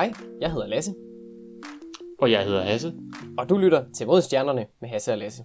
Hej, 0.00 0.12
jeg 0.40 0.52
hedder 0.52 0.66
Lasse, 0.66 0.94
Og 2.18 2.30
jeg 2.30 2.44
hedder 2.44 2.62
Hasse. 2.62 2.94
og 3.38 3.48
du 3.48 3.56
lytter 3.56 3.84
til 3.94 4.06
Mod 4.06 4.22
Stjernerne 4.22 4.66
med 4.80 4.88
Hasse 4.88 5.12
og 5.12 5.18
Lasse. 5.18 5.44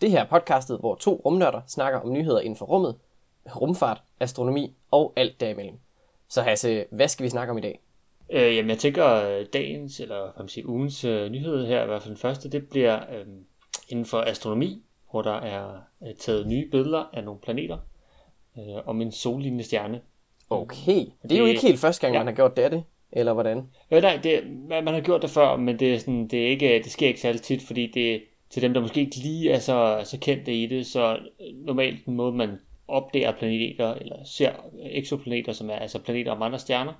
Det 0.00 0.10
her 0.10 0.20
er 0.20 0.28
podcastet, 0.28 0.78
hvor 0.78 0.94
to 0.94 1.22
rumnørder 1.24 1.60
snakker 1.66 2.00
om 2.00 2.12
nyheder 2.12 2.40
inden 2.40 2.56
for 2.56 2.66
rummet, 2.66 2.96
rumfart, 3.56 4.02
astronomi 4.20 4.76
og 4.90 5.12
alt 5.16 5.40
derimellem. 5.40 5.78
Så 6.28 6.42
Hasse, 6.42 6.84
hvad 6.90 7.08
skal 7.08 7.24
vi 7.24 7.28
snakke 7.28 7.50
om 7.50 7.58
i 7.58 7.60
dag? 7.60 7.80
Øh, 8.30 8.56
jamen, 8.56 8.70
jeg 8.70 8.78
tænker, 8.78 9.06
øh, 9.06 9.46
dagens, 9.52 10.00
eller 10.00 10.22
hvad 10.22 10.32
man 10.38 10.48
siger, 10.48 10.66
ugens 10.66 11.04
øh, 11.04 11.30
nyhed 11.30 11.66
her, 11.66 11.82
i 11.82 11.86
hvert 11.86 12.02
fald 12.02 12.14
den 12.14 12.20
første, 12.20 12.50
det 12.50 12.68
bliver 12.68 12.96
øh, 12.96 13.26
inden 13.88 14.04
for 14.04 14.20
astronomi, 14.20 14.82
hvor 15.10 15.22
der 15.22 15.40
er 15.40 15.80
øh, 16.02 16.14
taget 16.14 16.46
nye 16.46 16.68
billeder 16.70 17.04
af 17.12 17.24
nogle 17.24 17.40
planeter 17.40 17.78
øh, 18.58 18.86
om 18.88 19.00
en 19.00 19.12
sollignende 19.12 19.64
stjerne. 19.64 20.00
Okay, 20.50 21.06
det 21.22 21.32
er 21.32 21.38
jo 21.38 21.46
ikke 21.46 21.62
helt 21.62 21.78
første 21.78 22.00
gang, 22.00 22.14
ja. 22.14 22.20
man 22.20 22.26
har 22.26 22.34
gjort 22.34 22.56
det, 22.56 22.64
er 22.64 22.68
det? 22.68 22.84
Eller 23.12 23.32
hvordan? 23.32 23.62
Ja, 23.90 24.00
nej, 24.00 24.20
det, 24.22 24.42
man, 24.68 24.84
man 24.84 24.94
har 24.94 25.00
gjort 25.00 25.22
det 25.22 25.30
før, 25.30 25.56
men 25.56 25.78
det, 25.78 25.94
er 25.94 25.98
sådan, 25.98 26.28
det, 26.28 26.42
er 26.42 26.48
ikke, 26.48 26.80
det 26.84 26.92
sker 26.92 27.08
ikke 27.08 27.20
særlig 27.20 27.42
tit, 27.42 27.62
fordi 27.62 27.86
det 27.86 28.22
til 28.50 28.62
dem, 28.62 28.74
der 28.74 28.80
måske 28.80 29.00
ikke 29.00 29.16
lige 29.16 29.50
er 29.50 29.58
så, 29.58 30.00
så 30.04 30.18
kendte 30.20 30.54
i 30.54 30.66
det, 30.66 30.86
så 30.86 31.18
normalt 31.54 32.04
den 32.06 32.14
måde, 32.14 32.32
man 32.32 32.58
opdager 32.88 33.32
planeter, 33.32 33.94
eller 33.94 34.24
ser 34.24 34.52
eksoplaneter, 34.82 35.52
som 35.52 35.70
er 35.70 35.74
altså 35.74 35.98
planeter 35.98 36.32
om 36.32 36.42
andre 36.42 36.58
stjerner, 36.58 36.92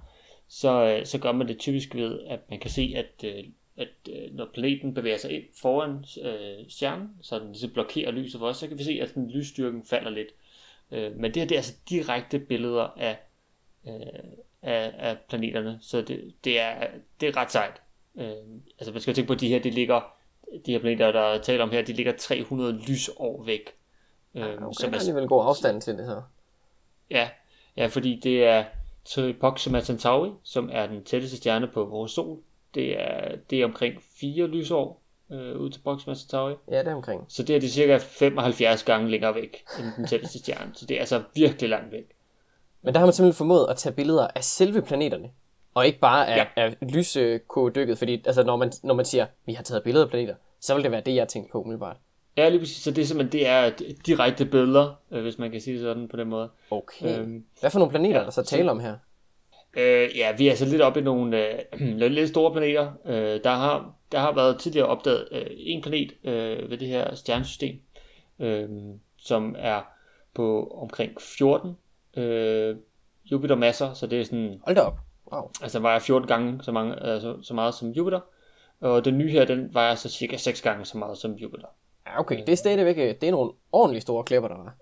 så, 0.48 0.84
øh, 0.84 1.06
så 1.06 1.18
gør 1.18 1.32
man 1.32 1.48
det 1.48 1.58
typisk 1.58 1.94
ved, 1.94 2.20
at 2.26 2.40
man 2.50 2.58
kan 2.58 2.70
se, 2.70 2.94
at, 2.96 3.24
øh, 3.24 3.44
at 3.76 3.88
øh, 4.12 4.34
når 4.34 4.48
planeten 4.54 4.94
bevæger 4.94 5.16
sig 5.16 5.30
ind 5.30 5.42
foran 5.62 6.04
øh, 6.22 6.64
stjernen, 6.68 7.08
så 7.22 7.38
den 7.38 7.48
ligesom 7.48 7.70
blokerer 7.70 8.10
lyset 8.10 8.38
for 8.38 8.46
os, 8.46 8.56
så 8.56 8.68
kan 8.68 8.78
vi 8.78 8.84
se, 8.84 8.98
at 9.02 9.14
den 9.14 9.30
lysstyrken 9.30 9.84
falder 9.84 10.10
lidt. 10.10 10.28
Øh, 10.90 11.16
men 11.16 11.34
det 11.34 11.42
her 11.42 11.48
det 11.48 11.54
er 11.54 11.58
altså 11.58 11.74
direkte 11.90 12.38
billeder 12.38 12.88
af, 12.96 13.18
øh, 13.86 13.92
af, 14.62 14.92
af 14.98 15.18
planeterne, 15.28 15.78
så 15.82 16.02
det, 16.02 16.32
det, 16.44 16.60
er, 16.60 16.86
det 17.20 17.28
er 17.28 17.36
ret 17.36 17.52
sejt. 17.52 17.82
Øh, 18.18 18.26
altså 18.78 18.92
man 18.92 19.00
skal 19.00 19.10
jo 19.10 19.14
tænke 19.14 19.26
på, 19.26 19.32
at 19.32 19.40
de 19.40 19.48
her, 19.48 19.58
de 19.62 19.70
ligger, 19.70 20.00
de 20.66 20.72
her 20.72 20.78
planeter, 20.78 21.12
der 21.12 21.20
er 21.20 21.40
tale 21.42 21.62
om 21.62 21.70
her, 21.70 21.82
de 21.82 21.92
ligger 21.92 22.12
300 22.16 22.72
lysår 22.88 23.42
væk. 23.44 23.70
Øh, 24.34 24.42
Okay, 24.42 24.56
som 24.72 24.90
der 24.90 24.90
er 24.90 24.92
er, 24.92 24.98
alligevel 25.00 25.28
god 25.28 25.46
afstand 25.46 25.80
til 25.80 25.98
det 25.98 26.06
så. 26.06 26.22
ja, 27.10 27.30
ja, 27.76 27.86
fordi 27.86 28.20
det 28.22 28.44
er 28.44 28.64
til 29.04 29.34
Proxima 29.40 29.80
Centauri, 29.80 30.30
som 30.42 30.68
er 30.72 30.86
den 30.86 31.04
tætteste 31.04 31.36
stjerne 31.36 31.66
på 31.68 31.84
vores 31.84 32.12
sol. 32.12 32.38
Det 32.74 33.00
er, 33.00 33.36
det 33.50 33.60
er 33.60 33.64
omkring 33.64 34.02
4 34.20 34.46
lysår 34.46 35.02
øh, 35.30 35.56
ud 35.56 35.70
til 35.70 35.80
Proxima 35.80 36.14
Centauri. 36.14 36.54
Ja, 36.70 36.78
det 36.78 36.88
er 36.88 36.94
omkring. 36.94 37.24
Så 37.28 37.42
det 37.42 37.56
er 37.56 37.60
det 37.60 37.70
cirka 37.70 37.98
75 37.98 38.82
gange 38.84 39.10
længere 39.10 39.34
væk 39.34 39.64
end 39.78 39.86
den 39.96 40.06
tætteste 40.06 40.38
stjerne. 40.38 40.70
Så 40.74 40.86
det 40.86 40.96
er 40.96 41.00
altså 41.00 41.22
virkelig 41.34 41.70
langt 41.70 41.92
væk. 41.92 42.04
Men 42.82 42.94
der 42.94 43.00
har 43.00 43.06
man 43.06 43.12
simpelthen 43.12 43.38
formået 43.38 43.66
at 43.70 43.76
tage 43.76 43.92
billeder 43.92 44.26
af 44.34 44.44
selve 44.44 44.82
planeterne, 44.82 45.30
og 45.74 45.86
ikke 45.86 45.98
bare 45.98 46.28
af, 46.28 46.36
ja. 46.56 46.62
Af 46.62 46.76
lyskodykket, 46.82 47.98
fordi 47.98 48.22
altså, 48.26 48.42
når, 48.42 48.56
man, 48.56 48.72
når 48.82 48.94
man 48.94 49.04
siger, 49.04 49.26
vi 49.46 49.52
har 49.52 49.62
taget 49.62 49.82
billeder 49.82 50.04
af 50.04 50.10
planeter, 50.10 50.34
så 50.60 50.74
vil 50.74 50.82
det 50.82 50.90
være 50.92 51.00
det, 51.00 51.14
jeg 51.14 51.28
tænkte 51.28 51.52
på 51.52 51.60
umiddelbart. 51.60 51.96
Ja, 52.36 52.48
lige 52.48 52.58
præcis. 52.60 52.82
Så 52.82 52.90
det 52.90 53.02
er 53.02 53.06
simpelthen 53.06 53.40
det 53.40 53.48
er 53.48 53.70
direkte 54.06 54.44
billeder, 54.44 54.94
øh, 55.10 55.22
hvis 55.22 55.38
man 55.38 55.50
kan 55.50 55.60
sige 55.60 55.74
det 55.74 55.82
sådan 55.82 56.08
på 56.08 56.16
den 56.16 56.28
måde. 56.28 56.48
Okay. 56.70 57.18
Øhm, 57.20 57.44
Hvad 57.60 57.70
for 57.70 57.78
nogle 57.78 57.90
planeter 57.90 58.14
ja, 58.14 58.20
er 58.20 58.24
der 58.24 58.30
så 58.30 58.42
så- 58.44 58.56
tale 58.56 58.70
om 58.70 58.80
her? 58.80 58.96
Øh, 59.76 60.08
ja, 60.16 60.32
vi 60.36 60.46
er 60.46 60.50
altså 60.50 60.64
lidt 60.64 60.82
oppe 60.82 61.00
i 61.00 61.02
nogle 61.02 61.46
øh, 61.52 61.80
lidt 62.00 62.12
lidt 62.12 62.28
store 62.28 62.52
planeter. 62.52 62.92
Øh, 63.06 63.40
der, 63.44 63.50
har, 63.50 63.94
der 64.12 64.18
har 64.18 64.32
været 64.34 64.58
tidligere 64.60 64.86
opdaget 64.86 65.28
øh, 65.32 65.46
en 65.50 65.82
planet 65.82 66.12
øh, 66.24 66.70
ved 66.70 66.78
det 66.78 66.88
her 66.88 67.14
stjernesystem, 67.14 67.80
øh, 68.38 68.68
som 69.16 69.54
er 69.58 69.80
på 70.34 70.76
omkring 70.82 71.12
14 71.20 71.76
øh, 72.16 72.76
Jupiter-masser, 73.24 73.94
så 73.94 74.06
det 74.06 74.20
er 74.20 74.24
sådan, 74.24 74.60
Hold 74.64 74.76
da 74.76 74.82
op. 74.82 74.98
Wow. 75.32 75.50
altså 75.62 75.78
den 75.78 75.82
vejer 75.82 75.98
14 75.98 76.28
gange 76.28 76.62
så, 76.62 76.72
mange, 76.72 77.02
altså, 77.02 77.42
så 77.42 77.54
meget 77.54 77.74
som 77.74 77.88
Jupiter. 77.88 78.20
Og 78.80 79.04
den 79.04 79.18
nye 79.18 79.30
her, 79.30 79.44
den 79.44 79.74
vejer 79.74 79.94
så 79.94 80.08
cirka 80.08 80.36
6 80.36 80.62
gange 80.62 80.84
så 80.84 80.98
meget 80.98 81.18
som 81.18 81.32
Jupiter. 81.32 81.66
Ja, 82.06 82.20
okay. 82.20 82.40
Det 82.40 82.48
er 82.48 82.56
stadigvæk, 82.56 82.98
øh, 82.98 83.14
det 83.20 83.24
er 83.24 83.30
nogle 83.30 83.52
ordentligt 83.72 84.02
store 84.02 84.24
klipper, 84.24 84.48
der 84.48 84.56
var. 84.56 84.74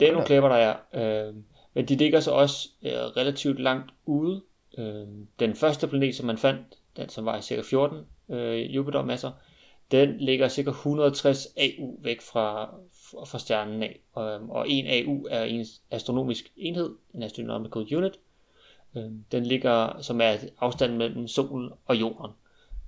Det 0.00 0.08
er 0.08 0.12
nogle 0.12 0.26
klipper, 0.26 0.48
der 0.48 0.56
er. 0.56 0.76
Øh, 1.28 1.34
men 1.74 1.88
de 1.88 1.96
ligger 1.96 2.20
så 2.20 2.30
også 2.30 2.68
øh, 2.82 2.92
relativt 2.92 3.60
langt 3.60 3.90
ude. 4.06 4.42
Øh, 4.78 5.06
den 5.40 5.54
første 5.54 5.88
planet, 5.88 6.14
som 6.14 6.26
man 6.26 6.38
fandt, 6.38 6.66
den 6.96 7.08
som 7.08 7.24
var 7.24 7.38
i 7.38 7.42
cirka 7.42 7.62
14 7.62 7.98
øh, 8.28 8.74
Jupiter-masser, 8.74 9.30
den 9.90 10.16
ligger 10.18 10.48
cirka 10.48 10.70
160 10.70 11.46
AU 11.56 11.98
væk 12.02 12.20
fra, 12.20 12.74
fra, 13.12 13.24
fra 13.24 13.38
stjernen 13.38 13.82
af. 13.82 14.00
Og, 14.12 14.40
og 14.48 14.68
en 14.68 14.86
AU 14.86 15.26
er 15.30 15.44
en 15.44 15.66
astronomisk 15.90 16.52
enhed, 16.56 16.90
en 17.14 17.22
astronomical 17.22 17.96
unit. 17.96 18.18
Øh, 18.96 19.10
den 19.32 19.46
ligger, 19.46 20.00
som 20.00 20.20
er 20.20 20.36
afstanden 20.60 20.98
mellem 20.98 21.28
solen 21.28 21.70
og 21.86 22.00
jorden. 22.00 22.30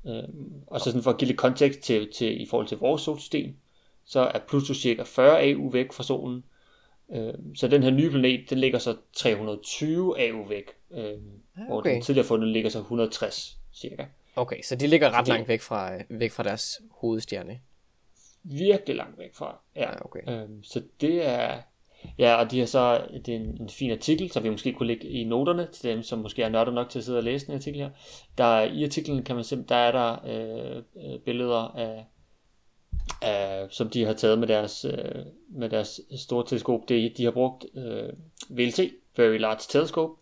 Øh, 0.06 0.22
og 0.66 0.80
så 0.80 0.84
sådan 0.84 1.02
for 1.02 1.10
at 1.10 1.18
give 1.18 1.26
lidt 1.26 1.38
kontekst 1.38 1.80
til, 1.80 2.12
til, 2.12 2.42
i 2.42 2.46
forhold 2.46 2.66
til 2.66 2.78
vores 2.78 3.02
solsystem, 3.02 3.56
så 4.04 4.20
er 4.20 4.38
Pluto 4.48 4.74
cirka 4.74 5.02
40 5.02 5.42
AU 5.42 5.70
væk 5.70 5.92
fra 5.92 6.02
solen, 6.02 6.44
Øh, 7.12 7.34
så 7.54 7.68
den 7.68 7.82
her 7.82 7.90
nye 7.90 8.10
planet, 8.10 8.50
den 8.50 8.58
ligger 8.58 8.78
så 8.78 8.96
320 9.12 10.28
AU 10.28 10.48
væk, 10.48 10.64
øh, 10.92 11.12
hvor 11.66 11.78
okay. 11.78 11.94
den 11.94 12.02
tidligere 12.02 12.26
fundet 12.26 12.48
ligger 12.48 12.70
så 12.70 12.78
160 12.78 13.58
cirka. 13.74 14.04
Okay, 14.36 14.62
så 14.62 14.76
de 14.76 14.86
ligger 14.86 15.10
ret 15.10 15.28
langt 15.28 15.48
væk 15.48 15.60
fra, 15.60 15.94
øh, 15.94 16.00
væk 16.08 16.32
fra 16.32 16.42
deres 16.42 16.80
hovedstjerne. 16.90 17.60
Virkelig 18.44 18.96
langt 18.96 19.18
væk 19.18 19.34
fra. 19.34 19.60
Ja. 19.76 19.80
Ja, 19.90 20.04
okay. 20.04 20.20
Øh, 20.28 20.48
så 20.62 20.82
det 21.00 21.26
er... 21.28 21.58
Ja, 22.18 22.34
og 22.34 22.50
de 22.50 22.58
har 22.58 22.66
så, 22.66 23.06
det 23.26 23.34
er 23.34 23.38
en, 23.38 23.56
en 23.60 23.68
fin 23.68 23.90
artikel, 23.90 24.30
så 24.30 24.40
vi 24.40 24.50
måske 24.50 24.72
kunne 24.72 24.86
lægge 24.86 25.08
i 25.08 25.24
noterne 25.24 25.68
til 25.72 25.90
dem, 25.90 26.02
som 26.02 26.18
måske 26.18 26.42
er 26.42 26.48
nørder 26.48 26.72
nok 26.72 26.88
til 26.90 26.98
at 26.98 27.04
sidde 27.04 27.18
og 27.18 27.24
læse 27.24 27.46
den 27.46 27.54
artikel 27.54 27.80
her. 27.80 27.90
Der, 28.38 28.44
er- 28.44 28.72
I 28.72 28.84
artiklen 28.84 29.22
kan 29.22 29.34
man 29.36 29.44
simpelthen, 29.44 29.68
der 29.78 29.82
er 29.84 29.92
der 29.92 30.16
øh, 30.26 30.82
øh, 31.12 31.18
billeder 31.20 31.76
af, 31.76 32.04
af, 33.22 33.66
som 33.70 33.88
de 33.90 34.04
har 34.04 34.12
taget 34.12 34.38
med 34.38 34.48
deres, 34.48 34.84
øh, 34.84 35.24
med 35.48 35.70
deres 35.70 36.00
store 36.16 36.46
teleskop. 36.46 36.80
Det, 36.88 37.12
de 37.16 37.24
har 37.24 37.30
brugt 37.30 37.64
øh, 37.74 38.12
VLT, 38.50 38.80
Very 39.16 39.38
Large 39.38 39.60
Telescope, 39.68 40.20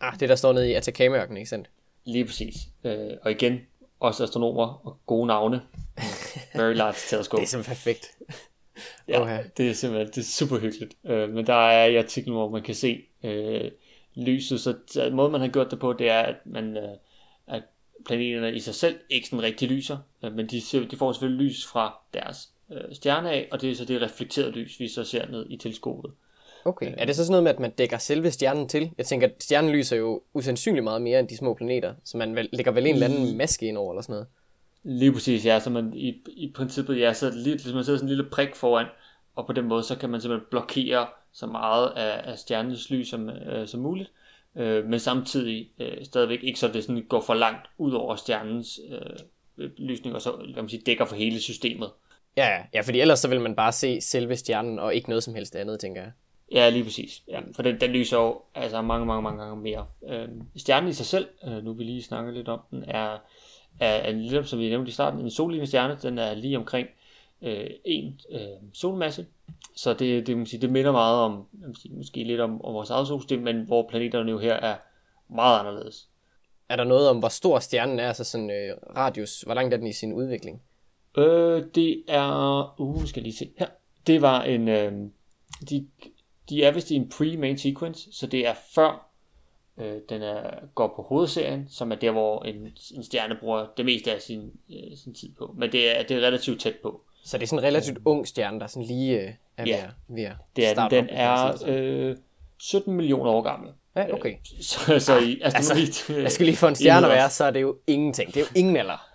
Ah, 0.00 0.20
det 0.20 0.28
der 0.28 0.34
står 0.34 0.52
nede 0.52 0.70
i 0.70 0.72
Atacama-ørkenen, 0.74 1.36
ikke 1.36 1.50
sandt? 1.50 1.70
Lige 2.04 2.24
præcis. 2.24 2.54
Øh, 2.84 3.10
og 3.22 3.30
igen, 3.30 3.58
også 4.00 4.22
astronomer 4.24 4.86
og 4.86 4.96
gode 5.06 5.26
navne. 5.26 5.60
Very 6.56 6.74
Large 6.74 6.96
Telescope. 7.08 7.40
Det 7.40 7.46
er 7.46 7.50
simpelthen 7.50 7.74
perfekt. 7.74 8.10
ja, 9.08 9.22
Oha. 9.22 9.42
det 9.56 9.70
er 9.70 9.72
simpelthen 9.72 10.06
det 10.06 10.18
er 10.18 10.22
super 10.22 10.58
hyggeligt. 10.58 10.94
Øh, 11.06 11.30
men 11.30 11.46
der 11.46 11.68
er 11.68 11.86
i 11.86 11.96
artiklen, 11.96 12.34
hvor 12.34 12.48
man 12.50 12.62
kan 12.62 12.74
se 12.74 13.04
øh, 13.24 13.70
lyset. 14.14 14.60
Så 14.60 14.76
måden, 15.12 15.32
man 15.32 15.40
har 15.40 15.48
gjort 15.48 15.70
det 15.70 15.78
på, 15.78 15.92
det 15.92 16.10
er, 16.10 16.20
at, 16.20 16.36
man, 16.44 16.76
øh, 16.76 16.96
at 17.46 17.62
planeterne 18.06 18.54
i 18.54 18.60
sig 18.60 18.74
selv 18.74 18.96
ikke 19.10 19.28
sådan 19.28 19.42
rigtig 19.42 19.68
lyser. 19.68 19.98
Øh, 20.24 20.32
men 20.32 20.46
de, 20.46 20.60
ser, 20.60 20.88
de 20.88 20.96
får 20.96 21.12
selvfølgelig 21.12 21.46
lys 21.46 21.66
fra 21.66 21.98
deres 22.14 22.48
øh, 22.72 22.94
stjerne 22.94 23.30
af, 23.30 23.48
og 23.52 23.60
det 23.60 23.70
er 23.70 23.74
så 23.74 23.84
det 23.84 24.02
reflekterede 24.02 24.50
lys, 24.50 24.80
vi 24.80 24.88
så 24.88 25.04
ser 25.04 25.26
ned 25.26 25.46
i 25.50 25.56
teleskopet. 25.56 26.10
Okay. 26.64 26.94
Er 26.96 27.04
det 27.04 27.16
så 27.16 27.24
sådan 27.24 27.30
noget 27.30 27.42
med, 27.42 27.50
at 27.50 27.60
man 27.60 27.70
dækker 27.70 27.98
selve 27.98 28.30
stjernen 28.30 28.68
til? 28.68 28.90
Jeg 28.98 29.06
tænker, 29.06 29.26
at 29.26 29.32
stjernen 29.42 29.70
lyser 29.70 29.96
jo 29.96 30.22
usandsynligt 30.34 30.84
meget 30.84 31.02
mere 31.02 31.20
end 31.20 31.28
de 31.28 31.36
små 31.36 31.54
planeter, 31.54 31.94
så 32.04 32.16
man 32.16 32.36
vel, 32.36 32.48
lægger 32.52 32.72
vel 32.72 32.86
en 32.86 32.94
eller 32.94 33.06
anden 33.06 33.36
maske 33.36 33.66
ind 33.66 33.78
over 33.78 33.92
eller 33.92 34.02
sådan 34.02 34.12
noget. 34.12 34.26
Lige 34.88 35.12
præcis, 35.12 35.46
ja. 35.46 35.60
Så 35.60 35.70
man 35.70 35.92
i, 35.94 36.22
i 36.26 36.52
princippet, 36.54 37.00
ja, 37.00 37.12
så 37.12 37.30
lige, 37.34 37.54
hvis 37.54 37.74
man 37.74 37.84
sætter 37.84 37.98
sådan 37.98 38.04
en 38.04 38.16
lille 38.16 38.30
prik 38.30 38.54
foran, 38.54 38.86
og 39.36 39.46
på 39.46 39.52
den 39.52 39.64
måde, 39.64 39.82
så 39.82 39.96
kan 39.96 40.10
man 40.10 40.20
simpelthen 40.20 40.46
blokere 40.50 41.06
så 41.32 41.46
meget 41.46 41.88
af, 41.88 42.30
af 42.30 42.38
stjernens 42.38 42.90
lys 42.90 43.08
som, 43.08 43.30
øh, 43.30 43.68
som 43.68 43.80
muligt, 43.80 44.10
øh, 44.56 44.84
men 44.84 44.98
samtidig 44.98 45.70
øh, 45.80 46.04
stadigvæk 46.04 46.42
ikke 46.42 46.58
så 46.58 46.68
det 46.68 46.84
sådan 46.84 47.02
går 47.08 47.20
for 47.20 47.34
langt 47.34 47.66
ud 47.78 47.92
over 47.92 48.16
stjernens 48.16 48.80
øh, 49.58 49.70
lysning, 49.78 50.14
og 50.14 50.22
så 50.22 50.32
kan 50.32 50.54
man 50.56 50.68
sige, 50.68 50.82
dækker 50.86 51.04
for 51.04 51.16
hele 51.16 51.40
systemet. 51.40 51.90
Ja, 52.36 52.46
ja, 52.46 52.62
ja, 52.74 52.80
fordi 52.80 53.00
ellers 53.00 53.18
så 53.18 53.28
vil 53.28 53.40
man 53.40 53.56
bare 53.56 53.72
se 53.72 54.00
selve 54.00 54.36
stjernen, 54.36 54.78
og 54.78 54.94
ikke 54.94 55.08
noget 55.08 55.24
som 55.24 55.34
helst 55.34 55.56
andet, 55.56 55.80
tænker 55.80 56.02
jeg. 56.02 56.12
Ja, 56.52 56.68
lige 56.68 56.84
præcis. 56.84 57.22
Ja, 57.28 57.40
for 57.56 57.62
den, 57.62 57.80
den 57.80 57.90
lyser 57.90 58.18
jo 58.18 58.42
altså 58.54 58.82
mange, 58.82 59.06
mange, 59.06 59.22
mange 59.22 59.42
gange 59.42 59.62
mere. 59.62 59.86
Øh, 60.08 60.28
stjernen 60.56 60.90
i 60.90 60.92
sig 60.92 61.06
selv, 61.06 61.28
øh, 61.46 61.64
nu 61.64 61.72
vi 61.72 61.84
lige 61.84 62.02
snakker 62.02 62.32
lidt 62.32 62.48
om 62.48 62.60
den, 62.70 62.84
er, 62.88 63.18
er, 63.80 63.88
er 63.88 64.12
lidt, 64.12 64.48
som 64.48 64.58
vi 64.58 64.68
nævnte 64.68 64.88
i 64.88 64.92
starten, 64.92 65.20
en 65.20 65.30
sollignende 65.30 65.66
stjerne. 65.66 65.98
Den 66.02 66.18
er 66.18 66.34
lige 66.34 66.58
omkring 66.58 66.88
øh, 67.42 67.70
en 67.84 68.20
øh, 68.30 68.40
solmasse. 68.72 69.26
Så 69.74 69.94
det, 69.94 70.26
det, 70.26 70.36
man 70.36 70.46
sige, 70.46 70.60
det 70.60 70.70
minder 70.70 70.92
meget 70.92 71.18
om, 71.18 71.46
sige, 71.82 71.94
måske 71.94 72.24
lidt 72.24 72.40
om, 72.40 72.64
om 72.64 72.74
vores 72.74 72.90
eget 72.90 73.06
solsystem, 73.06 73.40
men 73.40 73.66
hvor 73.66 73.88
planeterne 73.88 74.30
jo 74.30 74.38
her 74.38 74.54
er 74.54 74.76
meget 75.28 75.60
anderledes. 75.60 76.08
Er 76.68 76.76
der 76.76 76.84
noget 76.84 77.08
om, 77.08 77.18
hvor 77.18 77.28
stor 77.28 77.58
stjernen 77.58 77.98
er, 77.98 78.08
altså 78.08 78.24
sådan 78.24 78.50
øh, 78.50 78.76
radius, 78.96 79.40
hvor 79.40 79.54
langt 79.54 79.74
er 79.74 79.78
den 79.78 79.86
i 79.86 79.92
sin 79.92 80.12
udvikling? 80.12 80.62
Øh, 81.16 81.64
det 81.74 82.02
er, 82.08 82.80
uh, 82.80 83.06
skal 83.06 83.20
jeg 83.20 83.24
lige 83.24 83.36
se 83.36 83.50
her. 83.58 83.66
Det 84.06 84.22
var 84.22 84.42
en, 84.42 84.68
øh, 84.68 84.92
de, 85.70 85.86
de 86.48 86.64
er 86.64 86.70
vist 86.70 86.90
i 86.90 86.94
en 86.94 87.12
pre-main 87.14 87.56
sequence, 87.56 88.12
så 88.12 88.26
det 88.26 88.46
er 88.46 88.54
før 88.74 89.05
øh, 89.80 89.94
den 90.08 90.22
er, 90.22 90.40
går 90.74 90.92
på 90.96 91.02
hovedserien, 91.02 91.66
som 91.70 91.92
er 91.92 91.96
der, 91.96 92.10
hvor 92.10 92.42
en, 92.44 92.54
en 92.94 93.04
stjerne 93.04 93.36
bruger 93.40 93.66
det 93.76 93.84
meste 93.84 94.14
af 94.14 94.20
sin, 94.22 94.50
øh, 94.70 94.96
sin 95.04 95.14
tid 95.14 95.28
på. 95.38 95.54
Men 95.58 95.72
det 95.72 95.98
er, 95.98 96.02
det 96.02 96.16
er 96.16 96.20
relativt 96.26 96.60
tæt 96.60 96.74
på. 96.82 97.00
Så 97.24 97.38
det 97.38 97.42
er 97.42 97.46
sådan 97.46 97.58
en 97.64 97.68
relativt 97.68 97.98
ung 98.04 98.26
stjerne, 98.28 98.60
der 98.60 98.66
sådan 98.66 98.86
lige 98.86 99.20
øh, 99.22 99.30
er 99.56 99.62
ved, 99.64 99.72
Ja. 99.72 99.76
at- 99.84 99.90
ved 100.08 100.24
at 100.24 100.36
Det 100.56 100.66
er 100.68 100.88
den. 100.88 100.90
Den 100.90 101.08
er, 101.16 101.56
sådan. 101.56 101.74
øh, 101.74 102.16
17 102.58 102.94
millioner 102.94 103.30
år 103.30 103.42
gamle. 103.42 103.72
Ja, 103.96 104.12
okay. 104.14 104.34
Så, 104.60 104.98
så 105.00 105.18
i 105.18 105.40
astronomi... 105.42 105.80
Altså, 105.84 106.12
jeg 106.12 106.32
skal 106.32 106.46
lige 106.46 106.56
få 106.56 106.68
en 106.68 106.74
stjerne 106.74 107.06
at 107.06 107.12
være, 107.12 107.30
så 107.30 107.44
er 107.44 107.50
det 107.50 107.60
jo 107.60 107.76
ingenting. 107.86 108.34
Det 108.34 108.36
er 108.36 108.44
jo 108.44 108.60
ingen 108.60 108.76
alder. 108.76 109.06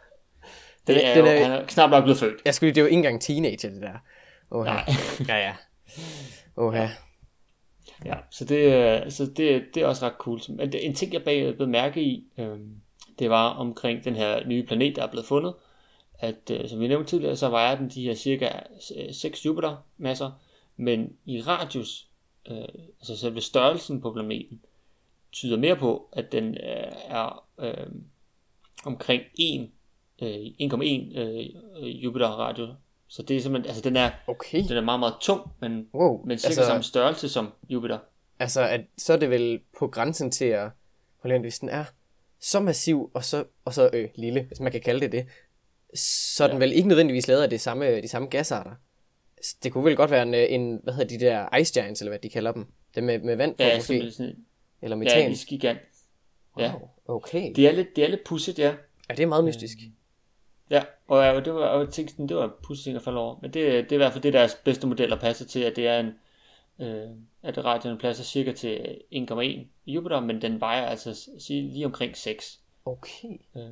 Den, 0.88 0.96
det 0.96 1.08
er 1.08 1.14
den 1.16 1.26
jo, 1.26 1.44
han 1.44 1.52
er 1.52 1.66
knap 1.66 1.90
nok 1.90 2.04
blevet 2.04 2.20
født. 2.20 2.42
Jeg 2.46 2.54
skulle 2.56 2.70
det 2.72 2.78
er 2.78 2.82
jo 2.82 2.86
ikke 2.88 2.98
engang 2.98 3.22
teenager, 3.22 3.70
det 3.70 3.82
der. 3.82 3.94
Oh, 4.52 4.66
Nej. 4.66 4.84
ja, 5.28 5.36
ja. 5.38 5.54
Oh, 6.56 6.76
ja. 6.76 6.90
Ja, 8.06 8.16
så 8.30 8.46
det, 8.46 8.56
øh, 9.06 9.12
så 9.12 9.26
det, 9.26 9.66
det 9.74 9.84
er 9.84 9.88
også 9.88 10.06
ret 10.06 10.14
cool. 10.20 10.40
Men 10.50 10.74
en 10.74 10.94
ting, 10.96 11.14
jeg 11.14 11.24
bag- 11.24 11.56
blev 11.56 11.68
mærke 11.68 12.02
i, 12.04 12.28
øh, 12.38 12.60
det 13.20 13.30
var 13.30 13.50
omkring 13.50 14.04
den 14.04 14.16
her 14.16 14.48
nye 14.48 14.64
planet, 14.64 14.96
der 14.96 15.04
er 15.04 15.08
blevet 15.12 15.26
fundet, 15.26 15.54
at 16.20 16.52
øh, 16.52 16.70
som 16.70 16.80
vi 16.80 16.88
nævnte 16.88 17.10
tidligere, 17.10 17.36
så 17.36 17.50
vejer 17.50 17.78
den 17.78 17.90
de 17.90 18.04
her 18.04 18.14
cirka 18.14 18.50
øh, 18.98 19.14
6 19.14 19.46
Jupiter-masser, 19.46 20.32
men 20.78 21.14
i 21.26 21.42
radius, 21.42 22.08
øh, 22.52 22.58
altså 23.00 23.18
selve 23.18 23.42
størrelsen 23.42 24.02
på 24.02 24.14
planeten, 24.14 24.62
tyder 25.32 25.58
mere 25.58 25.76
på, 25.76 26.10
at 26.14 26.32
den 26.32 26.54
øh, 26.58 26.92
er 27.08 27.46
øh, 27.60 27.88
omkring 28.86 29.24
1, 29.40 29.70
øh, 30.22 30.30
1,1 30.62 31.20
øh, 31.20 32.04
Jupiter-radio. 32.04 32.68
Så 33.14 33.22
det 33.24 33.38
er 33.38 33.42
simpelthen, 33.42 33.70
altså 33.70 33.82
den 33.90 33.96
er, 33.96 34.12
Okay. 34.28 34.64
den 34.68 34.78
er 34.78 34.82
meget, 34.82 35.00
meget 35.00 35.16
tung, 35.22 35.42
men, 35.62 35.88
Wow. 35.94 36.26
men 36.26 36.38
cirka 36.38 36.48
altså, 36.50 36.66
samme 36.66 36.84
størrelse 36.84 37.30
som 37.30 37.50
Jupiter. 37.70 38.00
altså 38.40 38.62
at, 38.62 38.82
så 38.98 39.14
er 39.14 39.18
det 39.18 39.30
vel 39.30 39.60
på 39.80 39.88
grænsen 39.88 40.32
til 40.32 40.46
at, 40.46 40.70
igen, 41.26 41.42
hvis 41.42 41.60
den 41.60 41.70
er 41.70 41.84
så 42.40 42.60
massiv 42.60 43.12
og 43.14 43.24
så, 43.24 43.44
og 43.66 43.74
så 43.74 43.90
øh, 43.94 44.10
lille, 44.16 44.42
hvis 44.42 44.60
man 44.60 44.72
kan 44.72 44.82
kalde 44.82 45.02
det 45.02 45.12
det, 45.12 45.26
så 46.00 46.44
er 46.44 46.48
den 46.48 46.58
Ja. 46.58 46.60
vel 46.66 46.74
ikke 46.74 46.88
nødvendigvis 46.88 47.28
lavet 47.28 47.44
af 47.44 47.50
det 47.50 47.62
samme, 47.62 48.02
de 48.02 48.08
samme 48.08 48.28
gasarter. 48.28 48.72
Det 49.64 49.72
kunne 49.74 49.86
vel 49.86 49.96
godt 49.96 50.12
være 50.12 50.24
en, 50.24 50.34
øh, 50.34 50.46
en 50.50 50.80
hvad 50.84 50.94
hedder 50.94 51.18
de 51.18 51.26
der 51.26 51.56
ice 51.58 51.74
giants, 51.82 52.02
eller 52.02 52.10
hvad 52.12 52.20
de 52.20 52.30
kalder 52.30 52.52
dem. 52.52 52.66
Dem 52.96 53.04
med, 53.04 53.20
med 53.20 53.36
vand 53.36 53.56
på 53.56 53.64
Ja, 53.64 53.78
måske, 53.78 54.12
sådan, 54.12 54.36
eller 54.82 54.98
ja, 54.98 55.00
metan. 55.04 55.32
isgigant. 55.32 55.80
Ja. 56.60 56.72
Wow, 56.74 56.90
okay. 57.16 57.52
Det 57.56 57.68
er 57.68 57.72
lidt, 57.72 57.96
det 57.96 58.04
er 58.04 58.08
lidt 58.08 58.24
pudsigt, 58.26 58.60
ja. 58.60 58.76
Ja, 59.10 59.14
det 59.16 59.24
er 59.24 59.28
meget 59.28 59.44
mystisk. 59.44 59.78
Ja, 60.72 60.84
og 61.08 61.26
jeg, 61.26 61.46
det 61.46 61.54
var, 61.54 61.68
og 61.68 61.80
jeg 61.80 61.90
tænkte 61.90 62.14
sådan, 62.14 62.28
det 62.28 62.38
var 62.38 62.44
en 62.44 62.52
pudsig 62.64 62.84
ting 62.84 62.96
at 62.96 63.02
falde 63.04 63.20
over. 63.20 63.36
Men 63.42 63.54
det, 63.54 63.64
det 63.84 63.92
er 63.92 63.96
i 63.96 63.98
hvert 63.98 64.12
fald 64.12 64.24
det, 64.24 64.34
deres 64.34 64.56
bedste 64.64 64.88
modeller 64.88 65.20
passer 65.20 65.46
til, 65.46 65.60
at 65.60 65.76
det 65.76 65.88
er 65.88 66.00
en, 66.00 66.14
øh, 66.80 67.10
at 67.44 67.66
radioen 67.66 67.98
pladser 67.98 68.24
cirka 68.24 68.52
til 68.52 68.98
1,1 69.12 69.42
i 69.42 69.68
Jupiter, 69.88 70.20
men 70.20 70.42
den 70.42 70.60
vejer 70.62 70.86
altså 70.86 71.30
lige 71.50 71.86
omkring 71.86 72.18
6. 72.18 72.60
Okay. 72.86 73.28
Øh, 73.58 73.64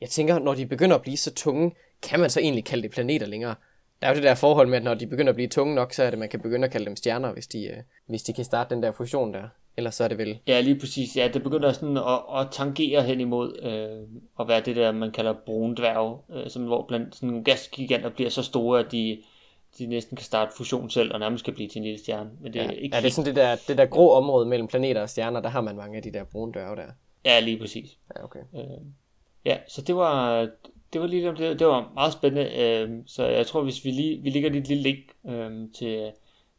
Jeg 0.00 0.08
tænker, 0.08 0.38
når 0.38 0.54
de 0.54 0.66
begynder 0.66 0.96
at 0.96 1.02
blive 1.02 1.16
så 1.16 1.34
tunge, 1.34 1.74
kan 2.02 2.20
man 2.20 2.30
så 2.30 2.40
egentlig 2.40 2.64
kalde 2.64 2.82
det 2.82 2.90
planeter 2.90 3.26
længere? 3.26 3.54
Der 4.00 4.06
er 4.06 4.12
jo 4.12 4.14
det 4.14 4.22
der 4.22 4.34
forhold 4.34 4.68
med, 4.68 4.76
at 4.76 4.84
når 4.84 4.94
de 4.94 5.06
begynder 5.06 5.30
at 5.30 5.34
blive 5.36 5.48
tunge 5.48 5.74
nok, 5.74 5.92
så 5.92 6.02
er 6.02 6.10
det, 6.10 6.18
man 6.18 6.28
kan 6.28 6.40
begynde 6.40 6.64
at 6.64 6.70
kalde 6.72 6.86
dem 6.86 6.96
stjerner, 6.96 7.32
hvis 7.32 7.46
de, 7.46 7.64
øh, 7.66 7.76
hvis 8.06 8.22
de 8.22 8.32
kan 8.32 8.44
starte 8.44 8.74
den 8.74 8.82
der 8.82 8.92
fusion 8.92 9.34
der. 9.34 9.48
Ellers 9.76 9.94
så 9.94 10.04
er 10.04 10.08
det 10.08 10.18
vel... 10.18 10.38
ja, 10.46 10.60
lige 10.60 10.78
præcis. 10.78 11.16
Ja, 11.16 11.28
det 11.28 11.42
begynder 11.42 11.72
sådan 11.72 11.96
at, 11.96 12.20
at 12.40 12.46
tangere 12.50 13.02
hen 13.02 13.20
imod 13.20 13.58
øh, 13.62 14.20
at 14.40 14.48
være 14.48 14.60
det 14.60 14.76
der, 14.76 14.92
man 14.92 15.10
kalder 15.10 15.32
brundværge, 15.46 16.18
øh, 16.34 16.50
som, 16.50 16.62
hvor 16.64 16.84
blandt 16.88 17.14
sådan 17.14 17.28
nogle 17.28 17.44
gasgiganter 17.44 18.10
bliver 18.10 18.30
så 18.30 18.42
store, 18.42 18.80
at 18.80 18.92
de, 18.92 19.18
de 19.78 19.86
næsten 19.86 20.16
kan 20.16 20.24
starte 20.24 20.52
fusion 20.56 20.90
selv, 20.90 21.12
og 21.12 21.20
nærmest 21.20 21.44
kan 21.44 21.54
blive 21.54 21.68
til 21.68 21.78
en 21.78 21.84
lille 21.84 21.98
stjerne. 21.98 22.30
Men 22.40 22.52
det 22.52 22.60
er 22.60 22.64
Ja, 22.64 22.70
ikke 22.70 22.96
ja 22.96 23.02
det 23.02 23.08
er 23.08 23.12
sådan 23.12 23.26
det 23.26 23.36
der, 23.36 23.56
det 23.68 23.78
der 23.78 23.86
grå 23.86 24.12
område 24.12 24.46
mellem 24.46 24.68
planeter 24.68 25.00
og 25.02 25.10
stjerner, 25.10 25.40
der 25.40 25.48
har 25.48 25.60
man 25.60 25.76
mange 25.76 25.96
af 25.96 26.02
de 26.02 26.12
der 26.12 26.24
brune 26.24 26.52
dørge 26.52 26.76
der. 26.76 26.86
Ja, 27.24 27.40
lige 27.40 27.58
præcis. 27.58 27.98
Ja, 28.16 28.24
okay. 28.24 28.40
Øh, 28.54 28.62
ja, 29.44 29.58
så 29.68 29.82
det 29.82 29.96
var, 29.96 30.40
det 30.92 31.00
var 31.00 31.06
lige 31.06 31.28
det, 31.28 31.58
det 31.58 31.66
var 31.66 31.90
meget 31.94 32.12
spændende. 32.12 32.60
Øh, 32.62 32.90
så 33.06 33.26
jeg 33.26 33.46
tror, 33.46 33.62
hvis 33.62 33.84
vi 33.84 33.90
lige, 33.90 34.22
vi 34.22 34.30
ligger 34.30 34.50
lige 34.50 34.60
et 34.60 34.68
lille 34.68 34.82
link 34.82 35.04
øh, 35.28 35.50
til, 35.74 36.12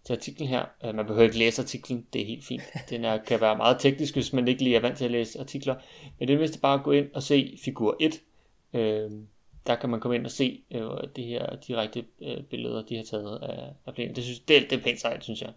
til 0.06 0.13
artiklen 0.13 0.48
her. 0.48 0.66
Øh, 0.86 0.96
man 0.96 1.06
behøver 1.06 1.24
ikke 1.24 1.38
læse 1.38 1.62
artiklen, 1.62 2.07
det 2.13 2.22
er 2.22 2.25
helt 2.25 2.46
fint. 2.46 2.63
Den 2.90 3.06
er, 3.06 3.18
kan 3.18 3.42
være 3.42 3.57
meget 3.57 3.78
teknisk, 3.80 4.13
hvis 4.13 4.34
man 4.34 4.48
ikke 4.48 4.63
lige 4.63 4.75
er 4.75 4.80
vant 4.80 4.98
til 4.98 5.06
at 5.06 5.12
læse 5.12 5.40
artikler. 5.40 5.75
Men 6.19 6.28
det 6.28 6.34
er 6.34 6.38
vist 6.38 6.62
bare 6.62 6.80
at 6.80 6.84
gå 6.84 6.92
ind 6.92 7.07
og 7.13 7.24
se 7.24 7.57
figur 7.63 7.98
1. 8.00 8.22
Øh, 8.74 9.12
der 9.68 9.75
kan 9.75 9.90
man 9.90 10.00
komme 10.00 10.16
ind 10.16 10.25
og 10.25 10.31
se 10.31 10.63
øh, 10.72 10.81
de 11.16 11.24
her 11.24 11.56
direkte 11.68 12.06
øh, 12.22 12.44
billeder, 12.44 12.84
de 12.86 12.96
har 12.96 13.04
taget 13.04 13.40
af, 13.42 13.69
af 13.86 13.94
planen. 13.94 14.16
Det, 14.16 14.24
synes, 14.24 14.40
det, 14.40 14.69
det 14.69 14.80
er 14.80 14.84
pænt 14.84 15.02
sejt, 15.02 15.24
synes 15.24 15.42
jeg. 15.42 15.50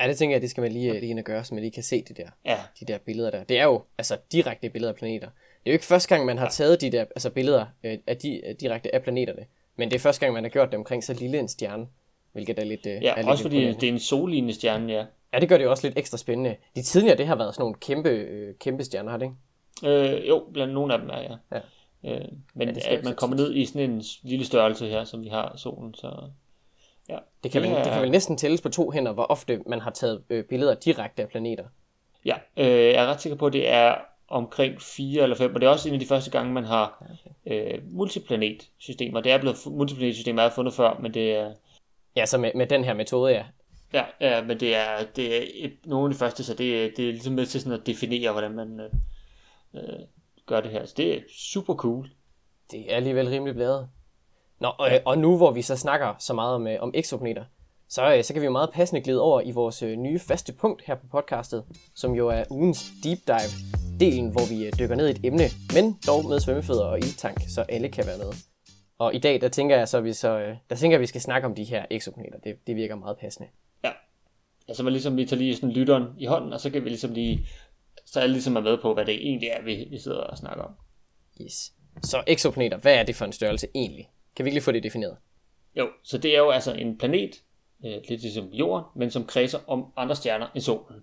Ja, 0.00 0.08
det 0.08 0.16
tænker 0.16 0.34
jeg, 0.34 0.42
det 0.42 0.50
skal 0.50 0.60
man 0.60 0.72
lige, 0.72 1.00
lige 1.00 1.10
ind 1.10 1.18
og 1.18 1.24
gøre, 1.24 1.44
så 1.44 1.54
man 1.54 1.62
lige 1.62 1.72
kan 1.72 1.82
se 1.82 2.02
det 2.08 2.16
der, 2.16 2.28
Ja, 2.44 2.58
de 2.80 2.84
der 2.84 2.98
billeder 2.98 3.30
der. 3.30 3.44
Det 3.44 3.58
er 3.58 3.64
jo 3.64 3.82
altså 3.98 4.16
direkte 4.32 4.70
billeder 4.70 4.92
af 4.92 4.98
planeter. 4.98 5.26
Det 5.28 5.66
er 5.66 5.70
jo 5.70 5.72
ikke 5.72 5.84
første 5.84 6.08
gang, 6.08 6.26
man 6.26 6.38
har 6.38 6.50
taget 6.50 6.80
de 6.80 6.92
der 6.92 7.00
altså 7.00 7.30
billeder 7.30 7.66
øh, 7.84 7.98
af 8.06 8.16
de, 8.16 8.56
direkte 8.60 8.94
af 8.94 9.02
planeterne. 9.02 9.46
Men 9.76 9.90
det 9.90 9.96
er 9.96 10.00
første 10.00 10.20
gang, 10.20 10.34
man 10.34 10.44
har 10.44 10.50
gjort 10.50 10.68
det 10.68 10.78
omkring 10.78 11.04
så 11.04 11.14
lille 11.14 11.38
en 11.38 11.48
stjerne. 11.48 11.86
Hvilket 12.32 12.58
er 12.58 12.64
lidt, 12.64 12.86
øh, 12.86 12.92
er 12.92 12.98
ja 13.02 13.14
lidt 13.16 13.28
også 13.28 13.42
fordi 13.42 13.66
det 13.66 13.82
er 13.84 13.88
en 13.88 13.98
sollignende 13.98 14.54
stjerne, 14.54 14.92
ja. 14.92 15.04
Ja, 15.34 15.40
det 15.40 15.48
gør 15.48 15.56
det 15.56 15.64
jo 15.64 15.70
også 15.70 15.86
lidt 15.86 15.98
ekstra 15.98 16.18
spændende. 16.18 16.56
De 16.76 16.82
tidligere, 16.82 17.16
det 17.16 17.26
har 17.26 17.34
været 17.36 17.54
sådan 17.54 17.62
nogle 17.62 17.74
kæmpe, 17.80 18.08
øh, 18.08 18.54
kæmpe 18.54 18.84
stjerner, 18.84 19.10
har 19.10 19.18
det 19.18 19.24
ikke? 19.26 20.16
Øh, 20.22 20.28
jo, 20.28 20.44
blandt 20.52 20.74
nogle 20.74 20.92
af 20.94 21.00
dem 21.00 21.08
er 21.10 21.20
ja. 21.20 21.36
Ja. 21.52 21.60
Øh, 22.14 22.24
men 22.54 22.68
Ja, 22.68 22.74
det 22.74 22.82
at 22.82 23.04
man 23.04 23.14
kommer 23.14 23.36
ned 23.36 23.54
i 23.54 23.64
sådan 23.66 23.90
en 23.90 24.02
lille 24.22 24.44
størrelse 24.44 24.86
her, 24.88 25.04
som 25.04 25.22
vi 25.22 25.28
har 25.28 25.52
solen, 25.56 25.94
så 25.94 26.12
ja. 27.08 27.18
Det 27.42 27.50
kan, 27.50 27.62
vel, 27.62 27.70
er- 27.70 27.82
det 27.82 27.92
kan 27.92 28.02
vel 28.02 28.10
næsten 28.10 28.36
tælles 28.36 28.60
på 28.60 28.68
to 28.68 28.90
hænder, 28.90 29.12
hvor 29.12 29.24
ofte 29.24 29.60
man 29.66 29.80
har 29.80 29.90
taget 29.90 30.22
øh, 30.30 30.44
billeder 30.44 30.74
direkte 30.74 31.22
af 31.22 31.28
planeter. 31.28 31.64
Ja, 32.24 32.34
øh, 32.56 32.66
jeg 32.66 32.90
er 32.92 33.06
ret 33.06 33.20
sikker 33.20 33.36
på, 33.36 33.46
at 33.46 33.52
det 33.52 33.68
er 33.68 33.94
omkring 34.28 34.82
4 34.82 35.22
eller 35.22 35.36
5, 35.36 35.54
og 35.54 35.60
det 35.60 35.66
er 35.66 35.70
også 35.70 35.88
en 35.88 35.94
af 35.94 36.00
de 36.00 36.06
første 36.06 36.30
gange, 36.30 36.52
man 36.52 36.64
har 36.64 37.04
øh, 37.46 37.78
multiplanetsystemer. 37.90 39.20
Det 39.20 39.32
er 39.32 39.38
blevet, 39.38 39.56
multiplanetsystemer 39.66 40.42
er 40.42 40.50
fundet 40.50 40.74
før, 40.74 40.98
men 41.02 41.14
det 41.14 41.32
er, 41.32 41.52
Ja, 42.16 42.26
så 42.26 42.38
med, 42.38 42.50
med 42.54 42.66
den 42.66 42.84
her 42.84 42.94
metode, 42.94 43.32
ja. 43.32 43.44
ja, 43.92 44.04
ja 44.20 44.44
men 44.44 44.60
det 44.60 44.76
er, 44.76 45.04
det 45.16 45.36
er 45.36 45.44
et, 45.54 45.72
nogle 45.86 46.06
af 46.06 46.12
de 46.12 46.18
første, 46.18 46.44
så 46.44 46.54
det, 46.54 46.96
det 46.96 47.08
er 47.08 47.12
ligesom 47.12 47.34
med 47.34 47.46
til 47.46 47.60
sådan 47.60 47.80
at 47.80 47.86
definere, 47.86 48.32
hvordan 48.32 48.52
man 48.52 48.80
øh, 48.80 48.90
øh, 49.74 50.00
gør 50.46 50.60
det 50.60 50.70
her. 50.70 50.84
Så 50.84 50.94
det 50.96 51.16
er 51.16 51.20
super 51.28 51.74
cool. 51.74 52.10
Det 52.70 52.92
er 52.92 52.96
alligevel 52.96 53.28
rimelig 53.28 53.54
bladet. 53.54 53.88
Nå, 54.60 54.68
og, 54.78 54.90
og 55.04 55.18
nu 55.18 55.36
hvor 55.36 55.50
vi 55.50 55.62
så 55.62 55.76
snakker 55.76 56.14
så 56.18 56.34
meget 56.34 56.54
om, 56.54 56.66
øh, 56.66 56.76
om 56.80 56.90
exoplaneter, 56.94 57.44
så, 57.88 58.16
øh, 58.16 58.24
så 58.24 58.32
kan 58.32 58.42
vi 58.42 58.46
jo 58.46 58.52
meget 58.52 58.70
passende 58.72 59.00
glide 59.00 59.20
over 59.20 59.40
i 59.40 59.50
vores 59.50 59.82
nye 59.82 60.18
faste 60.18 60.52
punkt 60.52 60.82
her 60.86 60.94
på 60.94 61.06
podcastet, 61.10 61.64
som 61.94 62.12
jo 62.12 62.28
er 62.28 62.44
ugens 62.50 62.84
deep 63.04 63.18
dive, 63.26 63.52
delen 64.00 64.30
hvor 64.30 64.48
vi 64.48 64.70
dykker 64.78 64.96
ned 64.96 65.08
i 65.08 65.10
et 65.10 65.20
emne, 65.24 65.44
men 65.74 65.98
dog 66.06 66.28
med 66.28 66.40
svømmefødder 66.40 66.84
og 66.84 66.98
ildtank, 66.98 67.40
så 67.48 67.62
alle 67.68 67.88
kan 67.88 68.06
være 68.06 68.18
med. 68.18 68.51
Og 69.02 69.14
i 69.14 69.18
dag, 69.18 69.40
der 69.40 69.48
tænker 69.48 69.76
jeg 69.76 69.88
så, 69.88 69.98
at 69.98 70.04
vi, 70.04 70.12
så, 70.12 70.38
øh, 70.38 70.56
der 70.70 70.76
tænker 70.76 70.96
at 70.96 71.00
vi 71.00 71.06
skal 71.06 71.20
snakke 71.20 71.46
om 71.46 71.54
de 71.54 71.64
her 71.64 71.86
exoplaneter. 71.90 72.38
Det, 72.38 72.66
det 72.66 72.76
virker 72.76 72.94
meget 72.94 73.18
passende. 73.18 73.48
Ja. 73.84 73.90
Altså 74.68 74.82
man 74.82 74.92
ligesom 74.92 75.16
vi 75.16 75.24
tager 75.24 75.38
lige 75.38 75.56
sådan 75.56 75.70
lytteren 75.70 76.04
i 76.18 76.26
hånden, 76.26 76.52
og 76.52 76.60
så 76.60 76.70
kan 76.70 76.84
vi 76.84 76.88
ligesom 76.88 77.12
lige, 77.12 77.46
så 78.04 78.20
alle 78.20 78.32
ligesom 78.32 78.56
er 78.56 78.60
med 78.60 78.78
på, 78.78 78.94
hvad 78.94 79.04
det 79.04 79.14
egentlig 79.14 79.48
er, 79.48 79.62
vi, 79.62 79.86
vi 79.90 79.98
sidder 79.98 80.20
og 80.20 80.38
snakker 80.38 80.64
om. 80.64 80.74
Yes. 81.40 81.72
Så 82.02 82.22
exoplaneter, 82.26 82.76
hvad 82.76 82.94
er 82.94 83.02
det 83.02 83.16
for 83.16 83.24
en 83.24 83.32
størrelse 83.32 83.68
egentlig? 83.74 84.10
Kan 84.36 84.44
vi 84.44 84.48
ikke 84.48 84.54
lige 84.54 84.64
få 84.64 84.72
det 84.72 84.82
defineret? 84.82 85.16
Jo, 85.76 85.88
så 86.02 86.18
det 86.18 86.34
er 86.34 86.38
jo 86.38 86.50
altså 86.50 86.72
en 86.72 86.98
planet, 86.98 87.42
øh, 87.84 87.92
lidt 88.08 88.22
ligesom 88.22 88.46
Jorden, 88.46 88.84
men 88.96 89.10
som 89.10 89.26
kredser 89.26 89.58
om 89.66 89.92
andre 89.96 90.16
stjerner 90.16 90.46
end 90.54 90.62
solen. 90.62 91.02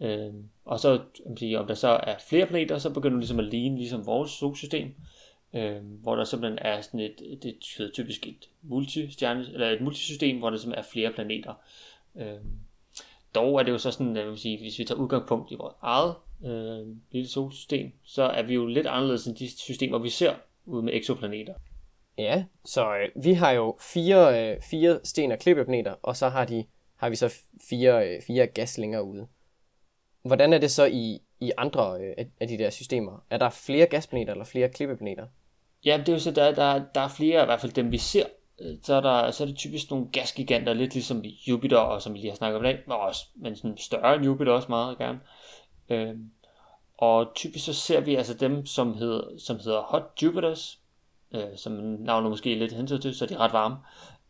Øh, 0.00 0.34
og 0.64 0.80
så 0.80 1.00
om, 1.26 1.36
sige, 1.36 1.60
om 1.60 1.66
der 1.66 1.74
så 1.74 1.88
er 1.88 2.16
flere 2.28 2.46
planeter, 2.46 2.78
så 2.78 2.90
begynder 2.90 3.16
det 3.16 3.20
ligesom 3.20 3.38
at 3.38 3.44
ligne 3.44 3.76
ligesom 3.76 4.06
vores 4.06 4.30
solsystem, 4.30 4.94
øh, 5.54 5.84
hvor 6.02 6.16
der 6.16 6.24
simpelthen 6.24 6.58
er 6.62 6.80
sådan 6.80 7.00
et, 7.00 7.18
det 7.42 7.54
hedder 7.78 7.92
typisk 7.92 8.26
et 8.26 8.48
multistjerne, 8.62 9.46
eller 9.52 9.70
et 9.70 9.80
multisystem, 9.80 10.38
hvor 10.38 10.50
der 10.50 10.56
simpelthen 10.56 10.84
er 10.84 10.88
flere 10.88 11.12
planeter. 11.12 11.54
Øh, 12.16 12.40
dog 13.34 13.58
er 13.58 13.62
det 13.62 13.72
jo 13.72 13.78
så 13.78 13.90
sådan, 13.90 14.16
at 14.16 14.26
vil 14.26 14.38
sige, 14.38 14.58
hvis 14.58 14.78
vi 14.78 14.84
tager 14.84 15.00
udgangspunkt 15.00 15.52
i 15.52 15.54
vores 15.54 15.74
eget 15.82 16.14
øh, 16.44 16.96
lille 17.10 17.28
solsystem, 17.28 17.92
så 18.02 18.22
er 18.22 18.42
vi 18.42 18.54
jo 18.54 18.66
lidt 18.66 18.86
anderledes 18.86 19.26
end 19.26 19.36
de 19.36 19.58
systemer, 19.58 19.98
vi 19.98 20.10
ser 20.10 20.34
ude 20.66 20.82
med 20.82 20.94
eksoplaneter. 20.94 21.54
Ja, 22.18 22.44
så 22.64 22.96
øh, 22.96 23.24
vi 23.24 23.32
har 23.32 23.50
jo 23.50 23.76
fire, 23.80 24.52
øh, 24.52 24.62
fire 24.62 25.00
sten- 25.04 25.32
og 25.32 25.38
klippeplaneter, 25.38 25.94
og 26.02 26.16
så 26.16 26.28
har, 26.28 26.44
de, 26.44 26.64
har 26.96 27.10
vi 27.10 27.16
så 27.16 27.34
fire, 27.68 28.08
øh, 28.08 28.22
fire 28.22 28.46
gaslinger 28.46 29.00
ude. 29.00 29.26
Hvordan 30.22 30.52
er 30.52 30.58
det 30.58 30.70
så 30.70 30.84
i, 30.84 31.22
i 31.40 31.52
andre 31.56 32.00
øh, 32.00 32.26
af 32.40 32.48
de 32.48 32.58
der 32.58 32.70
systemer? 32.70 33.24
Er 33.30 33.38
der 33.38 33.50
flere 33.50 33.86
gasplaneter 33.86 34.32
eller 34.32 34.44
flere 34.44 34.68
klippeplaneter? 34.68 35.26
Ja, 35.84 35.96
det 35.96 36.08
er 36.08 36.12
jo 36.12 36.18
så, 36.18 36.30
der, 36.30 36.54
der, 36.54 36.84
der 36.94 37.00
er 37.00 37.08
flere, 37.08 37.42
i 37.42 37.44
hvert 37.44 37.60
fald 37.60 37.72
dem 37.72 37.92
vi 37.92 37.98
ser. 37.98 38.24
Øh, 38.60 38.76
så 38.82 38.94
er, 38.94 39.00
der, 39.00 39.30
så 39.30 39.44
er 39.44 39.46
det 39.46 39.56
typisk 39.56 39.90
nogle 39.90 40.08
gasgiganter, 40.12 40.72
lidt 40.72 40.94
ligesom 40.94 41.24
Jupiter, 41.48 41.76
og 41.76 42.02
som 42.02 42.14
vi 42.14 42.18
lige 42.18 42.30
har 42.30 42.36
snakket 42.36 42.58
om 42.58 42.64
i 42.64 42.68
dag, 42.68 42.78
men, 42.86 42.96
også, 42.96 43.26
men 43.36 43.56
sådan 43.56 43.76
større 43.76 44.14
end 44.14 44.24
Jupiter 44.24 44.52
også 44.52 44.68
meget 44.68 44.98
gerne. 44.98 45.20
Øhm, 45.88 46.30
og 46.98 47.32
typisk 47.34 47.64
så 47.64 47.72
ser 47.72 48.00
vi 48.00 48.14
altså 48.14 48.34
dem, 48.34 48.66
som 48.66 48.94
hedder, 48.94 49.22
som 49.38 49.56
hedder 49.56 49.80
Hot 49.80 50.22
Jupiters, 50.22 50.78
øh, 51.34 51.56
som 51.56 51.72
navnet 51.72 52.30
måske 52.30 52.52
er 52.52 52.58
lidt 52.58 52.72
hentyder 52.72 53.00
til, 53.00 53.14
så 53.14 53.26
de 53.26 53.34
er 53.34 53.38
ret 53.38 53.52
varme. 53.52 53.76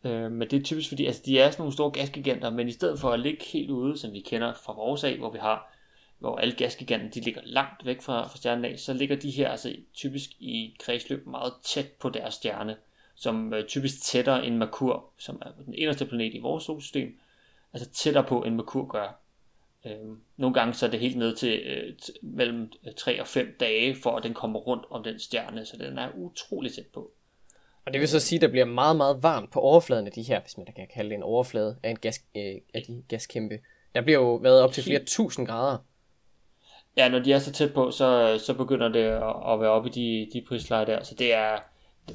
Øh, 0.03 0.31
men 0.31 0.49
det 0.49 0.59
er 0.59 0.63
typisk 0.63 0.89
fordi, 0.89 1.05
altså 1.05 1.21
de 1.25 1.39
er 1.39 1.51
sådan 1.51 1.61
nogle 1.61 1.73
store 1.73 1.91
gasgiganter, 1.91 2.49
men 2.49 2.67
i 2.67 2.71
stedet 2.71 2.99
for 2.99 3.09
at 3.09 3.19
ligge 3.19 3.45
helt 3.53 3.69
ude, 3.69 3.97
som 3.97 4.13
vi 4.13 4.19
kender 4.19 4.53
fra 4.53 4.73
vores 4.73 5.03
af, 5.03 5.17
hvor 5.17 5.31
vi 5.31 5.37
har 5.37 5.73
hvor 6.19 6.37
alle 6.37 6.55
gasgiganter 6.55 7.09
de 7.09 7.19
ligger 7.19 7.41
langt 7.43 7.85
væk 7.85 8.01
fra, 8.01 8.27
fra 8.27 8.37
stjernen 8.37 8.65
af, 8.65 8.79
så 8.79 8.93
ligger 8.93 9.15
de 9.15 9.31
her 9.31 9.49
altså 9.49 9.75
typisk 9.93 10.29
i 10.39 10.75
kredsløb 10.79 11.27
meget 11.27 11.53
tæt 11.63 11.87
på 11.87 12.09
deres 12.09 12.33
stjerne, 12.33 12.75
som 13.15 13.53
øh, 13.53 13.67
typisk 13.67 14.01
tættere 14.03 14.45
end 14.45 14.55
Merkur, 14.57 15.05
som 15.17 15.41
er 15.41 15.51
den 15.65 15.73
eneste 15.73 16.05
planet 16.05 16.33
i 16.33 16.39
vores 16.39 16.63
solsystem, 16.63 17.19
altså 17.73 17.89
tættere 17.89 18.23
på 18.23 18.43
end 18.43 18.55
Merkur 18.55 18.85
gør. 18.85 19.19
Øh, 19.85 20.17
nogle 20.37 20.53
gange 20.53 20.73
så 20.73 20.85
er 20.85 20.89
det 20.89 20.99
helt 20.99 21.17
ned 21.17 21.35
til 21.35 21.59
øh, 21.59 21.93
mellem 22.21 22.71
3 22.97 23.21
og 23.21 23.27
5 23.27 23.55
dage, 23.59 23.95
for 23.95 24.17
at 24.17 24.23
den 24.23 24.33
kommer 24.33 24.59
rundt 24.59 24.85
om 24.89 25.03
den 25.03 25.19
stjerne, 25.19 25.65
så 25.65 25.77
den 25.77 25.97
er 25.97 26.09
utrolig 26.15 26.73
tæt 26.73 26.87
på. 26.93 27.11
Og 27.85 27.93
det 27.93 28.01
vil 28.01 28.07
så 28.07 28.19
sige, 28.19 28.37
at 28.37 28.41
der 28.41 28.47
bliver 28.47 28.65
meget, 28.65 28.95
meget 28.95 29.23
varmt 29.23 29.51
på 29.51 29.59
overfladen 29.59 30.05
af 30.05 30.11
de 30.11 30.21
her, 30.21 30.41
hvis 30.41 30.57
man 30.57 30.65
kan 30.65 30.87
kalde 30.93 31.09
det 31.09 31.15
en 31.15 31.23
overflade 31.23 31.77
af, 31.83 31.89
en 31.89 31.99
gas, 31.99 32.23
øh, 32.35 32.55
af 32.73 32.83
de 32.87 33.03
gaskæmpe. 33.07 33.59
Der 33.95 34.01
bliver 34.01 34.19
jo 34.19 34.35
været 34.35 34.61
op 34.61 34.73
til 34.73 34.83
flere 34.83 35.03
tusind 35.03 35.47
grader. 35.47 35.77
Ja, 36.99 37.09
når 37.09 37.19
de 37.19 37.33
er 37.33 37.39
så 37.39 37.51
tæt 37.51 37.73
på, 37.73 37.91
så, 37.91 38.39
så 38.45 38.53
begynder 38.53 38.89
det 38.89 38.99
at 38.99 39.53
at 39.53 39.59
være 39.59 39.69
oppe 39.69 39.89
i 39.89 39.91
de, 39.91 40.29
de 40.33 40.45
prisleje 40.47 40.85
der. 40.85 41.03
Så 41.03 41.15
det 41.15 41.33
er, 41.33 41.59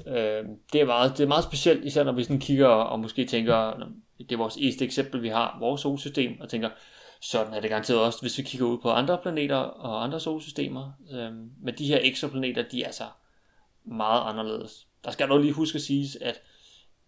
øh, 0.07 0.45
det, 0.73 0.81
er 0.81 0.85
meget, 0.85 1.19
det 1.19 1.25
er 1.25 1.29
meget 1.29 1.45
specielt, 1.45 1.85
især 1.85 2.05
når 2.05 2.13
vi 2.13 2.25
sådan 2.25 2.41
kigger 2.41 2.67
og 2.67 3.01
måske 3.01 3.25
tænker, 3.25 3.73
det 4.19 4.33
er 4.33 4.37
vores 4.37 4.57
eneste 4.57 4.85
eksempel, 4.85 5.23
vi 5.23 5.29
har, 5.29 5.57
vores 5.61 5.81
solsystem, 5.81 6.41
og 6.41 6.49
tænker, 6.49 6.71
sådan 7.21 7.55
er 7.55 7.61
det 7.61 7.71
garanteret 7.71 8.01
også, 8.01 8.21
hvis 8.21 8.39
vi 8.39 8.43
kigger 8.43 8.67
ud 8.67 8.79
på 8.79 8.91
andre 8.91 9.19
planeter 9.23 9.57
og 9.57 10.05
andre 10.05 10.21
solsystemer. 10.21 10.93
Øh, 11.13 11.33
men 11.63 11.75
de 11.79 11.87
her 11.87 11.99
exoplaneter, 12.03 12.63
de 12.63 12.83
er 12.83 12.93
så 12.93 13.05
meget 13.85 14.31
anderledes. 14.31 14.87
Der 15.05 15.11
skal 15.11 15.29
dog 15.29 15.39
lige 15.39 15.53
huske 15.53 15.77
at 15.77 15.83
sige, 15.83 16.09
at, 16.21 16.41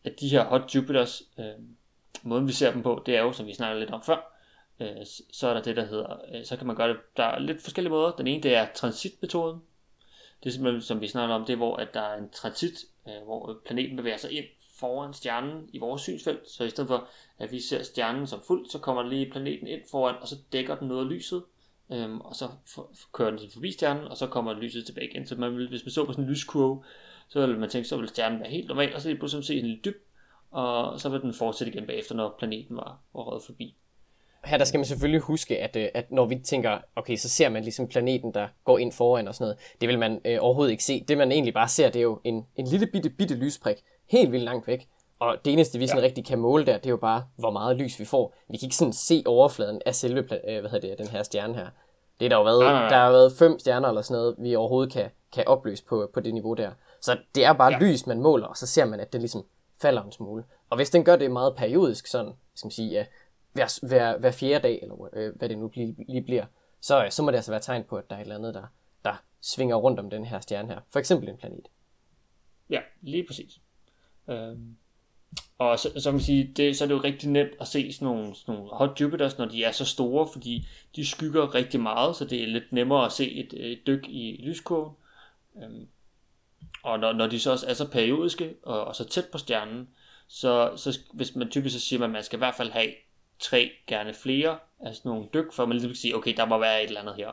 at 0.04 0.20
de 0.20 0.28
her 0.28 0.44
hot 0.44 0.74
Jupiters, 0.74 1.22
øh, 1.38 1.44
måden 2.22 2.46
vi 2.46 2.52
ser 2.52 2.72
dem 2.72 2.82
på, 2.82 3.02
det 3.06 3.16
er 3.16 3.22
jo, 3.22 3.32
som 3.32 3.46
vi 3.46 3.54
snakkede 3.54 3.80
lidt 3.80 3.90
om 3.90 4.02
før, 4.02 4.35
øh, 4.80 5.06
så 5.32 5.48
er 5.48 5.54
der 5.54 5.62
det, 5.62 5.76
der 5.76 5.84
hedder, 5.84 6.16
øh, 6.34 6.44
så 6.44 6.56
kan 6.56 6.66
man 6.66 6.76
gøre 6.76 6.88
det, 6.88 6.96
der 7.16 7.24
er 7.24 7.38
lidt 7.38 7.62
forskellige 7.62 7.90
måder. 7.90 8.12
Den 8.12 8.26
ene, 8.26 8.42
det 8.42 8.54
er 8.54 8.66
transitmetoden. 8.74 9.60
Det 10.42 10.48
er 10.48 10.52
simpelthen, 10.52 10.82
som 10.82 11.00
vi 11.00 11.08
snakker 11.08 11.34
om, 11.34 11.44
det 11.44 11.52
er, 11.52 11.56
hvor 11.56 11.76
at 11.76 11.94
der 11.94 12.00
er 12.00 12.18
en 12.18 12.30
transit, 12.30 12.84
øh, 13.08 13.24
hvor 13.24 13.50
øh, 13.50 13.56
planeten 13.66 13.96
bevæger 13.96 14.16
sig 14.16 14.32
ind 14.32 14.44
foran 14.78 15.14
stjernen 15.14 15.68
i 15.72 15.78
vores 15.78 16.02
synsfelt. 16.02 16.50
Så 16.50 16.64
i 16.64 16.70
stedet 16.70 16.88
for, 16.88 17.08
at 17.38 17.52
vi 17.52 17.60
ser 17.60 17.82
stjernen 17.82 18.26
som 18.26 18.40
fuld, 18.46 18.70
så 18.70 18.78
kommer 18.78 19.02
lige 19.02 19.30
planeten 19.30 19.66
ind 19.66 19.80
foran, 19.90 20.14
og 20.20 20.28
så 20.28 20.36
dækker 20.52 20.76
den 20.76 20.88
noget 20.88 21.04
af 21.04 21.10
lyset. 21.10 21.42
Øhm, 21.92 22.20
og 22.20 22.34
så 22.34 22.48
for, 22.74 22.90
for 22.94 23.08
kører 23.12 23.30
den 23.30 23.50
forbi 23.52 23.72
stjernen, 23.72 24.04
og 24.04 24.16
så 24.16 24.26
kommer 24.26 24.52
lyset 24.52 24.86
tilbage 24.86 25.10
igen. 25.10 25.26
Så 25.26 25.36
man 25.36 25.56
vil, 25.56 25.68
hvis 25.68 25.84
man 25.84 25.90
så 25.90 26.04
på 26.04 26.12
sådan 26.12 26.24
en 26.24 26.30
lyskurve, 26.30 26.84
så 27.28 27.46
vil 27.46 27.58
man 27.58 27.70
tænke, 27.70 27.88
så 27.88 27.96
vil 27.96 28.08
stjernen 28.08 28.40
være 28.40 28.50
helt 28.50 28.68
normal, 28.68 28.94
og 28.94 29.00
så 29.00 29.08
lige 29.08 29.18
pludselig 29.18 29.44
se 29.44 29.58
en 29.58 29.66
lille 29.66 29.80
dyb, 29.84 29.96
og 30.50 31.00
så 31.00 31.08
vil 31.08 31.20
den 31.20 31.34
fortsætte 31.34 31.72
igen 31.72 31.86
bagefter, 31.86 32.14
når 32.14 32.34
planeten 32.38 32.76
var, 32.76 33.00
var 33.14 33.22
røget 33.22 33.42
forbi. 33.42 33.76
Her 34.46 34.58
der 34.58 34.64
skal 34.64 34.78
man 34.78 34.84
selvfølgelig 34.84 35.20
huske, 35.20 35.58
at, 35.58 35.76
øh, 35.76 35.88
at 35.94 36.10
når 36.10 36.26
vi 36.26 36.38
tænker, 36.44 36.78
okay, 36.96 37.16
så 37.16 37.28
ser 37.28 37.48
man 37.48 37.62
ligesom 37.62 37.88
planeten, 37.88 38.34
der 38.34 38.48
går 38.64 38.78
ind 38.78 38.92
foran 38.92 39.28
og 39.28 39.34
sådan 39.34 39.44
noget. 39.44 39.58
Det 39.80 39.88
vil 39.88 39.98
man 39.98 40.20
øh, 40.24 40.38
overhovedet 40.40 40.70
ikke 40.70 40.84
se. 40.84 41.04
Det 41.08 41.18
man 41.18 41.32
egentlig 41.32 41.54
bare 41.54 41.68
ser, 41.68 41.90
det 41.90 41.98
er 41.98 42.02
jo 42.02 42.20
en, 42.24 42.46
en 42.56 42.66
lille 42.66 42.86
bitte, 42.86 43.10
bitte 43.10 43.34
lysprik, 43.34 43.76
helt 44.10 44.32
vildt 44.32 44.44
langt 44.44 44.66
væk. 44.66 44.88
Og 45.18 45.36
det 45.44 45.52
eneste, 45.52 45.78
vi 45.78 45.86
sådan 45.86 46.02
ja. 46.02 46.06
rigtig 46.06 46.24
kan 46.24 46.38
måle 46.38 46.66
der, 46.66 46.76
det 46.76 46.86
er 46.86 46.90
jo 46.90 46.96
bare, 46.96 47.24
hvor 47.36 47.50
meget 47.50 47.76
lys 47.76 48.00
vi 48.00 48.04
får. 48.04 48.34
Vi 48.48 48.56
kan 48.56 48.66
ikke 48.66 48.76
sådan 48.76 48.92
se 48.92 49.22
overfladen 49.26 49.80
af 49.86 49.94
selve 49.94 50.18
øh, 50.20 50.60
hvad 50.60 50.70
hedder 50.70 50.88
det, 50.88 50.98
den 50.98 51.08
her 51.08 51.22
stjerne 51.22 51.54
her. 51.54 51.66
Det 52.20 52.24
er 52.24 52.28
der 52.28 52.36
jo 52.36 52.42
været, 52.42 52.60
nej, 52.60 52.72
nej, 52.72 52.80
nej. 52.80 52.88
der 52.88 52.96
har 52.96 53.10
været 53.10 53.32
fem 53.32 53.58
stjerner 53.58 53.88
eller 53.88 54.02
sådan 54.02 54.20
noget, 54.20 54.34
vi 54.38 54.54
overhovedet 54.54 54.92
kan, 54.92 55.10
kan 55.32 55.48
opløse 55.48 55.84
på, 55.84 56.10
på 56.14 56.20
det 56.20 56.34
niveau 56.34 56.54
der. 56.54 56.70
Så 57.00 57.18
det 57.34 57.44
er 57.44 57.52
bare 57.52 57.72
ja. 57.72 57.78
lys, 57.78 58.06
man 58.06 58.20
måler, 58.20 58.46
og 58.46 58.56
så 58.56 58.66
ser 58.66 58.84
man, 58.84 59.00
at 59.00 59.12
det 59.12 59.20
ligesom 59.20 59.44
falder 59.82 60.02
en 60.02 60.12
smule. 60.12 60.44
Og 60.70 60.76
hvis 60.76 60.90
den 60.90 61.04
gør 61.04 61.16
det 61.16 61.30
meget 61.30 61.56
periodisk, 61.56 62.06
sådan, 62.06 62.32
skal 62.54 62.66
man 62.66 62.70
sige, 62.70 62.90
ja, 62.90 63.04
hver, 63.56 63.86
hver, 63.86 64.18
hver 64.18 64.30
fjerde 64.30 64.62
dag, 64.62 64.78
eller 64.82 65.08
øh, 65.12 65.36
hvad 65.36 65.48
det 65.48 65.58
nu 65.58 65.70
lige, 65.74 65.96
lige 66.08 66.22
bliver, 66.22 66.46
så, 66.80 67.04
øh, 67.04 67.10
så 67.10 67.22
må 67.22 67.30
det 67.30 67.36
altså 67.36 67.52
være 67.52 67.60
tegn 67.60 67.84
på, 67.84 67.96
at 67.96 68.10
der 68.10 68.16
er 68.16 68.20
et 68.20 68.22
eller 68.22 68.34
andet, 68.34 68.54
der, 68.54 68.66
der 69.04 69.14
svinger 69.40 69.76
rundt 69.76 70.00
om 70.00 70.10
den 70.10 70.24
her 70.24 70.40
stjerne 70.40 70.68
her. 70.68 70.80
For 70.90 70.98
eksempel 70.98 71.28
en 71.28 71.36
planet. 71.36 71.66
Ja, 72.70 72.80
lige 73.02 73.26
præcis. 73.26 73.60
Øhm, 74.28 74.76
og 75.58 75.78
så, 75.78 76.00
så, 76.00 76.10
man 76.10 76.20
sige, 76.20 76.52
det, 76.56 76.76
så 76.76 76.84
er 76.84 76.88
det 76.88 76.94
jo 76.94 77.00
rigtig 77.00 77.30
nemt 77.30 77.52
at 77.60 77.68
se 77.68 77.92
sådan 77.92 78.06
nogle, 78.06 78.34
sådan 78.34 78.54
nogle 78.54 78.70
hot 78.72 79.00
Jupiters, 79.00 79.38
når 79.38 79.44
de 79.44 79.64
er 79.64 79.72
så 79.72 79.84
store, 79.84 80.28
fordi 80.32 80.66
de 80.96 81.06
skygger 81.06 81.54
rigtig 81.54 81.80
meget, 81.80 82.16
så 82.16 82.24
det 82.24 82.42
er 82.42 82.46
lidt 82.46 82.72
nemmere 82.72 83.06
at 83.06 83.12
se 83.12 83.32
et, 83.32 83.72
et 83.72 83.86
dyk 83.86 84.08
i 84.08 84.40
lyskurven. 84.44 84.92
Øhm, 85.62 85.88
og 86.82 86.98
når, 86.98 87.12
når 87.12 87.26
de 87.26 87.40
så 87.40 87.50
også 87.50 87.66
er 87.66 87.74
så 87.74 87.90
periodiske 87.90 88.54
og, 88.62 88.84
og 88.84 88.96
så 88.96 89.04
tæt 89.04 89.28
på 89.32 89.38
stjernen, 89.38 89.88
så, 90.28 90.72
så 90.76 90.98
hvis 91.12 91.36
man 91.36 91.50
typisk 91.50 91.74
så 91.74 91.80
siger, 91.80 92.00
man, 92.00 92.10
at 92.10 92.12
man 92.12 92.22
skal 92.22 92.36
i 92.36 92.38
hvert 92.38 92.54
fald 92.54 92.70
have 92.70 92.92
tre, 93.38 93.70
gerne 93.86 94.14
flere 94.14 94.58
sådan 94.84 95.00
nogle 95.04 95.26
dyk, 95.34 95.52
for 95.52 95.66
man 95.66 95.76
lige 95.76 95.88
kan 95.88 95.96
sige, 95.96 96.16
okay, 96.16 96.34
der 96.36 96.46
må 96.46 96.58
være 96.58 96.82
et 96.82 96.88
eller 96.88 97.00
andet 97.00 97.14
her. 97.16 97.30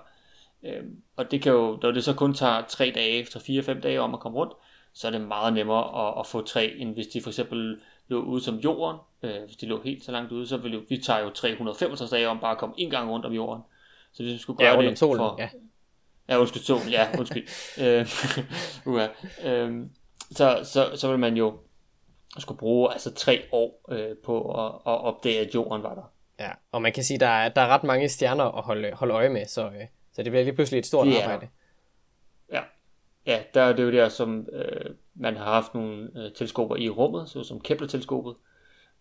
Øhm, 0.64 1.02
og 1.16 1.32
det 1.32 1.42
kan 1.42 1.52
jo, 1.52 1.80
når 1.82 1.92
det 1.92 2.04
så 2.04 2.14
kun 2.14 2.34
tager 2.34 2.62
tre 2.62 2.92
dage, 2.96 3.20
efter 3.20 3.40
fire 3.40 3.64
fem 3.64 3.82
dage 3.82 4.02
om 4.02 4.14
at 4.14 4.20
komme 4.20 4.38
rundt, 4.38 4.54
så 4.94 5.08
er 5.08 5.12
det 5.12 5.22
meget 5.22 5.54
nemmere 5.54 6.08
at, 6.08 6.20
at 6.20 6.28
få 6.28 6.42
tre, 6.42 6.76
end 6.78 6.94
hvis 6.94 7.08
de 7.08 7.22
for 7.22 7.30
eksempel 7.30 7.82
lå 8.08 8.22
ude 8.22 8.42
som 8.42 8.56
jorden. 8.56 9.00
Øh, 9.24 9.44
hvis 9.46 9.56
de 9.56 9.66
lå 9.66 9.82
helt 9.82 10.04
så 10.04 10.12
langt 10.12 10.32
ude, 10.32 10.48
så 10.48 10.58
ville 10.58 10.78
jo, 10.78 10.84
vi 10.90 10.98
tager 10.98 11.20
jo 11.20 11.30
365 11.30 12.10
dage 12.10 12.28
om 12.28 12.40
bare 12.40 12.52
at 12.52 12.58
komme 12.58 12.76
en 12.78 12.90
gang 12.90 13.10
rundt 13.10 13.26
om 13.26 13.34
jorden. 13.34 13.64
Så 14.14 14.24
hvis 14.24 14.34
vi 14.34 14.38
skulle 14.38 14.58
gøre 14.58 14.82
ja, 14.82 14.90
det 14.90 15.00
solen, 15.00 15.18
for... 15.18 15.36
Ja. 15.40 15.50
Ja, 16.30 16.40
undskyld, 16.40 16.62
solen, 16.62 16.90
ja, 16.90 17.08
undskyld. 17.20 17.48
øh, 17.84 18.08
uh, 18.94 19.02
øh, 19.44 19.86
så, 20.32 20.60
så, 20.64 20.92
så 20.96 21.10
vil 21.10 21.20
man 21.20 21.38
jo 21.38 21.58
skulle 22.42 22.58
bruge 22.58 22.94
altså 22.94 23.14
tre 23.14 23.42
år 23.52 23.86
øh, 23.90 24.18
på 24.24 24.66
at, 24.66 24.72
at 24.94 25.02
opdage, 25.02 25.40
at 25.40 25.56
jorden 25.56 25.84
var 25.84 25.96
der. 25.96 26.12
Ja, 26.40 26.52
og 26.72 26.82
man 26.82 26.94
kan 26.94 27.04
sige, 27.04 27.16
at 27.16 27.22
der 27.22 27.28
er, 27.28 27.50
der 27.50 27.62
er 27.62 27.68
ret 27.68 27.84
mange 27.84 28.10
stjerner 28.10 28.44
at 28.44 28.64
holde, 28.64 28.92
holde 28.94 29.14
øje 29.14 29.30
med, 29.30 29.46
så, 29.46 29.66
øh, 29.66 29.88
så 30.14 30.24
det 30.24 30.32
bliver 30.32 30.44
lige 30.44 30.56
pludselig 30.56 30.80
et 30.80 30.86
stort 30.86 31.08
det 31.08 31.22
arbejde. 31.22 31.48
Ja, 32.52 32.62
ja 33.26 33.40
der 33.54 33.62
er 33.62 33.74
det 33.74 33.84
jo 33.84 33.92
der, 33.92 34.10
som 34.10 34.48
øh, 34.52 34.96
man 35.16 35.38
har 35.38 35.44
haft 35.44 35.74
nogle 35.74 36.10
øh, 36.16 36.32
teleskoper 36.36 36.76
i 36.76 36.90
rummet, 36.90 37.30
så 37.30 37.44
som 37.44 37.62
Kepler-teleskopet, 37.62 38.36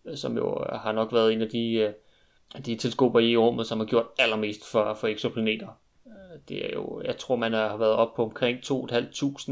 øh, 0.05 0.17
som 0.17 0.37
jo 0.37 0.65
har 0.71 0.91
nok 0.91 1.13
været 1.13 1.33
en 1.33 1.41
af 1.41 1.49
de, 1.49 1.73
øh, 1.73 1.93
de 2.65 2.75
teleskoper 2.75 3.19
i 3.19 3.37
rummet, 3.37 3.67
som 3.67 3.79
har 3.79 3.85
gjort 3.85 4.05
allermest 4.19 4.71
for, 4.71 4.93
for 4.93 5.07
eksoplaneter. 5.07 5.67
Øh, 6.07 6.39
det 6.49 6.65
er 6.65 6.69
jo, 6.73 7.01
jeg 7.05 7.17
tror, 7.17 7.35
man 7.35 7.53
har 7.53 7.77
været 7.77 7.93
op 7.93 8.13
på 8.15 8.23
omkring 8.23 8.59
2.500 8.59 9.51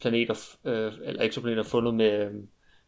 planeter, 0.00 0.34
øh, 0.64 0.92
eller 1.02 1.22
eksoplaneter 1.22 1.62
fundet 1.62 1.94
med, 1.94 2.30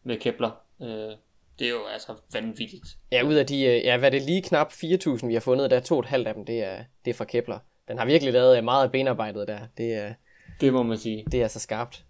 med 0.03 0.17
Kepler. 0.17 0.51
Øh, 0.83 1.17
det 1.59 1.67
er 1.67 1.71
jo 1.71 1.87
altså 1.93 2.15
vanvittigt. 2.33 2.87
Ja, 3.13 3.23
ud 3.23 3.35
af 3.35 3.47
de, 3.47 3.65
øh, 3.65 3.85
ja, 3.85 3.97
hvad 3.99 4.09
er 4.09 4.19
det 4.19 4.23
lige 4.23 4.43
knap 4.43 4.73
4.000, 4.73 5.27
vi 5.27 5.33
har 5.33 5.41
fundet, 5.41 5.71
der 5.71 5.77
er 5.77 5.81
to 5.81 5.95
og 5.95 6.01
et 6.01 6.07
halvt 6.07 6.29
af 6.29 6.35
dem, 6.35 6.45
det 6.45 6.63
er, 6.65 6.85
det 7.05 7.11
er 7.11 7.15
fra 7.15 7.25
Kepler. 7.25 7.59
Den 7.89 7.99
har 7.99 8.05
virkelig 8.05 8.33
lavet 8.33 8.57
øh, 8.57 8.65
meget 8.65 8.85
af 8.85 8.93
benarbejdet 8.93 9.49
der. 9.49 9.59
Det, 9.77 9.95
er, 9.95 10.15
det 10.61 10.73
må 10.73 10.83
man 10.83 10.99
sige. 10.99 11.25
Det 11.33 11.43
er 11.43 11.49
så 11.49 11.61
skarpt. 11.61 12.05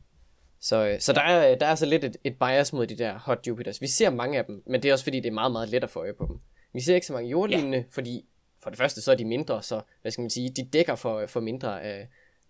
Så, 0.61 0.87
øh, 0.87 1.01
så 1.01 1.13
der, 1.13 1.21
er, 1.21 1.55
der 1.55 1.67
er 1.67 1.75
så 1.75 1.87
lidt 1.87 2.05
et, 2.05 2.17
et 2.25 2.39
bias 2.39 2.73
mod 2.73 2.87
de 2.87 2.99
der 2.99 3.19
hot 3.19 3.47
Jupiters. 3.47 3.81
Vi 3.81 3.87
ser 3.87 4.11
mange 4.11 4.39
af 4.39 4.45
dem, 4.45 4.63
men 4.67 4.83
det 4.83 4.89
er 4.89 4.93
også 4.93 5.05
fordi, 5.05 5.21
det 5.21 5.29
er 5.29 5.33
meget, 5.33 5.53
meget 5.53 5.69
let 5.69 5.85
at 5.85 5.91
få 5.91 6.01
øje 6.01 6.15
på 6.15 6.27
dem. 6.27 6.41
Vi 6.73 6.81
ser 6.81 6.95
ikke 6.95 7.07
så 7.07 7.13
mange 7.13 7.31
jordlignende, 7.31 7.79
ja. 7.79 7.85
fordi 7.91 8.25
for 8.63 8.71
det 8.71 8.79
første 8.79 9.01
så 9.01 9.13
er 9.13 9.17
de 9.17 9.25
mindre, 9.25 9.63
så 9.63 9.81
hvad 10.03 10.13
skal 10.13 10.23
man 10.23 10.31
sige, 10.31 10.51
de 10.51 10.69
dækker 10.73 10.95
for, 10.95 11.27
for 11.27 11.41
mindre 11.41 11.83
af, 11.83 12.09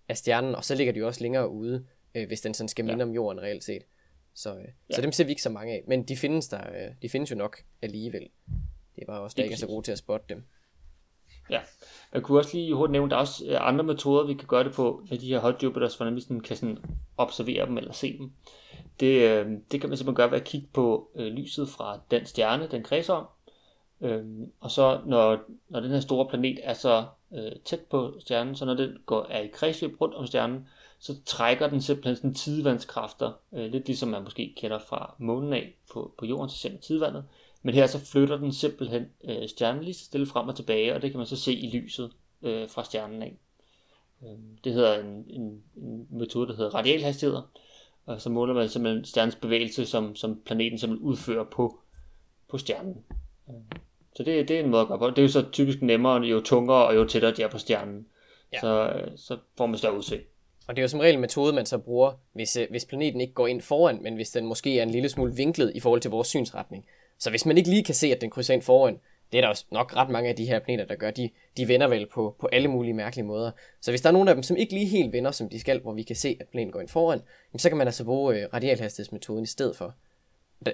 af 0.08 0.16
stjernen, 0.16 0.54
og 0.54 0.64
så 0.64 0.74
ligger 0.74 0.92
de 0.92 0.98
jo 0.98 1.06
også 1.06 1.20
længere 1.20 1.48
ude, 1.48 1.86
øh, 2.14 2.26
hvis 2.26 2.40
den 2.40 2.54
sådan 2.54 2.68
skal 2.68 2.84
minde 2.84 3.04
ja. 3.04 3.08
om 3.08 3.14
jorden 3.14 3.42
reelt 3.42 3.64
set. 3.64 3.82
Så, 4.34 4.54
øh, 4.54 4.64
ja. 4.90 4.94
så 4.94 5.02
dem 5.02 5.12
ser 5.12 5.24
vi 5.24 5.30
ikke 5.30 5.42
så 5.42 5.50
mange 5.50 5.72
af, 5.72 5.84
men 5.86 6.02
de 6.02 6.16
findes, 6.16 6.48
der, 6.48 6.60
øh, 6.60 6.94
de 7.02 7.08
findes 7.08 7.30
jo 7.30 7.36
nok 7.36 7.62
alligevel. 7.82 8.28
Det 8.96 9.02
er 9.02 9.06
bare 9.06 9.20
også, 9.20 9.34
der 9.34 9.42
ikke 9.42 9.52
er 9.52 9.58
så 9.58 9.66
gode 9.66 9.86
til 9.86 9.92
at 9.92 9.98
spotte 9.98 10.26
dem. 10.28 10.44
Ja, 11.50 11.60
jeg 12.14 12.22
kunne 12.22 12.38
også 12.38 12.56
lige 12.56 12.74
hurtigt 12.74 12.92
nævne, 12.92 13.10
der 13.10 13.16
er 13.16 13.20
også 13.20 13.44
øh, 13.46 13.68
andre 13.68 13.84
metoder, 13.84 14.26
vi 14.26 14.34
kan 14.34 14.48
gøre 14.48 14.64
det 14.64 14.72
på 14.72 15.06
med 15.10 15.18
de 15.18 15.26
her 15.26 15.38
hot 15.38 15.62
Jupiters, 15.62 15.96
hvordan 15.96 16.16
vi 16.16 16.20
sådan 16.20 16.40
kan 16.40 16.56
sådan 16.56 16.78
observere 17.16 17.66
dem 17.66 17.78
eller 17.78 17.92
se 17.92 18.18
dem. 18.18 18.32
Det, 19.00 19.30
øh, 19.30 19.46
det 19.72 19.80
kan 19.80 19.90
man 19.90 19.96
simpelthen 19.96 20.14
gøre 20.14 20.30
ved 20.30 20.38
at 20.40 20.44
kigge 20.44 20.68
på 20.72 21.10
øh, 21.16 21.26
lyset 21.26 21.68
fra 21.68 22.00
den 22.10 22.26
stjerne, 22.26 22.68
den 22.70 22.82
kredser 22.82 23.14
om. 23.14 23.26
Øh, 24.00 24.24
og 24.60 24.70
så 24.70 25.00
når, 25.06 25.38
når 25.68 25.80
den 25.80 25.90
her 25.90 26.00
store 26.00 26.28
planet 26.28 26.58
er 26.62 26.74
så 26.74 27.06
øh, 27.34 27.52
tæt 27.64 27.80
på 27.80 28.14
stjernen, 28.20 28.56
så 28.56 28.64
når 28.64 28.74
den 28.74 28.96
går, 29.06 29.26
er 29.30 29.40
i 29.40 29.50
kredsløb 29.52 30.00
rundt 30.00 30.14
om 30.14 30.26
stjernen, 30.26 30.68
så 31.00 31.14
trækker 31.24 31.68
den 31.68 31.82
simpelthen 31.82 32.16
sådan 32.16 32.34
tidevandskræfter, 32.34 33.32
øh, 33.52 33.72
lidt 33.72 33.86
ligesom 33.86 34.08
man 34.08 34.22
måske 34.22 34.54
kender 34.56 34.78
fra 34.78 35.14
månen 35.18 35.52
af 35.52 35.74
på, 35.92 36.14
på 36.18 36.26
jorden, 36.26 36.50
så 36.50 36.68
man 36.68 36.80
tidevandet. 36.80 37.24
Men 37.62 37.74
her 37.74 37.86
så 37.86 38.04
flytter 38.04 38.36
den 38.36 38.52
simpelthen 38.52 39.06
øh, 39.24 39.48
stjernen 39.48 39.84
lige 39.84 39.94
så 39.94 40.04
stille 40.04 40.26
frem 40.26 40.48
og 40.48 40.56
tilbage, 40.56 40.94
og 40.94 41.02
det 41.02 41.10
kan 41.10 41.18
man 41.18 41.26
så 41.26 41.36
se 41.36 41.54
i 41.54 41.70
lyset 41.70 42.12
øh, 42.42 42.68
fra 42.68 42.84
stjernen 42.84 43.22
af. 43.22 43.36
Øh, 44.22 44.38
det 44.64 44.72
hedder 44.72 45.00
en, 45.00 45.24
en, 45.28 45.62
en 45.76 46.06
metode, 46.10 46.48
der 46.48 46.56
hedder 46.56 46.74
radialhastigheder, 46.74 47.42
og 48.06 48.20
så 48.20 48.30
måler 48.30 48.54
man 48.54 48.68
simpelthen 48.68 49.04
stjernens 49.04 49.36
bevægelse, 49.36 49.86
som, 49.86 50.16
som 50.16 50.40
planeten 50.44 50.78
simpelthen 50.78 51.08
udfører 51.08 51.44
på, 51.44 51.80
på 52.48 52.58
stjernen. 52.58 53.04
Øh, 53.48 53.78
så 54.16 54.22
det, 54.22 54.48
det 54.48 54.56
er 54.56 54.64
en 54.64 54.70
måde 54.70 54.82
at 54.82 54.88
gøre 54.88 54.98
på. 54.98 55.10
Det 55.10 55.18
er 55.18 55.22
jo 55.22 55.28
så 55.28 55.50
typisk 55.52 55.82
nemmere, 55.82 56.22
jo 56.22 56.40
tungere 56.40 56.86
og 56.86 56.94
jo 56.94 57.04
tættere 57.04 57.32
de 57.32 57.42
er 57.42 57.48
på 57.48 57.58
stjernen. 57.58 58.06
Ja. 58.52 58.60
Så, 58.60 58.92
øh, 58.92 59.10
så 59.16 59.38
får 59.56 59.66
man 59.66 59.78
større 59.78 59.96
udsigt. 59.96 60.22
Og 60.70 60.76
det 60.76 60.82
er 60.82 60.84
jo 60.84 60.88
som 60.88 61.00
regel 61.00 61.14
en 61.14 61.20
metode, 61.20 61.52
man 61.52 61.66
så 61.66 61.78
bruger, 61.78 62.12
hvis, 62.32 62.56
øh, 62.56 62.66
hvis 62.70 62.84
planeten 62.84 63.20
ikke 63.20 63.32
går 63.32 63.46
ind 63.46 63.60
foran, 63.60 64.02
men 64.02 64.14
hvis 64.14 64.30
den 64.30 64.46
måske 64.46 64.78
er 64.78 64.82
en 64.82 64.90
lille 64.90 65.08
smule 65.08 65.34
vinklet 65.34 65.72
i 65.74 65.80
forhold 65.80 66.00
til 66.00 66.10
vores 66.10 66.28
synsretning. 66.28 66.86
Så 67.18 67.30
hvis 67.30 67.46
man 67.46 67.58
ikke 67.58 67.70
lige 67.70 67.84
kan 67.84 67.94
se, 67.94 68.06
at 68.06 68.20
den 68.20 68.30
krydser 68.30 68.54
ind 68.54 68.62
foran, 68.62 69.00
det 69.32 69.38
er 69.38 69.42
der 69.42 69.48
også 69.48 69.64
nok 69.70 69.96
ret 69.96 70.10
mange 70.10 70.30
af 70.30 70.36
de 70.36 70.44
her 70.44 70.58
planeter, 70.58 70.84
der 70.86 70.94
gør, 70.94 71.10
de, 71.10 71.30
de 71.56 71.68
vender 71.68 71.88
vel 71.88 72.06
på, 72.06 72.36
på 72.40 72.48
alle 72.52 72.68
mulige 72.68 72.94
mærkelige 72.94 73.26
måder. 73.26 73.50
Så 73.80 73.90
hvis 73.90 74.00
der 74.00 74.08
er 74.08 74.12
nogen 74.12 74.28
af 74.28 74.34
dem, 74.34 74.42
som 74.42 74.56
ikke 74.56 74.72
lige 74.72 74.86
helt 74.86 75.12
vender, 75.12 75.30
som 75.30 75.48
de 75.48 75.60
skal, 75.60 75.80
hvor 75.80 75.92
vi 75.92 76.02
kan 76.02 76.16
se, 76.16 76.36
at 76.40 76.48
planeten 76.48 76.72
går 76.72 76.80
ind 76.80 76.88
foran, 76.88 77.20
så 77.56 77.68
kan 77.68 77.78
man 77.78 77.86
altså 77.86 78.04
bruge 78.04 78.36
øh, 78.36 78.48
radialhastighedsmetoden 78.54 79.42
i 79.42 79.46
stedet 79.46 79.76
for. 79.76 79.94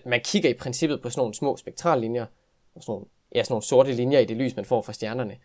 Man 0.07 0.21
kigger 0.21 0.50
i 0.50 0.55
princippet 0.55 1.03
på 1.03 1.11
sådan 1.11 1.21
nogle 1.21 1.35
små 1.35 1.57
spektrallinjer, 1.57 2.26
og 2.75 2.83
sådan 2.83 2.93
nogle, 2.93 3.07
ja, 3.35 3.43
sådan 3.43 3.53
nogle 3.53 3.65
sorte 3.65 3.93
linjer 3.93 4.19
i 4.19 4.25
det 4.25 4.37
lys, 4.37 4.57
man 4.57 4.65
får 4.65 4.83
fra 4.83 4.93
stjernerne. 4.93 5.37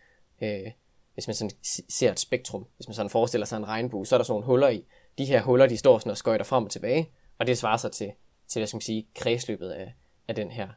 øh, 0.42 0.70
hvis 1.14 1.28
man 1.28 1.34
sådan 1.34 1.50
ser 1.88 2.12
et 2.12 2.20
spektrum, 2.20 2.66
hvis 2.76 2.88
man 2.88 2.94
sådan 2.94 3.10
forestiller 3.10 3.44
sig 3.46 3.56
en 3.56 3.68
regnbue, 3.68 4.06
så 4.06 4.16
er 4.16 4.18
der 4.18 4.24
sådan 4.24 4.32
nogle 4.32 4.46
huller 4.46 4.68
i. 4.68 4.84
De 5.18 5.24
her 5.24 5.42
huller, 5.42 5.66
de 5.66 5.76
står 5.76 5.98
sådan 5.98 6.10
og 6.10 6.16
skøjter 6.16 6.44
frem 6.44 6.64
og 6.64 6.70
tilbage, 6.70 7.10
og 7.38 7.46
det 7.46 7.58
svarer 7.58 7.76
sig 7.76 7.92
til, 7.92 8.12
til 8.48 8.60
hvad 8.60 8.66
skal 8.66 8.76
man 8.76 8.80
sige, 8.80 9.06
kredsløbet 9.14 9.70
af, 9.70 9.94
af 10.28 10.34
den 10.34 10.50
her 10.50 10.68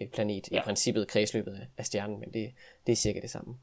øh, 0.00 0.08
planet. 0.08 0.48
Ja. 0.50 0.58
I 0.58 0.60
princippet 0.64 1.08
kredsløbet 1.08 1.52
af, 1.52 1.66
af 1.78 1.86
stjernen, 1.86 2.20
men 2.20 2.32
det, 2.32 2.52
det 2.86 2.92
er 2.92 2.96
cirka 2.96 3.20
det 3.20 3.30
samme. 3.30 3.54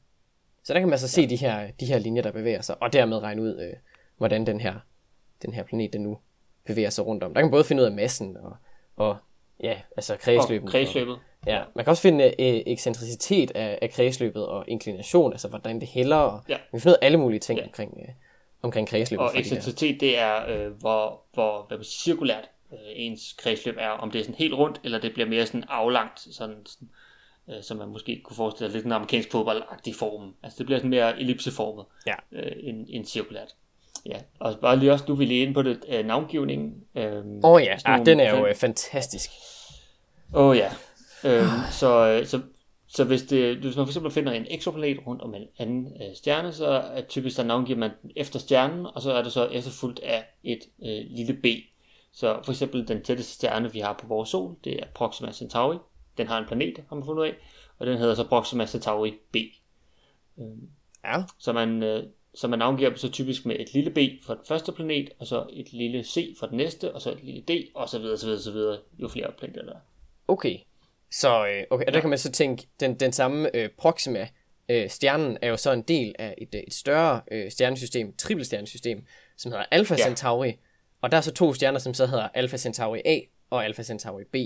Så 0.64 0.74
der 0.74 0.80
kan 0.80 0.88
man 0.88 0.98
så 0.98 1.08
se 1.08 1.20
ja. 1.20 1.26
de, 1.26 1.36
her, 1.36 1.70
de 1.70 1.86
her 1.86 1.98
linjer, 1.98 2.22
der 2.22 2.32
bevæger 2.32 2.60
sig, 2.60 2.82
og 2.82 2.92
dermed 2.92 3.18
regne 3.18 3.42
ud, 3.42 3.60
øh, 3.60 3.76
hvordan 4.16 4.46
den 4.46 4.60
her, 4.60 4.74
den 5.42 5.52
her 5.52 5.62
planet 5.62 5.92
den 5.92 6.02
nu 6.02 6.18
bevæger 6.66 6.90
sig 6.90 7.06
rundt 7.06 7.22
om. 7.22 7.34
Der 7.34 7.40
kan 7.40 7.46
man 7.46 7.50
både 7.50 7.64
finde 7.64 7.82
ud 7.82 7.86
af 7.86 7.92
massen 7.92 8.36
og, 8.36 8.56
og 8.96 9.16
ja, 9.62 9.80
altså 9.96 10.16
kredsløbet. 10.16 10.66
Og 10.66 10.72
kredsløbet. 10.72 11.14
Og, 11.14 11.20
ja, 11.46 11.62
man 11.74 11.84
kan 11.84 11.90
også 11.90 12.02
finde 12.02 12.24
øh, 12.24 12.62
ekscentricitet 12.66 13.50
af, 13.50 13.78
af 13.82 13.90
kredsløbet 13.90 14.46
og 14.46 14.64
inklination, 14.68 15.32
altså 15.32 15.48
hvordan 15.48 15.80
det 15.80 15.88
hælder, 15.88 16.16
og 16.16 16.40
ja. 16.48 16.54
man 16.54 16.60
kan 16.70 16.80
finde 16.80 16.92
ud 16.92 16.98
af 17.02 17.06
alle 17.06 17.18
mulige 17.18 17.40
ting 17.40 17.58
ja. 17.58 17.64
omkring, 17.64 17.98
øh, 18.00 18.08
omkring 18.62 18.88
kredsløbet. 18.88 19.26
Og 19.26 19.38
ekscentricitet, 19.38 20.00
det 20.00 20.18
er, 20.18 20.48
øh, 20.48 20.72
hvor, 20.72 21.22
hvor 21.34 21.64
hvad 21.68 21.78
man, 21.78 21.84
cirkulært 21.84 22.50
øh, 22.72 22.78
ens 22.94 23.32
kredsløb 23.32 23.76
er, 23.78 23.88
om 23.88 24.10
det 24.10 24.18
er 24.18 24.22
sådan 24.22 24.38
helt 24.38 24.54
rundt, 24.54 24.80
eller 24.84 25.00
det 25.00 25.12
bliver 25.12 25.28
mere 25.28 25.46
sådan 25.46 25.64
aflangt, 25.68 26.20
sådan, 26.20 26.66
sådan 26.66 26.88
øh, 27.50 27.62
som 27.62 27.76
man 27.76 27.88
måske 27.88 28.20
kunne 28.24 28.36
forestille 28.36 28.70
sig 28.70 28.76
lidt 28.76 28.86
en 28.86 28.92
amerikansk 28.92 29.30
fodboldagtig 29.32 29.94
form. 29.94 30.34
Altså 30.42 30.58
det 30.58 30.66
bliver 30.66 30.78
sådan 30.78 30.90
mere 30.90 31.20
ellipseformet 31.20 31.84
ja. 32.06 32.14
øh, 32.32 32.52
end, 32.62 32.86
end 32.88 33.04
cirkulært. 33.04 33.54
Ja, 34.06 34.18
og 34.38 34.58
bare 34.62 34.76
lige 34.76 34.92
også, 34.92 35.04
du 35.04 35.14
ville 35.14 35.38
ind 35.38 35.54
på 35.54 35.62
det, 35.62 35.84
øh, 35.88 36.06
navngivningen. 36.06 36.84
Åh 36.96 37.02
øh, 37.02 37.24
oh, 37.42 37.62
ja, 37.62 37.76
ah, 37.84 38.06
den 38.06 38.20
er 38.20 38.38
jo 38.38 38.46
øh, 38.46 38.54
fantastisk. 38.54 39.30
Åh 40.34 40.46
oh, 40.46 40.56
ja. 40.56 40.70
Øh, 41.24 41.46
så, 41.70 42.20
så, 42.24 42.40
så 42.88 43.04
hvis, 43.04 43.22
det, 43.22 43.56
hvis 43.56 43.76
man 43.76 43.86
for 43.86 43.90
eksempel 43.90 44.12
finder 44.12 44.32
en 44.32 44.46
exoplanet 44.50 45.06
rundt 45.06 45.22
om 45.22 45.34
en 45.34 45.46
anden 45.58 45.92
øh, 46.02 46.16
stjerne, 46.16 46.52
så 46.52 46.66
er 46.66 47.00
typisk 47.00 47.36
der 47.36 47.42
navngiver 47.42 47.78
man 47.78 47.90
den 48.02 48.10
efter 48.16 48.38
stjernen, 48.38 48.86
og 48.94 49.02
så 49.02 49.12
er 49.12 49.22
det 49.22 49.32
så 49.32 49.46
efterfulgt 49.46 50.00
af 50.00 50.24
et 50.44 50.60
øh, 50.82 51.04
lille 51.10 51.34
b. 51.34 51.46
Så 52.12 52.40
for 52.44 52.52
eksempel 52.52 52.88
den 52.88 53.02
tætteste 53.02 53.34
stjerne, 53.34 53.72
vi 53.72 53.80
har 53.80 53.92
på 53.92 54.06
vores 54.06 54.28
sol, 54.28 54.56
det 54.64 54.80
er 54.80 54.86
Proxima 54.94 55.32
Centauri. 55.32 55.78
Den 56.18 56.26
har 56.26 56.38
en 56.38 56.46
planet, 56.46 56.84
har 56.88 56.96
man 56.96 57.04
fundet 57.04 57.22
ud 57.22 57.26
af, 57.26 57.34
og 57.78 57.86
den 57.86 57.98
hedder 57.98 58.14
så 58.14 58.24
Proxima 58.24 58.66
Centauri 58.66 59.14
b. 59.32 59.36
Øh, 60.38 60.46
ja. 61.04 61.22
Så 61.38 61.52
man, 61.52 61.82
øh, 61.82 62.04
så 62.38 62.48
man 62.48 62.58
navngiver 62.58 62.88
dem 62.88 62.96
så 62.96 63.10
typisk 63.10 63.46
med 63.46 63.56
et 63.58 63.74
lille 63.74 63.90
b 63.90 63.98
for 64.26 64.34
den 64.34 64.44
første 64.48 64.72
planet, 64.72 65.10
og 65.18 65.26
så 65.26 65.46
et 65.52 65.72
lille 65.72 66.04
c 66.04 66.36
for 66.38 66.46
den 66.46 66.56
næste, 66.56 66.94
og 66.94 67.02
så 67.02 67.10
et 67.10 67.24
lille 67.24 67.42
d, 67.42 67.70
og 67.74 67.88
så 67.88 67.98
videre, 67.98 68.18
så 68.18 68.26
videre, 68.26 68.42
så 68.42 68.52
videre, 68.52 68.78
jo 68.98 69.08
flere 69.08 69.32
planeter 69.38 69.62
der 69.62 69.72
er. 69.72 69.80
Okay, 70.28 70.56
så 71.10 71.46
øh, 71.46 71.64
okay, 71.70 71.86
og 71.86 71.94
der 71.94 72.00
kan 72.00 72.08
man 72.08 72.18
så 72.18 72.32
tænke, 72.32 72.68
den, 72.80 72.94
den 72.94 73.12
samme 73.12 73.56
øh, 73.56 73.68
Proxima, 73.78 74.28
øh, 74.68 74.90
stjernen 74.90 75.38
er 75.42 75.48
jo 75.48 75.56
så 75.56 75.72
en 75.72 75.82
del 75.82 76.14
af 76.18 76.34
et, 76.38 76.54
et 76.54 76.74
større 76.74 77.20
øh, 77.30 77.50
stjernesystem, 77.50 78.16
trippelstjernesystem, 78.16 79.06
som 79.36 79.52
hedder 79.52 79.64
Alpha 79.70 79.94
ja. 79.98 80.04
Centauri, 80.04 80.52
og 81.02 81.10
der 81.10 81.16
er 81.16 81.20
så 81.20 81.34
to 81.34 81.54
stjerner, 81.54 81.78
som 81.78 81.94
så 81.94 82.06
hedder 82.06 82.28
Alpha 82.34 82.56
Centauri 82.56 83.02
A 83.04 83.20
og 83.50 83.64
Alpha 83.64 83.82
Centauri 83.82 84.24
B. 84.24 84.36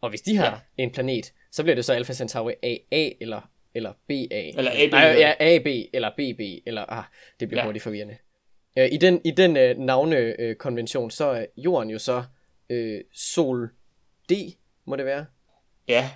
Og 0.00 0.10
hvis 0.10 0.20
de 0.20 0.36
har 0.36 0.64
ja. 0.78 0.82
en 0.82 0.92
planet, 0.92 1.32
så 1.52 1.62
bliver 1.62 1.74
det 1.74 1.84
så 1.84 1.92
Alpha 1.92 2.12
Centauri 2.12 2.54
AA 2.62 3.10
eller 3.20 3.50
eller 3.74 3.92
BA. 4.08 4.14
Eller 4.30 4.70
AB. 4.74 4.92
Nej, 4.92 5.02
ja, 5.02 5.34
AB 5.40 5.66
eller 5.92 6.10
BB, 6.10 6.66
eller 6.66 6.84
ah, 6.88 7.04
det 7.40 7.48
bliver 7.48 7.60
ja. 7.60 7.66
hurtigt 7.66 7.82
forvirrende. 7.82 8.16
Øh, 8.78 8.88
I 8.92 8.96
den, 8.96 9.20
i 9.24 9.30
den 9.30 9.56
øh, 9.56 9.78
navnekonvention, 9.78 11.06
øh, 11.06 11.10
så 11.10 11.24
er 11.24 11.46
jorden 11.56 11.90
jo 11.90 11.98
så 11.98 12.24
øh, 12.70 13.00
Sol 13.12 13.70
D, 14.30 14.32
må 14.84 14.96
det 14.96 15.04
være? 15.04 15.26
Ja, 15.88 16.10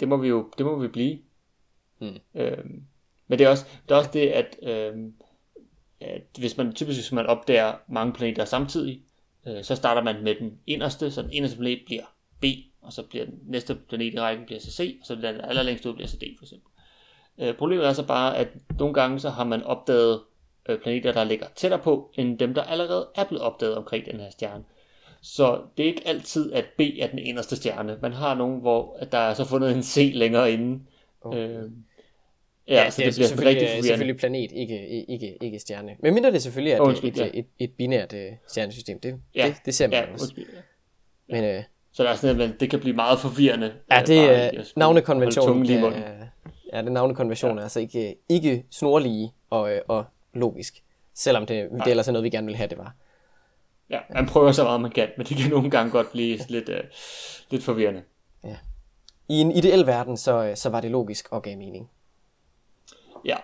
det 0.00 0.08
må 0.08 0.16
vi 0.16 0.28
jo 0.28 0.50
det 0.58 0.66
må 0.66 0.78
vi 0.78 0.88
blive. 0.88 1.18
Hmm. 1.98 2.18
Øhm, 2.34 2.82
men 3.26 3.38
det 3.38 3.44
er 3.44 3.48
også 3.48 3.66
det, 3.88 3.94
er 3.94 3.98
også 3.98 4.10
det 4.12 4.28
at, 4.28 4.56
øhm, 4.62 5.14
at 6.00 6.22
hvis 6.38 6.56
man 6.56 6.74
typisk 6.74 6.98
hvis 6.98 7.12
man 7.12 7.26
opdager 7.26 7.74
mange 7.88 8.12
planeter 8.12 8.44
samtidig, 8.44 9.02
øh, 9.46 9.64
så 9.64 9.76
starter 9.76 10.02
man 10.02 10.24
med 10.24 10.34
den 10.34 10.58
inderste, 10.66 11.10
så 11.10 11.22
den 11.22 11.32
inderste 11.32 11.58
planet 11.58 11.82
bliver 11.86 12.14
B, 12.40 12.44
og 12.88 12.94
så 12.94 13.02
bliver 13.02 13.24
den 13.24 13.34
næste 13.46 13.74
planet 13.88 14.14
i 14.14 14.20
rækken 14.20 14.46
bliver 14.46 14.60
så 14.60 14.70
C, 14.70 14.96
og 15.00 15.06
så 15.06 15.14
den 15.14 15.24
allerlængst 15.24 15.86
ud 15.86 15.94
bliver 15.94 16.08
så 16.08 16.16
D 16.16 16.22
for 16.38 16.44
eksempel. 16.44 16.72
Øh, 17.40 17.54
problemet 17.54 17.86
er 17.86 17.92
så 17.92 18.06
bare, 18.06 18.36
at 18.36 18.48
nogle 18.78 18.94
gange 18.94 19.20
så 19.20 19.30
har 19.30 19.44
man 19.44 19.62
opdaget 19.62 20.20
øh, 20.68 20.78
planeter, 20.80 21.12
der 21.12 21.24
ligger 21.24 21.46
tættere 21.56 21.80
på, 21.80 22.10
end 22.14 22.38
dem, 22.38 22.54
der 22.54 22.62
allerede 22.62 23.08
er 23.16 23.24
blevet 23.24 23.42
opdaget 23.42 23.76
omkring 23.76 24.06
den 24.06 24.20
her 24.20 24.30
stjerne. 24.30 24.64
Så 25.22 25.60
det 25.76 25.82
er 25.82 25.86
ikke 25.86 26.08
altid, 26.08 26.52
at 26.52 26.64
B 26.78 26.80
er 26.80 27.06
den 27.06 27.18
eneste 27.18 27.56
stjerne. 27.56 27.98
Man 28.02 28.12
har 28.12 28.34
nogen, 28.34 28.60
hvor 28.60 28.98
der 29.12 29.18
er 29.18 29.34
så 29.34 29.44
fundet 29.44 29.72
en 29.72 29.82
C 29.82 30.10
længere 30.14 30.52
inde. 30.52 30.84
Okay. 31.22 31.48
Øh, 31.48 31.70
Ja, 32.68 32.74
ja, 32.74 32.90
så 32.90 32.96
det, 32.96 33.06
det 33.06 33.14
bliver 33.14 33.28
selvfølgelig, 33.28 33.62
rigtig 33.62 33.84
selvfølgelig 33.84 34.16
planet, 34.16 34.52
ikke, 34.52 35.06
ikke, 35.08 35.36
ikke 35.40 35.58
stjerne. 35.58 35.96
Men 36.00 36.14
mindre 36.14 36.32
det 36.32 36.42
selvfølgelig 36.42 36.72
er 36.72 36.82
et, 36.82 37.04
et, 37.04 37.18
ja. 37.18 37.30
et, 37.34 37.46
et 37.58 37.72
binært 37.72 38.12
uh, 38.12 38.18
stjernesystem. 38.48 39.00
Det, 39.00 39.20
ja. 39.34 39.46
det, 39.46 39.56
det 39.64 39.74
ser 39.74 39.86
man 39.86 39.92
ja, 39.92 40.12
også. 40.12 40.34
Ja. 41.28 41.40
Men, 41.40 41.56
uh, 41.58 41.64
så 41.92 42.02
der 42.02 42.10
er 42.10 42.14
sådan, 42.14 42.40
at 42.40 42.60
det 42.60 42.70
kan 42.70 42.80
blive 42.80 42.96
meget 42.96 43.18
forvirrende. 43.18 43.72
Ja, 43.90 44.02
det 44.06 44.18
er 44.18 44.64
navnekonventionen. 44.76 45.66
Ja, 45.66 45.92
ja, 46.72 46.82
det 46.82 46.92
navnekonvention 46.92 47.52
ja. 47.52 47.58
er 47.58 47.62
altså 47.62 47.80
ikke, 47.80 48.16
ikke 48.28 48.64
snorlige 48.70 49.32
og, 49.50 49.72
øh, 49.72 49.80
og 49.88 50.04
logisk. 50.34 50.82
Selvom 51.14 51.46
det, 51.46 51.70
det 51.70 51.80
er 51.80 51.90
ellers 51.90 52.08
noget, 52.08 52.24
vi 52.24 52.30
gerne 52.30 52.46
vil 52.46 52.56
have, 52.56 52.68
det 52.68 52.78
var. 52.78 52.94
Ja, 53.90 53.98
man 54.14 54.26
prøver 54.26 54.52
så 54.52 54.64
meget, 54.64 54.80
man 54.80 54.90
kan, 54.90 55.08
men 55.16 55.26
det 55.26 55.36
kan 55.36 55.50
nogle 55.50 55.70
gange 55.70 55.90
godt 55.90 56.12
blive 56.12 56.38
lidt, 56.48 56.68
uh, 56.68 56.74
lidt 57.50 57.64
forvirrende. 57.64 58.02
Ja. 58.44 58.56
I 59.28 59.34
en 59.34 59.52
ideel 59.52 59.86
verden, 59.86 60.16
så, 60.16 60.52
så 60.54 60.70
var 60.70 60.80
det 60.80 60.90
logisk 60.90 61.28
og 61.30 61.42
gav 61.42 61.56
mening. 61.56 61.90
Ja. 63.24 63.36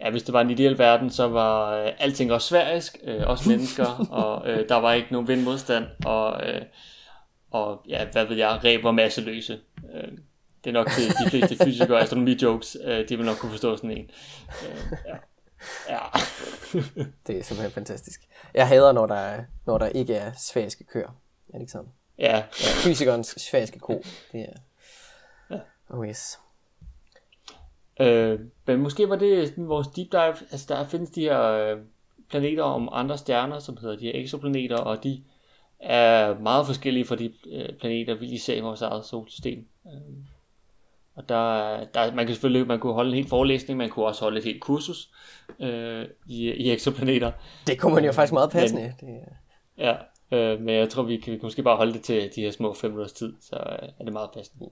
Ja, 0.00 0.10
hvis 0.10 0.22
det 0.22 0.32
var 0.32 0.40
en 0.40 0.50
ideel 0.50 0.78
verden, 0.78 1.10
så 1.10 1.28
var 1.28 1.76
øh, 1.76 1.92
alting 1.98 2.32
også 2.32 2.48
sværisk, 2.48 2.98
øh, 3.04 3.22
også 3.26 3.48
mennesker, 3.48 4.06
og 4.22 4.50
øh, 4.50 4.68
der 4.68 4.76
var 4.76 4.92
ikke 4.92 5.08
nogen 5.12 5.28
vindmodstand, 5.28 5.84
og, 6.06 6.46
øh, 6.46 6.62
og 7.54 7.82
ja, 7.88 8.06
hvad 8.12 8.24
ved 8.24 8.36
jeg, 8.36 8.60
ræb 8.64 8.84
og 8.84 8.94
masseløse. 8.94 9.60
Øh, 9.94 10.12
det 10.64 10.70
er 10.70 10.72
nok 10.72 10.86
det, 10.86 11.24
de 11.24 11.30
fleste 11.30 11.64
fysikere 11.64 11.96
og 11.96 12.02
astronomi-jokes, 12.02 12.76
øh, 12.84 13.08
de 13.08 13.16
vil 13.16 13.26
nok 13.26 13.36
kunne 13.36 13.50
forstå 13.50 13.76
sådan 13.76 13.90
en. 13.90 14.10
Øh, 14.68 14.92
ja. 15.06 15.16
Ja. 15.88 15.98
det 17.26 17.38
er 17.38 17.42
simpelthen 17.42 17.70
fantastisk. 17.70 18.20
Jeg 18.54 18.68
hader, 18.68 18.92
når 18.92 19.06
der, 19.06 19.44
når 19.66 19.78
der 19.78 19.86
ikke 19.86 20.14
er 20.14 20.32
sfæriske 20.32 20.84
køer. 20.84 21.20
Er 21.54 21.66
sådan? 21.68 21.88
Ja. 22.18 22.36
ja. 22.36 22.42
Fysikernes 22.84 23.34
sfæriske 23.38 23.78
ko. 23.78 24.02
Det 24.32 24.40
er... 24.40 24.60
Ja. 25.50 25.58
Oh 25.90 26.08
yes. 26.08 26.38
Øh, 28.00 28.40
men 28.66 28.80
måske 28.80 29.08
var 29.08 29.16
det 29.16 29.48
sådan 29.48 29.68
vores 29.68 29.88
deep 29.88 30.12
dive. 30.12 30.36
Altså 30.50 30.66
der 30.68 30.86
findes 30.88 31.10
de 31.10 31.20
her 31.20 31.42
øh, 31.42 31.78
planeter 32.30 32.62
om 32.62 32.88
andre 32.92 33.18
stjerner, 33.18 33.58
som 33.58 33.76
hedder 33.76 33.96
de 33.96 34.04
her 34.04 34.12
exoplaneter, 34.14 34.76
og 34.76 35.04
de 35.04 35.22
er 35.84 36.38
meget 36.38 36.66
forskellige 36.66 37.04
fra 37.04 37.16
de 37.16 37.32
øh, 37.52 37.68
planeter, 37.80 38.14
vi 38.14 38.26
lige 38.26 38.40
ser 38.40 38.54
i 38.54 38.60
vores 38.60 38.82
eget 38.82 39.04
solsystem. 39.04 39.66
Øh, 39.86 40.14
og 41.16 41.28
der, 41.28 41.78
der, 41.84 42.14
man 42.14 42.26
kan 42.26 42.34
selvfølgelig 42.34 42.66
man 42.66 42.80
kunne 42.80 42.92
holde 42.92 43.08
en 43.08 43.14
helt 43.14 43.28
forelæsning, 43.28 43.78
man 43.78 43.90
kunne 43.90 44.06
også 44.06 44.22
holde 44.22 44.38
et 44.38 44.44
helt 44.44 44.60
kursus 44.60 45.10
øh, 45.60 46.06
i, 46.26 46.50
i 46.52 46.72
exoplaneter. 46.72 47.32
Det 47.66 47.80
kunne 47.80 47.94
man 47.94 48.04
jo 48.04 48.12
faktisk 48.12 48.32
meget 48.32 48.50
passende. 48.50 48.94
Men, 49.00 49.14
det, 49.14 49.22
ja, 49.78 49.94
øh, 50.32 50.60
men 50.60 50.74
jeg 50.74 50.88
tror, 50.88 51.02
vi 51.02 51.16
kan, 51.16 51.32
vi 51.32 51.38
kan 51.38 51.46
måske 51.46 51.62
bare 51.62 51.76
holde 51.76 51.92
det 51.92 52.02
til 52.02 52.30
de 52.36 52.40
her 52.40 52.50
små 52.50 52.74
5 52.74 52.90
minutters 52.90 53.12
tid, 53.12 53.34
så 53.40 53.56
øh, 53.56 53.88
er 53.98 54.04
det 54.04 54.12
meget 54.12 54.30
passende. 54.34 54.70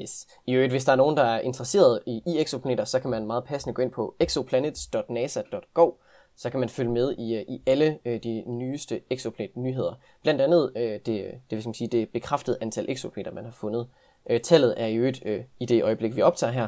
Yes. 0.00 0.26
I 0.46 0.52
øvrigt, 0.52 0.72
hvis 0.72 0.84
der 0.84 0.92
er 0.92 0.96
nogen, 0.96 1.16
der 1.16 1.24
er 1.24 1.40
interesseret 1.40 2.00
i, 2.06 2.22
i 2.26 2.40
exoplaneter, 2.40 2.84
så 2.84 3.00
kan 3.00 3.10
man 3.10 3.26
meget 3.26 3.44
passende 3.44 3.74
gå 3.74 3.82
ind 3.82 3.90
på 3.90 4.16
exoplanets.nasa.gov, 4.20 6.00
så 6.36 6.50
kan 6.50 6.60
man 6.60 6.68
følge 6.68 6.90
med 6.90 7.14
i, 7.18 7.34
øh, 7.34 7.42
i 7.48 7.62
alle 7.66 7.98
øh, 8.04 8.22
de 8.22 8.42
nyeste 8.46 9.00
exoplanet-nyheder. 9.10 9.94
Blandt 10.22 10.40
andet 10.40 10.72
øh, 10.76 10.82
det, 11.06 11.06
det, 11.50 11.66
vil 11.66 11.74
sige, 11.74 11.88
det 11.88 12.08
bekræftede 12.08 12.58
antal 12.60 12.86
exoplaneter, 12.88 13.32
man 13.32 13.44
har 13.44 13.52
fundet. 13.52 13.86
Øh, 14.30 14.40
tallet 14.40 14.74
er 14.76 14.86
i 14.86 14.94
øvrigt 14.94 15.22
øh, 15.26 15.44
i 15.60 15.66
det 15.66 15.82
øjeblik, 15.82 16.16
vi 16.16 16.22
optager 16.22 16.52
her, 16.52 16.66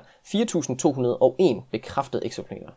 4.201 1.61 1.65
bekræftede 1.71 2.27
exoplaneter. 2.27 2.73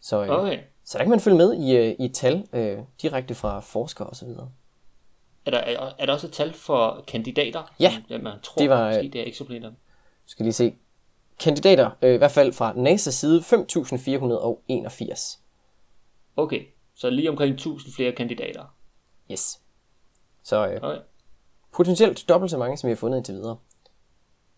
Så, 0.00 0.24
øh, 0.24 0.30
okay. 0.30 0.58
så 0.84 0.98
der 0.98 1.04
kan 1.04 1.10
man 1.10 1.20
følge 1.20 1.36
med 1.36 1.54
i, 1.54 1.76
øh, 1.76 1.94
i 1.98 2.08
tal 2.08 2.48
øh, 2.52 2.78
direkte 3.02 3.34
fra 3.34 3.60
forskere 3.60 4.08
osv. 4.08 4.28
Er 5.46 5.50
der, 5.50 5.58
er, 5.58 5.92
er 5.98 6.06
der 6.06 6.12
også 6.12 6.26
et 6.26 6.32
tal 6.32 6.52
for 6.52 7.04
kandidater? 7.06 7.74
Ja, 7.80 7.92
som, 8.08 8.20
man 8.20 8.32
tror, 8.42 8.58
det 8.58 8.70
var, 8.70 8.88
måske, 8.88 9.10
det 9.12 9.20
er 9.20 9.24
exoplaneter. 9.26 9.72
Skal 10.26 10.44
lige 10.44 10.52
se. 10.52 10.74
Kandidater, 11.40 11.90
øh, 12.02 12.14
i 12.14 12.16
hvert 12.16 12.30
fald 12.30 12.52
fra 12.52 12.72
NASA's 12.72 13.10
side, 13.10 13.40
5.481. 13.40 15.38
Okay, 16.38 16.62
så 16.94 17.10
lige 17.10 17.30
omkring 17.30 17.54
1000 17.54 17.94
flere 17.94 18.12
kandidater. 18.12 18.64
Yes. 19.32 19.60
Så 20.42 20.68
øh, 20.68 20.76
okay. 20.82 21.00
potentielt 21.72 22.28
dobbelt 22.28 22.50
så 22.50 22.58
mange, 22.58 22.76
som 22.76 22.88
vi 22.88 22.90
har 22.90 22.96
fundet 22.96 23.18
indtil 23.18 23.34
videre. 23.34 23.56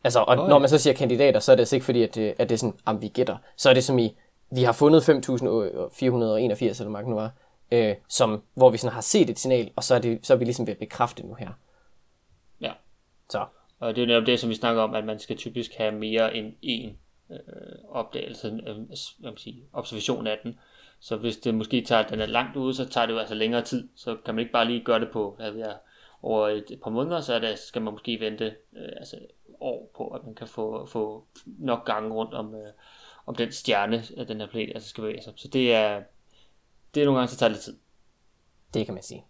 Altså, 0.04 0.20
og 0.20 0.38
okay. 0.38 0.48
når 0.48 0.58
man 0.58 0.68
så 0.68 0.78
siger 0.78 0.94
kandidater, 0.94 1.40
så 1.40 1.52
er 1.52 1.56
det 1.56 1.60
altså 1.60 1.76
ikke 1.76 1.84
fordi, 1.84 2.02
at 2.02 2.14
det, 2.14 2.34
at 2.38 2.48
det 2.48 2.54
er 2.54 2.58
sådan, 2.58 2.78
om 2.84 3.02
vi 3.02 3.08
gætter. 3.08 3.36
Så 3.56 3.70
er 3.70 3.74
det 3.74 3.84
som 3.84 3.98
i, 3.98 4.16
vi 4.50 4.62
har 4.62 4.72
fundet 4.72 5.08
5.481, 5.08 5.10
eller 5.10 6.88
mange 6.88 7.10
nu 7.10 7.16
var, 7.16 7.32
øh, 7.72 7.94
som, 8.08 8.42
hvor 8.54 8.70
vi 8.70 8.78
sådan 8.78 8.94
har 8.94 9.00
set 9.00 9.30
et 9.30 9.38
signal, 9.38 9.70
og 9.76 9.84
så 9.84 9.94
er, 9.94 9.98
det, 9.98 10.26
så 10.26 10.32
er 10.32 10.36
vi 10.36 10.44
ligesom 10.44 10.66
ved 10.66 10.72
at 10.72 10.78
bekræfte 10.78 11.26
nu 11.26 11.34
her. 11.34 11.50
Ja. 12.60 12.72
Så. 13.30 13.46
Og 13.78 13.96
det 13.96 14.02
er 14.02 14.06
netop 14.06 14.26
det, 14.26 14.40
som 14.40 14.50
vi 14.50 14.54
snakker 14.54 14.82
om, 14.82 14.94
at 14.94 15.04
man 15.04 15.18
skal 15.18 15.36
typisk 15.36 15.74
have 15.74 15.92
mere 15.92 16.36
end 16.36 16.52
én 16.64 16.96
øh, 17.34 17.78
opdagelse, 17.90 18.46
øh, 18.48 18.76
hvad 18.76 19.30
man 19.30 19.36
sige, 19.36 19.64
observation 19.72 20.26
af 20.26 20.38
den. 20.42 20.58
Så 21.00 21.16
hvis 21.16 21.36
det 21.36 21.54
måske 21.54 21.84
tager, 21.84 22.06
den 22.06 22.20
er 22.20 22.26
langt 22.26 22.56
ude, 22.56 22.74
så 22.74 22.88
tager 22.88 23.06
det 23.06 23.12
jo 23.12 23.18
altså 23.18 23.34
længere 23.34 23.62
tid. 23.62 23.88
Så 23.94 24.16
kan 24.24 24.34
man 24.34 24.42
ikke 24.42 24.52
bare 24.52 24.64
lige 24.64 24.84
gøre 24.84 25.00
det 25.00 25.10
på, 25.12 25.34
hvad 25.36 25.50
ved 25.50 25.58
jeg, 25.58 25.76
over 26.22 26.48
et, 26.48 26.64
et 26.70 26.80
par 26.80 26.90
måneder, 26.90 27.20
så 27.20 27.34
er 27.34 27.38
det, 27.38 27.58
skal 27.58 27.82
man 27.82 27.92
måske 27.92 28.20
vente 28.20 28.44
øh, 28.76 28.88
altså 28.96 29.16
år 29.60 29.90
på, 29.96 30.08
at 30.08 30.24
man 30.24 30.34
kan 30.34 30.46
få, 30.46 30.86
få 30.86 31.24
nok 31.46 31.84
gange 31.86 32.14
rundt 32.14 32.34
om, 32.34 32.54
øh, 32.54 32.72
om 33.26 33.34
den 33.34 33.52
stjerne, 33.52 34.04
at 34.16 34.28
den 34.28 34.40
her 34.40 34.46
planet 34.46 34.74
altså 34.74 34.88
skal 34.88 35.02
bevæge 35.02 35.22
sig. 35.22 35.32
Så 35.36 35.48
det 35.48 35.74
er, 35.74 36.02
det 36.94 37.00
er 37.00 37.04
nogle 37.04 37.18
gange, 37.18 37.30
så 37.30 37.36
tager 37.36 37.50
lidt 37.50 37.62
tid. 37.62 37.76
Det 38.74 38.84
kan 38.84 38.94
man 38.94 39.02
sige. 39.02 39.24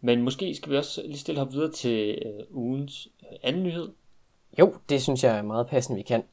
Men 0.00 0.22
måske 0.22 0.54
skal 0.54 0.72
vi 0.72 0.76
også 0.76 1.02
lige 1.02 1.18
stille 1.18 1.38
hoppe 1.38 1.54
videre 1.54 1.72
til 1.72 2.22
øh, 2.26 2.44
ugens 2.50 3.08
øh, 3.22 3.38
anden 3.42 3.62
nyhed. 3.62 3.92
Jo, 4.58 4.74
det 4.88 5.02
synes 5.02 5.24
jeg 5.24 5.38
er 5.38 5.42
meget 5.42 5.66
passende, 5.66 5.96
vi 5.96 6.02
kan. 6.02 6.24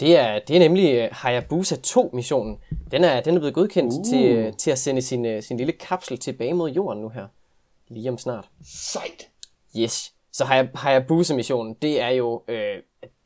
Det 0.00 0.16
er, 0.16 0.38
det 0.38 0.56
er 0.56 0.60
nemlig 0.60 0.94
øh, 0.94 1.08
Hayabusa 1.12 1.76
2-missionen. 1.86 2.58
Den 2.90 3.04
er, 3.04 3.20
den 3.20 3.34
er 3.34 3.38
blevet 3.38 3.54
godkendt 3.54 3.94
uh. 3.94 4.04
til, 4.04 4.36
øh, 4.36 4.52
til 4.52 4.70
at 4.70 4.78
sende 4.78 5.02
sin, 5.02 5.24
øh, 5.24 5.42
sin 5.42 5.56
lille 5.56 5.72
kapsel 5.72 6.18
tilbage 6.18 6.54
mod 6.54 6.70
jorden 6.70 7.02
nu 7.02 7.08
her. 7.08 7.26
Lige 7.88 8.10
om 8.10 8.18
snart. 8.18 8.48
Sejt! 8.64 9.28
Yes. 9.78 10.14
Så 10.32 10.44
Hayabusa-missionen, 10.74 11.74
det 11.74 12.00
er 12.00 12.08
jo 12.08 12.44
øh, 12.48 12.76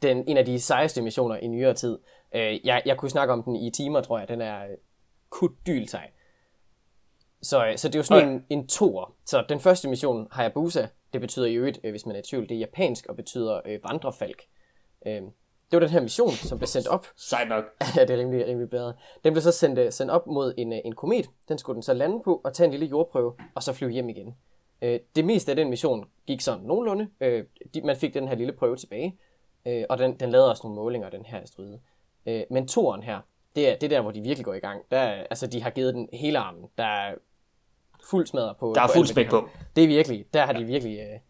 den, 0.02 0.28
en 0.28 0.36
af 0.36 0.44
de 0.44 0.60
sejeste 0.60 1.02
missioner 1.02 1.36
i 1.36 1.46
nyere 1.46 1.74
tid. 1.74 1.98
Øh, 2.34 2.66
jeg, 2.66 2.82
jeg 2.86 2.96
kunne 2.96 3.10
snakke 3.10 3.32
om 3.32 3.42
den 3.42 3.56
i 3.56 3.70
timer, 3.70 4.00
tror 4.00 4.18
jeg. 4.18 4.28
Den 4.28 4.40
er 4.40 4.62
øh, 4.62 4.76
kudyl-sej. 5.30 6.10
Så, 7.42 7.72
så 7.76 7.88
det 7.88 7.94
er 7.94 7.98
jo 7.98 8.02
sådan 8.02 8.28
okay. 8.28 8.34
en, 8.34 8.58
en 8.58 8.66
toer. 8.66 9.14
Så 9.26 9.44
den 9.48 9.60
første 9.60 9.88
mission, 9.88 10.28
Hayabusa, 10.30 10.86
det 11.12 11.20
betyder 11.20 11.46
i 11.46 11.54
øvrigt, 11.54 11.78
hvis 11.90 12.06
man 12.06 12.16
er 12.16 12.20
i 12.20 12.22
tvivl, 12.22 12.48
det 12.48 12.54
er 12.54 12.58
japansk 12.58 13.06
og 13.06 13.16
betyder 13.16 13.60
øh, 13.66 13.84
vandrefalk. 13.84 14.42
Øh, 15.06 15.22
det 15.74 15.80
var 15.80 15.86
den 15.86 15.92
her 15.92 16.02
mission, 16.02 16.30
som 16.30 16.58
blev 16.58 16.66
sendt 16.66 16.88
op. 16.88 17.06
Sejt 17.16 17.48
nok. 17.48 17.64
ja, 17.96 18.00
det 18.00 18.10
er 18.10 18.18
rimelig, 18.18 18.46
rimelig 18.46 18.70
bedre. 18.70 18.94
Den 19.24 19.32
blev 19.32 19.42
så 19.42 19.52
sendt, 19.52 19.78
øh, 19.78 19.92
sendt 19.92 20.10
op 20.10 20.26
mod 20.26 20.54
en, 20.56 20.72
øh, 20.72 20.78
en 20.84 20.94
komet. 20.94 21.30
Den 21.48 21.58
skulle 21.58 21.74
den 21.74 21.82
så 21.82 21.94
lande 21.94 22.22
på 22.24 22.40
og 22.44 22.54
tage 22.54 22.64
en 22.64 22.70
lille 22.70 22.86
jordprøve, 22.86 23.32
og 23.54 23.62
så 23.62 23.72
flyve 23.72 23.90
hjem 23.90 24.08
igen. 24.08 24.34
Øh, 24.82 25.00
det 25.16 25.24
meste 25.24 25.52
af 25.52 25.56
den 25.56 25.70
mission 25.70 26.04
gik 26.26 26.40
sådan 26.40 26.64
nogenlunde. 26.64 27.08
Øh, 27.20 27.44
de, 27.74 27.82
man 27.82 27.96
fik 27.96 28.14
den 28.14 28.28
her 28.28 28.34
lille 28.34 28.52
prøve 28.52 28.76
tilbage, 28.76 29.18
øh, 29.66 29.84
og 29.88 29.98
den, 29.98 30.20
den 30.20 30.30
lavede 30.30 30.50
også 30.50 30.60
nogle 30.64 30.76
målinger, 30.76 31.10
den 31.10 31.24
her 31.24 31.40
asteroide. 31.40 31.80
Øh, 32.26 32.42
men 32.50 32.68
toren 32.68 33.02
her, 33.02 33.20
det 33.56 33.68
er 33.68 33.76
det 33.76 33.90
der, 33.90 34.00
hvor 34.00 34.10
de 34.10 34.20
virkelig 34.20 34.44
går 34.44 34.54
i 34.54 34.58
gang. 34.58 34.82
Der, 34.90 35.00
altså, 35.00 35.46
de 35.46 35.62
har 35.62 35.70
givet 35.70 35.94
den 35.94 36.08
hele 36.12 36.38
armen. 36.38 36.64
Der 36.78 36.84
er 36.84 37.14
fuld 38.04 38.26
smadret 38.26 38.56
på. 38.56 38.72
Der 38.74 38.82
er 38.82 38.88
fuld 38.94 39.06
spæk 39.06 39.30
på. 39.30 39.48
Det 39.76 39.84
er 39.84 39.88
virkelig, 39.88 40.26
der 40.34 40.46
har 40.46 40.52
de 40.52 40.64
virkelig 40.64 40.98
øh, 40.98 41.20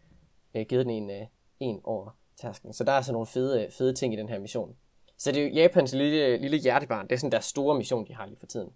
øh, 0.55 0.65
givet 0.69 0.85
den 0.85 0.93
en, 0.93 1.09
øh, 1.09 1.27
en 1.59 1.81
over 1.83 2.09
tasken. 2.37 2.73
Så 2.73 2.83
der 2.83 2.91
er 2.91 2.95
altså 2.95 3.11
nogle 3.11 3.27
fede, 3.27 3.67
fede 3.71 3.93
ting 3.93 4.13
i 4.13 4.17
den 4.17 4.29
her 4.29 4.39
mission. 4.39 4.75
Så 5.17 5.31
det 5.31 5.43
er 5.43 5.47
jo 5.47 5.53
Japans 5.53 5.93
lille, 5.93 6.37
lille 6.37 6.57
hjertebarn. 6.57 7.07
Det 7.07 7.11
er 7.11 7.17
sådan 7.17 7.31
deres 7.31 7.45
store 7.45 7.77
mission, 7.77 8.07
de 8.07 8.13
har 8.13 8.25
lige 8.25 8.39
for 8.39 8.45
tiden. 8.45 8.69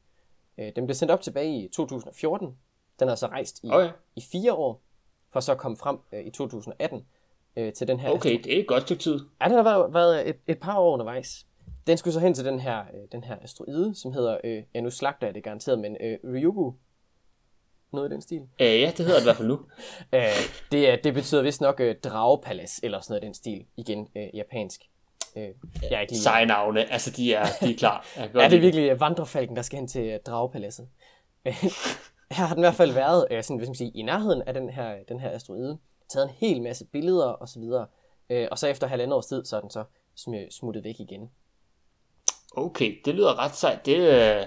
Øh, 0.58 0.72
den 0.76 0.86
blev 0.86 0.96
sendt 0.96 1.12
op 1.12 1.22
tilbage 1.22 1.64
i 1.64 1.68
2014. 1.68 2.58
Den 3.00 3.08
har 3.08 3.16
så 3.16 3.28
rejst 3.28 3.60
i, 3.64 3.70
okay. 3.70 3.92
i 4.16 4.22
fire 4.22 4.54
år, 4.54 4.82
for 5.34 5.40
så 5.40 5.52
at 5.52 5.58
komme 5.58 5.78
frem 5.78 5.98
øh, 6.12 6.26
i 6.26 6.32
2018 6.32 7.06
øh, 7.56 7.74
til 7.74 7.88
den 7.88 8.00
her... 8.00 8.10
Okay, 8.10 8.40
det 8.44 8.58
er 8.58 8.60
et 8.60 8.68
godt 8.68 8.84
stykke 8.84 9.04
tid. 9.04 9.20
Ja, 9.42 9.46
den 9.46 9.56
har 9.56 9.64
været, 9.64 9.94
været 9.94 10.30
et, 10.30 10.38
et 10.48 10.60
par 10.60 10.80
år 10.80 10.94
undervejs. 10.94 11.46
Den 11.88 11.98
skulle 11.98 12.14
så 12.14 12.20
hen 12.20 12.34
til 12.34 12.46
den 12.46 12.60
her, 12.60 12.80
øh, 12.80 13.08
den 13.12 13.24
her 13.24 13.38
asteroide, 13.42 13.96
som 13.96 14.14
hedder, 14.14 14.38
øh, 14.44 14.64
ja 14.76 14.82
nu 14.82 14.90
slagter 14.90 15.28
jeg 15.28 15.36
det 15.36 15.44
garanteret, 15.44 15.80
men 15.80 15.98
øh, 16.02 16.18
Ryugu. 16.24 16.74
Noget 17.92 18.10
i 18.10 18.14
den 18.14 18.22
stil. 18.22 18.42
Æh, 18.60 18.82
ja, 18.82 18.92
det 18.98 19.06
hedder 19.06 19.14
det 19.14 19.22
i 19.22 19.24
hvert 19.24 19.36
fald 19.36 19.48
nu. 19.48 19.60
Æh, 20.14 20.30
det, 20.72 21.04
det 21.04 21.14
betyder 21.14 21.42
vist 21.42 21.62
nok 21.62 21.80
øh, 21.80 21.96
dragepalads, 22.04 22.80
eller 22.84 23.00
sådan 23.00 23.14
noget 23.14 23.24
i 23.24 23.26
den 23.26 23.34
stil. 23.34 23.66
Igen, 23.78 24.08
øh, 24.16 24.28
japansk. 24.34 24.82
Øh, 25.36 25.44
jeg 25.44 25.92
er 25.92 26.00
ikke 26.00 26.14
lige... 26.14 26.22
Seje 26.22 26.46
navne, 26.46 26.92
altså 26.92 27.12
de 27.12 27.34
er, 27.34 27.46
de 27.62 27.72
er 27.72 27.78
klar. 27.78 28.06
Jeg 28.18 28.30
ja, 28.36 28.50
det 28.50 28.56
er 28.56 28.60
virkelig 28.60 28.90
øh, 28.90 29.00
vandrefalken, 29.00 29.56
der 29.56 29.62
skal 29.62 29.80
hen 29.80 29.88
til 29.88 30.02
øh, 30.02 30.20
dragepaladset. 30.26 30.88
her 32.32 32.46
har 32.46 32.56
den 32.56 32.64
i 32.64 32.66
hvert 32.66 32.76
fald 32.76 32.92
været 32.92 33.28
øh, 33.32 33.44
sådan, 33.44 33.58
hvis 33.58 33.70
man 33.70 33.76
siger, 33.76 33.92
i 33.96 34.02
nærheden 34.02 34.42
af 34.42 34.54
den 34.54 34.70
her, 34.70 34.96
den 35.08 35.20
her 35.20 35.30
asteroide, 35.30 35.78
taget 36.10 36.30
en 36.30 36.36
hel 36.38 36.62
masse 36.62 36.86
billeder 36.86 37.28
og 37.28 37.50
så 37.50 37.60
videre. 37.60 37.86
Øh, 38.30 38.48
og 38.52 38.58
så 38.58 38.68
efter 38.68 38.88
halvandet 38.88 39.16
års 39.16 39.26
tid, 39.26 39.46
så 39.46 39.58
er 39.58 39.62
den 39.62 39.70
så 39.70 39.84
smuttet 40.52 40.84
væk 40.84 41.00
igen. 41.00 41.30
Okay, 42.52 43.02
det 43.06 43.16
lyder 43.16 43.40
ret 43.40 43.56
sejt. 43.56 43.86
Det, 43.86 43.98
øh, 43.98 44.46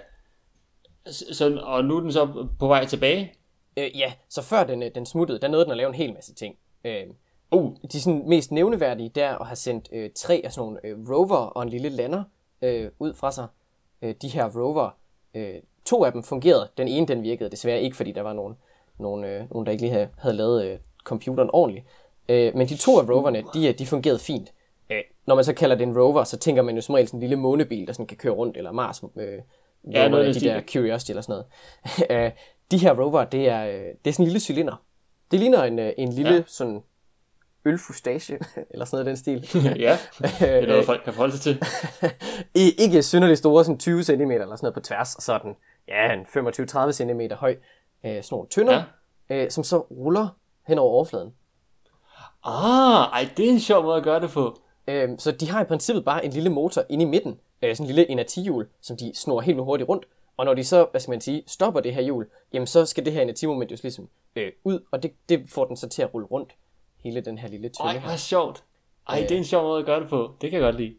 så, 1.10 1.60
og 1.62 1.84
nu 1.84 1.96
er 1.96 2.00
den 2.00 2.12
så 2.12 2.46
på 2.58 2.66
vej 2.66 2.86
tilbage? 2.86 3.32
Øh, 3.76 3.98
ja, 3.98 4.12
så 4.28 4.42
før 4.42 4.64
den, 4.64 4.82
øh, 4.82 4.90
den 4.94 5.06
smuttede, 5.06 5.38
der 5.38 5.48
nåede 5.48 5.64
den 5.64 5.70
at 5.70 5.76
lave 5.76 5.88
en 5.88 5.94
hel 5.94 6.14
masse 6.14 6.34
ting. 6.34 6.56
Øh, 6.84 7.06
uh. 7.50 7.72
De 7.92 8.00
sådan 8.00 8.28
mest 8.28 8.52
nævneværdige, 8.52 9.08
der 9.08 9.38
at 9.38 9.46
have 9.46 9.56
sendt 9.56 9.88
øh, 9.92 10.10
tre 10.14 10.42
af 10.44 10.52
sådan 10.52 10.66
nogle 10.66 10.86
øh, 10.86 11.10
rover 11.10 11.36
og 11.36 11.62
en 11.62 11.68
lille 11.68 11.88
lander 11.88 12.24
øh, 12.62 12.90
ud 12.98 13.14
fra 13.14 13.32
sig. 13.32 13.46
Øh, 14.02 14.14
de 14.22 14.28
her 14.28 14.58
rover, 14.58 14.90
øh, 15.34 15.54
to 15.84 16.04
af 16.04 16.12
dem 16.12 16.22
fungerede. 16.22 16.68
Den 16.76 16.88
ene, 16.88 17.06
den 17.06 17.22
virkede 17.22 17.50
desværre 17.50 17.82
ikke, 17.82 17.96
fordi 17.96 18.12
der 18.12 18.22
var 18.22 18.32
nogen, 18.32 18.56
nogen, 18.98 19.24
øh, 19.24 19.50
nogen 19.50 19.66
der 19.66 19.72
ikke 19.72 19.82
lige 19.82 19.92
havde, 19.92 20.08
havde 20.18 20.36
lavet 20.36 20.64
øh, 20.64 20.78
computeren 21.04 21.50
ordentligt. 21.52 21.86
Øh, 22.28 22.56
men 22.56 22.68
de 22.68 22.76
to 22.76 22.98
af 22.98 23.08
roverne, 23.08 23.44
de, 23.54 23.68
øh, 23.68 23.78
de 23.78 23.86
fungerede 23.86 24.18
fint. 24.18 24.52
Øh, 24.90 25.02
når 25.26 25.34
man 25.34 25.44
så 25.44 25.54
kalder 25.54 25.76
det 25.76 25.82
en 25.82 25.98
rover, 25.98 26.24
så 26.24 26.36
tænker 26.36 26.62
man 26.62 26.74
jo 26.74 26.80
som 26.80 26.94
regel 26.94 27.08
sådan 27.08 27.18
en 27.18 27.20
lille 27.20 27.36
månebil, 27.36 27.86
der 27.86 27.92
sådan 27.92 28.06
kan 28.06 28.16
køre 28.16 28.32
rundt, 28.32 28.56
eller 28.56 28.72
Mars 28.72 29.02
øh, 29.16 29.38
ja, 29.90 30.08
noget 30.08 30.24
af 30.24 30.34
de 30.34 30.40
der 30.40 30.62
Curiosity 30.72 31.10
eller 31.10 31.22
sådan 31.22 31.32
noget. 31.32 31.46
Øh, 32.26 32.30
de 32.70 32.78
her 32.78 33.00
rover, 33.00 33.24
det 33.24 33.48
er, 33.48 33.66
øh, 33.66 33.84
det 34.04 34.10
er 34.10 34.12
sådan 34.12 34.22
en 34.22 34.26
lille 34.26 34.40
cylinder. 34.40 34.82
Det 35.30 35.40
ligner 35.40 35.64
en, 35.64 35.78
en 35.78 36.12
lille 36.12 36.34
ja. 36.34 36.42
sådan 36.46 36.82
ølfustage, 37.64 38.38
eller 38.70 38.84
sådan 38.84 39.04
noget 39.04 39.06
den 39.06 39.16
stil. 39.16 39.48
ja, 39.86 39.98
det 40.18 40.42
er 40.42 40.66
noget, 40.66 40.84
folk 40.84 41.04
kan 41.04 41.12
forholde 41.12 41.38
sig 41.38 41.40
til. 41.40 41.62
ikke 42.54 43.02
synderligt 43.02 43.38
store, 43.38 43.64
sådan 43.64 43.78
20 43.78 44.02
cm 44.02 44.12
eller 44.20 44.30
sådan 44.30 44.58
noget 44.62 44.74
på 44.74 44.80
tværs, 44.80 45.14
og 45.14 45.22
sådan, 45.22 45.54
ja, 45.88 46.12
en 46.12 46.20
25-30 46.20 46.92
cm 46.92 47.20
høj, 47.34 47.56
sådan 48.02 48.22
nogle 48.30 48.48
tynder, 48.48 48.82
ja. 49.30 49.48
som 49.48 49.64
så 49.64 49.78
ruller 49.78 50.28
hen 50.66 50.78
over 50.78 50.90
overfladen. 50.90 51.32
Ah, 52.44 53.12
ej, 53.12 53.28
det 53.36 53.46
er 53.46 53.50
en 53.50 53.60
sjov 53.60 53.82
måde 53.82 53.96
at 53.96 54.02
gøre 54.02 54.20
det 54.20 54.30
på. 54.30 54.60
Øhm, 54.88 55.18
så 55.18 55.32
de 55.32 55.50
har 55.50 55.62
i 55.62 55.64
princippet 55.64 56.04
bare 56.04 56.24
en 56.24 56.30
lille 56.30 56.50
motor 56.50 56.84
inde 56.88 57.04
i 57.04 57.08
midten, 57.08 57.38
øh, 57.62 57.76
sådan 57.76 57.84
en 57.90 57.94
lille 57.94 58.04
inertihjul, 58.04 58.68
som 58.80 58.96
de 58.96 59.12
snor 59.14 59.40
helt 59.40 59.58
hurtigt 59.58 59.88
rundt. 59.88 60.06
Og 60.36 60.44
når 60.44 60.54
de 60.54 60.64
så, 60.64 60.86
hvad 60.90 61.00
skal 61.00 61.10
man 61.10 61.20
sige, 61.20 61.42
stopper 61.46 61.80
det 61.80 61.94
her 61.94 62.02
hjul, 62.02 62.26
jamen 62.52 62.66
så 62.66 62.86
skal 62.86 63.04
det 63.04 63.12
her 63.12 63.22
inertimoment 63.22 63.70
jo 63.70 63.76
ligesom 63.82 64.08
øh, 64.36 64.52
ud, 64.64 64.80
og 64.90 65.02
det, 65.02 65.12
det 65.28 65.50
får 65.50 65.64
den 65.64 65.76
så 65.76 65.88
til 65.88 66.02
at 66.02 66.14
rulle 66.14 66.26
rundt, 66.26 66.54
hele 66.98 67.20
den 67.20 67.38
her 67.38 67.48
lille 67.48 67.68
tynde 67.68 67.88
Ej, 67.88 67.98
hvor 67.98 68.16
sjovt. 68.16 68.64
Ej, 69.08 69.16
øh, 69.16 69.28
det 69.28 69.34
er 69.34 69.38
en 69.38 69.44
sjov 69.44 69.62
måde 69.62 69.80
at 69.80 69.86
gøre 69.86 70.00
det 70.00 70.08
på. 70.08 70.34
Det 70.40 70.50
kan 70.50 70.60
jeg 70.60 70.66
godt 70.66 70.80
lide. 70.80 70.94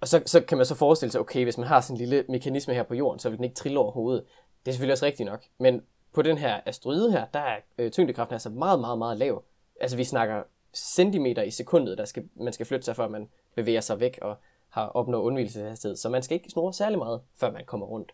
Og 0.00 0.08
så, 0.08 0.22
så 0.26 0.40
kan 0.40 0.58
man 0.58 0.66
så 0.66 0.74
forestille 0.74 1.12
sig, 1.12 1.20
okay, 1.20 1.42
hvis 1.42 1.58
man 1.58 1.66
har 1.66 1.80
sådan 1.80 1.94
en 1.94 1.98
lille 1.98 2.24
mekanisme 2.28 2.74
her 2.74 2.82
på 2.82 2.94
jorden, 2.94 3.18
så 3.18 3.28
vil 3.28 3.36
den 3.36 3.44
ikke 3.44 3.56
trille 3.56 3.78
over 3.78 3.90
hovedet. 3.90 4.24
Det 4.64 4.70
er 4.70 4.72
selvfølgelig 4.72 4.92
også 4.92 5.06
rigtigt 5.06 5.26
nok. 5.26 5.44
Men 5.58 5.82
på 6.14 6.22
den 6.22 6.38
her 6.38 6.60
asteroide 6.66 7.12
her, 7.12 7.24
der 7.34 7.40
er 7.40 7.56
øh, 7.78 7.90
tyngdekraften 7.90 8.34
altså 8.34 8.50
meget, 8.50 8.80
meget, 8.80 8.98
meget 8.98 9.18
lav. 9.18 9.44
Altså 9.80 9.96
vi 9.96 10.04
snakker 10.04 10.42
centimeter 10.74 11.42
i 11.42 11.50
sekundet, 11.50 11.98
der 11.98 12.04
skal, 12.04 12.28
man 12.34 12.52
skal 12.52 12.66
flytte 12.66 12.84
sig, 12.84 12.96
før 12.96 13.08
man 13.08 13.28
bevæger 13.54 13.80
sig 13.80 14.00
væk 14.00 14.18
og 14.22 14.36
har 14.78 14.86
opnået 14.86 15.22
undvigelseshastighed. 15.22 15.96
Så 15.96 16.08
man 16.08 16.22
skal 16.22 16.34
ikke 16.34 16.50
snurre 16.50 16.72
særlig 16.72 16.98
meget, 16.98 17.20
før 17.36 17.52
man 17.52 17.64
kommer 17.64 17.86
rundt. 17.86 18.12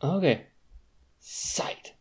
Okay. 0.00 0.38
Sejt. 1.20 1.94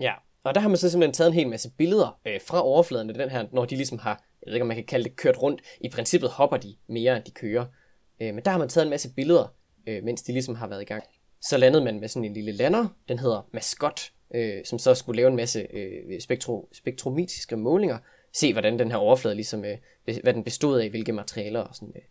Ja, 0.00 0.12
og 0.44 0.54
der 0.54 0.60
har 0.60 0.68
man 0.68 0.76
så 0.76 0.90
simpelthen 0.90 1.14
taget 1.14 1.28
en 1.28 1.34
hel 1.34 1.48
masse 1.48 1.70
billeder 1.70 2.20
øh, 2.26 2.40
fra 2.46 2.62
overfladen 2.62 3.10
af 3.10 3.14
den 3.14 3.30
her, 3.30 3.46
når 3.52 3.64
de 3.64 3.76
ligesom 3.76 3.98
har, 3.98 4.24
jeg 4.42 4.46
ved 4.46 4.54
ikke 4.54 4.62
om 4.62 4.68
man 4.68 4.76
kan 4.76 4.86
kalde 4.86 5.04
det 5.04 5.16
kørt 5.16 5.42
rundt. 5.42 5.62
I 5.80 5.88
princippet 5.88 6.30
hopper 6.30 6.56
de 6.56 6.76
mere, 6.86 7.16
end 7.16 7.24
de 7.24 7.30
kører. 7.30 7.66
Øh, 8.20 8.34
men 8.34 8.44
der 8.44 8.50
har 8.50 8.58
man 8.58 8.68
taget 8.68 8.84
en 8.84 8.90
masse 8.90 9.14
billeder, 9.14 9.54
øh, 9.86 10.04
mens 10.04 10.22
de 10.22 10.32
ligesom 10.32 10.54
har 10.54 10.66
været 10.66 10.82
i 10.82 10.84
gang. 10.84 11.04
Så 11.40 11.56
landede 11.56 11.84
man 11.84 12.00
med 12.00 12.08
sådan 12.08 12.24
en 12.24 12.34
lille 12.34 12.52
lander, 12.52 12.86
den 13.08 13.18
hedder 13.18 13.48
Mascot, 13.52 14.00
øh, 14.34 14.64
som 14.64 14.78
så 14.78 14.94
skulle 14.94 15.16
lave 15.16 15.28
en 15.28 15.36
masse 15.36 15.66
øh, 15.72 16.20
spektro, 16.20 16.68
spektrometriske 16.72 17.56
målinger, 17.56 17.98
se, 18.32 18.52
hvordan 18.52 18.78
den 18.78 18.90
her 18.90 18.98
overflade, 18.98 19.34
ligesom, 19.34 19.64
øh, 19.64 19.78
hvad 20.22 20.34
den 20.34 20.44
bestod 20.44 20.80
af, 20.80 20.90
hvilke 20.90 21.12
materialer 21.12 21.60
og 21.60 21.74
sådan, 21.74 21.92
øh, 21.96 22.02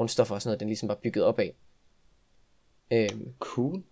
grundstoffer 0.00 0.34
og 0.34 0.42
sådan 0.42 0.48
noget, 0.48 0.60
den 0.60 0.68
ligesom 0.68 0.88
var 0.88 0.94
bygget 0.94 1.24
op 1.24 1.38
af. 1.38 1.54
Øh, 2.92 3.08
cool. 3.38 3.82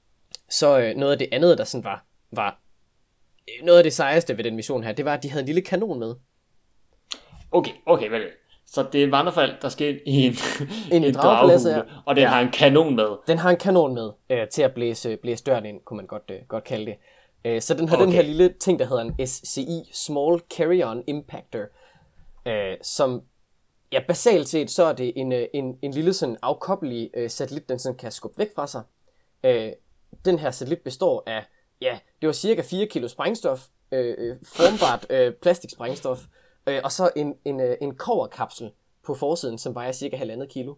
Så 0.49 0.79
øh, 0.79 0.97
noget 0.97 1.13
af 1.13 1.19
det 1.19 1.29
andet, 1.33 1.59
der 1.59 1.65
sådan 1.65 1.85
var, 1.85 2.05
var 2.31 2.61
øh, 3.49 3.67
noget 3.67 3.79
af 3.79 3.85
det 3.85 3.93
sejeste 3.93 4.37
ved 4.37 4.45
den 4.45 4.57
mission 4.57 4.85
her, 4.85 4.93
det 4.93 5.05
var, 5.05 5.15
at 5.15 5.23
de 5.23 5.31
havde 5.31 5.41
en 5.41 5.47
lille 5.47 5.61
kanon 5.61 5.99
med. 5.99 6.15
Okay, 7.51 7.71
okay, 7.87 8.09
vel. 8.09 8.23
Så 8.67 8.87
det 8.93 9.03
er 9.03 9.11
vandrefald, 9.11 9.53
der 9.63 9.69
sker 9.69 9.89
i 10.07 10.27
en, 10.27 10.35
en, 10.93 11.05
en 11.05 11.15
ja. 11.15 11.83
og 12.07 12.17
den 12.17 12.25
ja. 12.25 12.29
har 12.29 12.41
en 12.41 12.51
kanon 12.51 12.97
med. 12.97 13.17
Den 13.27 13.39
har 13.39 13.51
en 13.51 13.57
kanon 13.57 13.95
med 13.95 14.11
øh, 14.31 14.49
til 14.49 14.63
at 14.63 14.75
blæse, 14.75 15.17
blæse 15.17 15.45
døren 15.45 15.67
ind, 15.67 15.81
kunne 15.85 15.97
man 15.97 16.07
godt, 16.07 16.31
øh, 16.31 16.39
godt 16.49 16.65
kalde 16.65 16.87
det. 16.87 16.97
Øh, 17.45 17.61
så 17.63 17.75
den 17.75 17.89
har 17.89 17.97
okay. 17.97 18.05
den 18.07 18.13
her 18.13 18.23
lille 18.23 18.55
ting, 18.61 18.79
der 18.79 18.85
hedder 18.85 19.03
en 19.03 19.27
SCI, 19.27 19.91
Small 19.93 20.41
Carry-On 20.55 21.05
Impactor, 21.07 21.65
øh, 22.47 22.77
som 22.83 23.23
ja, 23.93 24.01
basalt 24.09 24.49
set, 24.49 24.71
så 24.71 24.85
er 24.85 24.93
det 24.93 25.13
en, 25.17 25.33
øh, 25.33 25.47
en, 25.55 25.79
en 25.83 25.91
lille 25.91 26.13
sådan 26.13 26.37
afkoppelig 26.43 27.11
øh, 27.15 27.31
satellit, 27.31 27.69
den 27.69 27.79
sådan 27.79 27.99
kan 27.99 28.13
skubbe 28.13 28.39
væk 28.39 28.55
fra 28.55 28.67
sig. 28.67 28.83
Øh, 29.45 29.73
den 30.25 30.39
her 30.39 30.51
satellit 30.51 30.81
består 30.81 31.23
af, 31.27 31.45
ja, 31.81 31.99
det 32.21 32.27
var 32.27 32.33
cirka 32.33 32.63
4 32.63 32.87
kilo 32.87 33.09
sprængstof, 33.09 33.67
øh, 33.93 34.15
øh 34.19 34.37
formbart 34.43 35.07
øh, 35.11 35.33
plastiksprængstof, 35.33 36.25
øh, 36.67 36.81
og 36.85 36.93
så 36.93 37.11
en, 37.17 37.35
en, 37.45 37.61
øh, 37.61 37.77
en 37.81 37.95
koverkapsel 37.95 38.71
på 39.03 39.15
forsiden, 39.15 39.59
som 39.59 39.75
vejer 39.75 39.93
cirka 39.93 40.17
halvandet 40.17 40.49
kilo. 40.49 40.75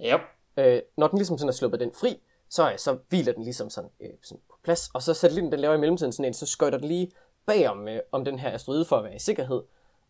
Yep. 0.00 0.20
Øh, 0.56 0.82
når 0.96 1.08
den 1.08 1.18
ligesom 1.18 1.38
sådan 1.38 1.48
er 1.48 1.52
sluppet 1.52 1.80
den 1.80 1.92
fri, 1.94 2.20
så, 2.50 2.74
så 2.76 2.98
hviler 3.08 3.32
den 3.32 3.44
ligesom 3.44 3.70
sådan, 3.70 3.90
øh, 4.00 4.10
sådan 4.22 4.42
på 4.50 4.56
plads, 4.64 4.90
og 4.94 5.02
så 5.02 5.14
satellitten, 5.14 5.52
den 5.52 5.60
laver 5.60 5.74
i 5.74 5.78
mellemtiden 5.78 6.12
sådan 6.12 6.24
en, 6.24 6.34
så 6.34 6.46
skøjter 6.46 6.78
den 6.78 6.88
lige 6.88 7.12
bagom 7.46 7.88
øh, 7.88 8.00
om 8.12 8.24
den 8.24 8.38
her 8.38 8.50
asteroide 8.50 8.84
for 8.84 8.96
at 8.96 9.04
være 9.04 9.14
i 9.14 9.18
sikkerhed. 9.18 9.62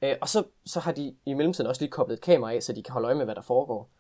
Øh, 0.03 0.17
og 0.21 0.29
så, 0.29 0.45
så 0.67 0.81
har 0.81 0.93
de 0.93 1.15
i 1.27 1.35
mellemtiden 1.35 1.69
også 1.69 1.83
lige 1.83 1.91
koblet 1.91 2.15
et 2.17 2.21
kamera 2.23 2.53
af, 2.55 2.63
så 2.63 2.73
de 2.73 2.83
kan 2.83 2.93
holde 2.93 3.07
øje 3.07 3.15
med, 3.15 3.25
hvad 3.25 3.35
der 3.35 3.43
foregår. 3.43 3.91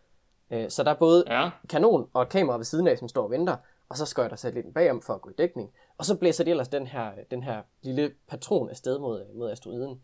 Øh, 0.51 0.71
så 0.71 0.83
der 0.83 0.91
er 0.91 0.95
både 0.95 1.25
Ja. 1.27 1.51
kanon 1.69 2.09
og 2.13 2.23
et 2.23 2.29
kamera 2.29 2.57
ved 2.57 2.65
siden 2.65 2.89
af, 2.89 2.99
som 2.99 3.09
står 3.09 3.23
og 3.25 3.31
venter, 3.31 3.57
og 3.89 3.97
så 3.97 4.07
skøjter 4.07 4.37
satellitten 4.37 4.73
bagom 4.75 5.03
for 5.03 5.15
at 5.15 5.21
gå 5.21 5.31
i 5.31 5.33
dækning. 5.39 5.71
Og 5.99 6.05
så 6.05 6.17
blæser 6.17 6.45
de 6.45 6.51
ellers 6.51 6.69
den 6.69 6.87
her, 6.87 7.11
den 7.31 7.43
her 7.43 7.63
lille 7.83 8.13
patron 8.29 8.71
afsted 8.71 8.99
mod, 8.99 9.35
mod 9.35 9.51
asteroiden. 9.51 10.01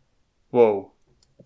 Wow. 0.52 0.84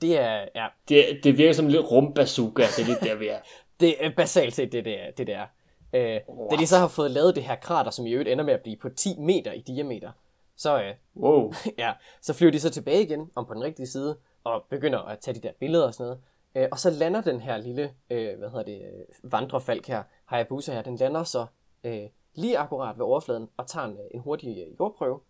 Det 0.00 0.18
er, 0.18 0.44
ja, 0.54 0.66
Det, 0.88 1.20
det 1.24 1.38
virker 1.38 1.52
som 1.52 1.64
en 1.64 1.70
lille 1.70 1.86
rumbazooka, 1.86 2.62
det 2.76 2.82
er 2.82 2.86
lidt 2.86 3.00
der, 3.00 3.14
vi 3.14 3.28
er. 3.28 3.38
det 3.80 4.04
er 4.06 4.10
basalt 4.16 4.54
set 4.54 4.72
det, 4.72 4.84
det 4.84 5.00
er. 5.00 5.10
Det, 5.10 5.26
det 5.26 5.34
er. 5.34 5.46
Øh, 5.94 6.20
da 6.50 6.56
de 6.56 6.66
så 6.66 6.78
har 6.78 6.88
fået 6.88 7.10
lavet 7.10 7.34
det 7.34 7.42
her 7.42 7.56
krater, 7.56 7.90
som 7.90 8.06
i 8.06 8.10
øvrigt 8.12 8.28
ender 8.28 8.44
med 8.44 8.54
at 8.54 8.60
blive 8.62 8.76
på 8.76 8.88
10 8.88 9.18
meter 9.18 9.52
i 9.52 9.60
diameter, 9.60 10.10
så, 10.56 10.82
øh, 10.82 10.94
Wow. 11.16 11.52
ja, 11.78 11.92
så 12.22 12.32
flyver 12.34 12.52
de 12.52 12.60
så 12.60 12.70
tilbage 12.70 13.02
igen 13.02 13.30
om 13.36 13.46
på 13.46 13.54
den 13.54 13.62
rigtige 13.62 13.86
side, 13.86 14.16
og 14.44 14.64
begynder 14.70 14.98
at 14.98 15.18
tage 15.18 15.34
de 15.34 15.40
der 15.40 15.52
billeder 15.60 15.86
og 15.86 15.94
sådan 15.94 16.06
noget. 16.06 16.20
Øh, 16.54 16.68
og 16.72 16.78
så 16.78 16.90
lander 16.90 17.20
den 17.20 17.40
her 17.40 17.56
lille, 17.58 17.94
øh, 18.10 18.38
hvad 18.38 18.48
hedder 18.50 18.64
det, 18.64 18.82
øh, 18.82 19.32
vandrefalk 19.32 19.86
her, 19.86 20.02
Hayabusa 20.24 20.72
her, 20.72 20.82
den 20.82 20.96
lander 20.96 21.24
så 21.24 21.46
øh, 21.84 22.08
lige 22.34 22.58
akkurat 22.58 22.98
ved 22.98 23.04
overfladen 23.04 23.48
og 23.56 23.66
tager 23.66 23.86
en, 23.86 23.92
øh, 23.92 24.04
en 24.10 24.20
hurtig 24.20 24.66
jordprøve. 24.80 25.20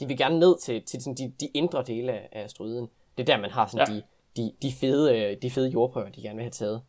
De 0.00 0.06
vil 0.06 0.16
gerne 0.18 0.38
ned 0.38 0.58
til, 0.58 0.84
til 0.84 1.02
sådan 1.02 1.14
de, 1.14 1.32
de 1.40 1.46
indre 1.46 1.82
dele 1.82 2.12
af, 2.12 2.28
af 2.32 2.44
asteroiden. 2.44 2.90
Det 3.18 3.22
er 3.28 3.34
der, 3.34 3.40
man 3.40 3.50
har 3.50 3.66
sådan 3.66 3.88
Ja. 3.88 3.94
de, 3.94 4.02
de, 4.36 4.52
de, 4.62 4.72
fede, 4.72 5.34
de 5.42 5.50
fede 5.50 5.68
jordprøver, 5.68 6.08
de 6.08 6.22
gerne 6.22 6.36
vil 6.36 6.42
have 6.44 6.50
taget. 6.50 6.82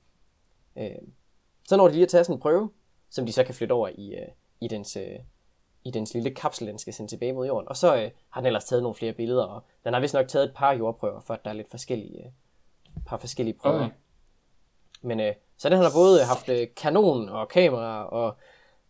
Øh, 0.76 0.91
så 1.67 1.78
når 1.78 1.88
de 1.88 1.93
lige 1.93 2.04
at 2.04 2.10
tage 2.10 2.24
sådan 2.24 2.36
en 2.36 2.41
prøve, 2.41 2.69
som 3.10 3.26
de 3.26 3.32
så 3.32 3.43
kan 3.43 3.56
flytte 3.56 3.74
over 3.74 3.88
i, 3.95 4.15
i, 4.62 4.67
dens, 4.67 4.97
i 5.84 5.91
dens 5.91 6.13
lille 6.13 6.30
kapsel, 6.30 6.67
den 6.67 6.78
skal 6.78 6.94
sende 6.94 7.12
tilbage 7.12 7.34
mod 7.34 7.48
jorden. 7.48 7.70
Og 7.70 7.78
så 7.78 7.96
øh, 7.96 8.12
har 8.30 8.41
den 8.41 8.46
ellers 8.46 8.65
taget 8.65 8.84
nogle 8.84 8.96
flere 8.96 9.13
billeder, 9.13 9.44
og 9.44 9.63
den 9.84 9.94
har 9.94 10.00
vist 10.00 10.13
nok 10.13 10.28
taget 10.28 10.46
et 10.46 10.54
par 10.56 10.72
jordprøver, 10.72 11.22
for 11.22 11.34
at 11.34 11.44
der 11.44 11.50
er 11.50 11.54
lidt 11.56 11.70
forskellige, 11.70 12.20
øh, 12.20 12.32
par 13.06 13.17
forskellige 13.17 13.58
prøver. 13.58 13.86
Okay. 13.86 13.96
Men 15.02 15.20
øh, 15.20 15.34
så 15.58 15.70
den 15.70 15.78
har 15.78 15.91
både 15.96 16.24
haft 16.26 16.50
øh, 16.50 16.67
kanon 16.76 17.30
og 17.30 17.50
kamera 17.50 18.06
og 18.06 18.36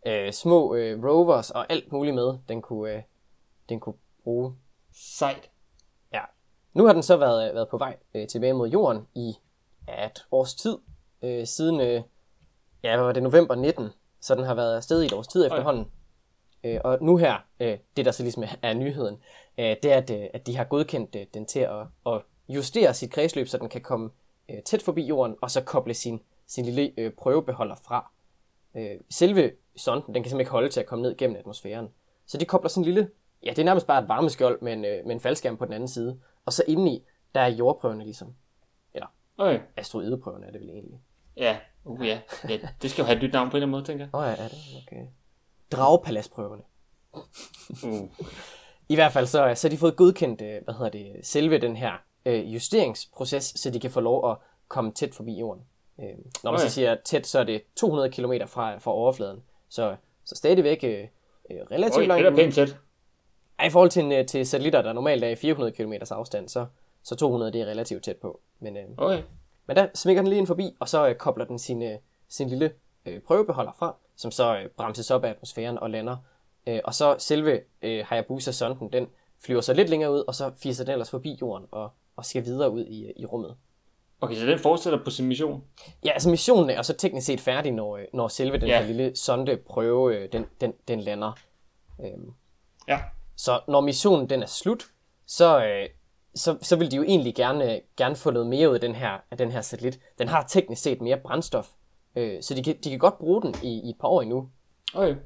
øh, 0.06 0.32
små 0.32 0.74
øh, 0.74 1.04
rovers 1.04 1.50
og 1.50 1.66
alt 1.72 1.92
muligt 1.92 2.14
med, 2.14 2.38
den 2.48 2.62
kunne, 2.62 2.92
øh, 2.92 3.02
den 3.68 3.80
kunne 3.80 3.94
bruge. 4.24 4.54
Sejt. 4.94 5.50
Ja. 6.12 6.22
Nu 6.74 6.86
har 6.86 6.92
den 6.92 7.02
så 7.02 7.16
været, 7.16 7.54
været 7.54 7.68
på 7.68 7.78
vej 7.78 7.96
øh, 8.14 8.28
tilbage 8.28 8.52
mod 8.52 8.68
jorden 8.68 9.06
i 9.14 9.34
ja, 9.88 10.06
et 10.06 10.26
års 10.30 10.54
tid, 10.54 10.78
øh, 11.22 11.46
siden 11.46 11.80
øh, 11.80 12.02
ja, 12.82 12.96
hvad 12.96 13.04
var 13.04 13.12
det, 13.12 13.22
november 13.22 13.54
19, 13.54 13.88
så 14.20 14.34
den 14.34 14.44
har 14.44 14.54
været 14.54 14.76
afsted 14.76 15.02
i 15.02 15.06
et 15.06 15.12
års 15.12 15.28
tid 15.28 15.46
efterhånden. 15.46 15.90
Øh, 16.64 16.80
og 16.84 16.98
nu 17.00 17.16
her, 17.16 17.36
øh, 17.60 17.78
det 17.96 18.04
der 18.04 18.10
så 18.10 18.22
ligesom 18.22 18.44
er, 18.62 18.74
nyheden, 18.74 19.18
øh, 19.58 19.76
det 19.82 19.84
er, 19.84 19.96
at, 19.96 20.10
øh, 20.10 20.26
at 20.34 20.46
de 20.46 20.56
har 20.56 20.64
godkendt 20.64 21.16
øh, 21.16 21.26
den 21.34 21.46
til 21.46 21.60
at, 21.60 21.86
at 22.06 22.22
justere 22.48 22.94
sit 22.94 23.10
kredsløb, 23.10 23.48
så 23.48 23.58
den 23.58 23.68
kan 23.68 23.80
komme 23.80 24.10
øh, 24.50 24.62
tæt 24.62 24.82
forbi 24.82 25.02
jorden, 25.02 25.36
og 25.42 25.50
så 25.50 25.60
koble 25.60 25.94
sin, 25.94 26.20
sin 26.46 26.64
lille 26.64 26.92
øh, 26.96 27.12
prøvebeholder 27.12 27.74
fra. 27.74 28.10
Øh, 28.74 29.00
selve 29.10 29.52
sonden, 29.76 30.14
den 30.14 30.22
kan 30.22 30.30
simpelthen 30.30 30.40
ikke 30.40 30.50
holde 30.50 30.68
til 30.68 30.80
at 30.80 30.86
komme 30.86 31.02
ned 31.02 31.16
gennem 31.16 31.36
atmosfæren. 31.36 31.88
Så 32.26 32.38
de 32.38 32.44
kobler 32.44 32.68
sådan 32.68 32.80
en 32.80 32.84
lille, 32.84 33.10
ja, 33.44 33.50
det 33.50 33.58
er 33.58 33.64
nærmest 33.64 33.86
bare 33.86 34.02
et 34.02 34.08
varmeskjold 34.08 34.60
med 34.62 34.72
en, 34.72 34.84
øh, 34.84 35.06
med 35.06 35.14
en 35.14 35.20
faldskærm 35.20 35.56
på 35.56 35.64
den 35.64 35.72
anden 35.72 35.88
side. 35.88 36.20
Og 36.44 36.52
så 36.52 36.64
indeni, 36.68 37.04
der 37.34 37.40
er 37.40 37.48
jordprøverne 37.48 38.04
ligesom. 38.04 38.34
Eller 38.94 39.06
Okay. 39.38 39.60
asteroideprøverne 39.76 40.46
er 40.46 40.50
det 40.50 40.60
vel 40.60 40.70
egentlig. 40.70 41.00
Ja. 41.36 41.56
Uh, 41.84 42.06
ja. 42.06 42.20
ja. 42.48 42.58
Det 42.82 42.90
skal 42.90 43.02
jo 43.02 43.06
have 43.06 43.16
et 43.16 43.22
nyt 43.22 43.32
navn 43.32 43.50
på 43.50 43.56
en 43.56 43.62
eller 43.62 43.66
anden 43.66 43.70
måde, 43.70 43.84
tænker 43.84 44.04
jeg. 44.04 44.14
Åh 44.14 44.20
oh, 44.20 44.26
ja, 44.26 44.44
er 44.44 44.48
det? 44.48 44.58
Okay. 44.86 45.06
Dragepaladsprøverne. 45.76 46.62
Uh. 47.84 48.08
I 48.88 48.94
hvert 48.94 49.12
fald 49.12 49.26
så, 49.26 49.52
så 49.54 49.68
har 49.68 49.70
de 49.70 49.78
fået 49.78 49.96
godkendt, 49.96 50.42
øh, 50.42 50.64
hvad 50.64 50.74
hedder 50.74 50.90
det, 50.90 51.12
selve 51.22 51.58
den 51.58 51.76
her 51.76 51.92
øh, 52.26 52.54
justeringsproces, 52.54 53.44
så 53.56 53.70
de 53.70 53.80
kan 53.80 53.90
få 53.90 54.00
lov 54.00 54.30
at 54.30 54.36
komme 54.68 54.92
tæt 54.92 55.14
forbi 55.14 55.32
jorden. 55.38 55.62
Øh, 56.00 56.06
når 56.44 56.50
man 56.50 56.58
Okay. 56.58 56.68
så 56.68 56.74
siger 56.74 56.96
tæt, 57.04 57.26
så 57.26 57.38
er 57.38 57.44
det 57.44 57.62
200 57.76 58.10
km 58.10 58.32
fra, 58.46 58.78
fra 58.78 58.90
overfladen. 58.90 59.42
Så, 59.68 59.96
så 60.24 60.34
stadigvæk 60.34 60.84
øh, 60.84 61.06
relativt 61.50 61.98
det 62.00 62.08
langt 62.08 62.26
er 62.26 62.30
da 62.30 62.34
ude. 62.36 62.42
pænt 62.42 62.54
tæt. 62.54 62.76
Ej, 63.58 63.66
I 63.66 63.70
forhold 63.70 63.90
til, 63.90 64.26
til 64.26 64.46
satellitter, 64.46 64.82
der 64.82 64.92
normalt 64.92 65.24
er 65.24 65.28
i 65.28 65.36
400 65.36 65.72
km 65.72 65.92
afstand, 66.10 66.48
så, 66.48 66.66
så 67.02 67.16
200 67.16 67.52
det 67.52 67.60
er 67.60 67.66
relativt 67.66 68.04
tæt 68.04 68.16
på. 68.16 68.40
Men, 68.60 68.76
øh, 68.76 68.84
Okay. 68.96 69.22
men 69.66 69.76
der 69.76 69.86
svinger 69.94 70.22
den 70.22 70.28
lige 70.28 70.38
ind 70.38 70.46
forbi, 70.46 70.76
og 70.80 70.88
så 70.88 71.08
øh, 71.08 71.14
kobler 71.14 71.44
den 71.44 71.58
sin, 71.58 71.82
øh, 71.82 71.98
sin 72.28 72.48
lille 72.48 72.72
øh, 73.06 73.20
prøvebeholder 73.20 73.72
fra, 73.78 73.96
som 74.22 74.30
så 74.30 74.56
øh, 74.56 74.68
bremses 74.76 75.10
op 75.10 75.24
af 75.24 75.30
atmosfæren 75.30 75.78
og 75.78 75.90
lander. 75.90 76.16
Øh, 76.66 76.80
og 76.84 76.94
så 76.94 77.16
selve 77.18 77.60
øh, 77.82 78.04
Hayabusa-sonden, 78.08 78.92
den 78.92 79.06
flyver 79.44 79.60
så 79.60 79.72
lidt 79.72 79.88
længere 79.88 80.12
ud, 80.12 80.24
og 80.28 80.34
så 80.34 80.50
fiser 80.56 80.84
den 80.84 80.92
ellers 80.92 81.10
forbi 81.10 81.38
jorden 81.40 81.66
og, 81.70 81.90
og 82.16 82.24
skal 82.24 82.44
videre 82.44 82.70
ud 82.70 82.84
i, 82.84 83.04
øh, 83.06 83.12
i 83.16 83.26
rummet. 83.26 83.56
Okay, 84.20 84.34
så 84.34 84.46
den 84.46 84.58
fortsætter 84.58 85.04
på 85.04 85.10
sin 85.10 85.26
mission. 85.28 85.64
Ja, 86.04 86.10
altså 86.10 86.30
missionen 86.30 86.70
er 86.70 86.82
så 86.82 86.94
teknisk 86.94 87.26
set 87.26 87.40
færdig, 87.40 87.72
når, 87.72 87.96
øh, 87.96 88.04
når 88.14 88.28
selve 88.28 88.58
den 88.58 88.68
Ja. 88.68 88.78
her 88.80 88.86
lille 88.86 89.16
sondeprøve, 89.16 90.16
øh, 90.16 90.32
den, 90.32 90.46
den, 90.60 90.72
den 90.88 91.00
lander. 91.00 91.32
Øhm, 92.04 92.32
Ja. 92.88 93.00
Så 93.36 93.60
når 93.68 93.80
missionen 93.80 94.30
den 94.30 94.42
er 94.42 94.46
slut, 94.46 94.84
så, 95.26 95.64
øh, 95.64 95.88
så, 96.34 96.56
så 96.62 96.76
vil 96.76 96.90
de 96.90 96.96
jo 96.96 97.02
egentlig 97.02 97.34
gerne, 97.34 97.80
gerne 97.96 98.16
få 98.16 98.30
noget 98.30 98.48
mere 98.48 98.68
ud 98.70 98.74
af 98.74 98.80
den 98.80 98.94
her, 98.94 99.18
af 99.30 99.36
den 99.38 99.50
her 99.50 99.60
satellit. 99.60 100.00
Den 100.18 100.28
har 100.28 100.44
teknisk 100.48 100.82
set 100.82 101.00
mere 101.00 101.16
brændstof, 101.16 101.68
øh, 102.16 102.42
så 102.42 102.54
de 102.54 102.62
kan, 102.62 102.76
de 102.84 102.90
kan 102.90 102.98
godt 102.98 103.18
bruge 103.18 103.42
den 103.42 103.54
i, 103.62 103.80
i 103.84 103.90
et 103.90 103.96
par 104.00 104.08
år 104.08 104.22
endnu. 104.22 104.48
Okay. 104.94 105.16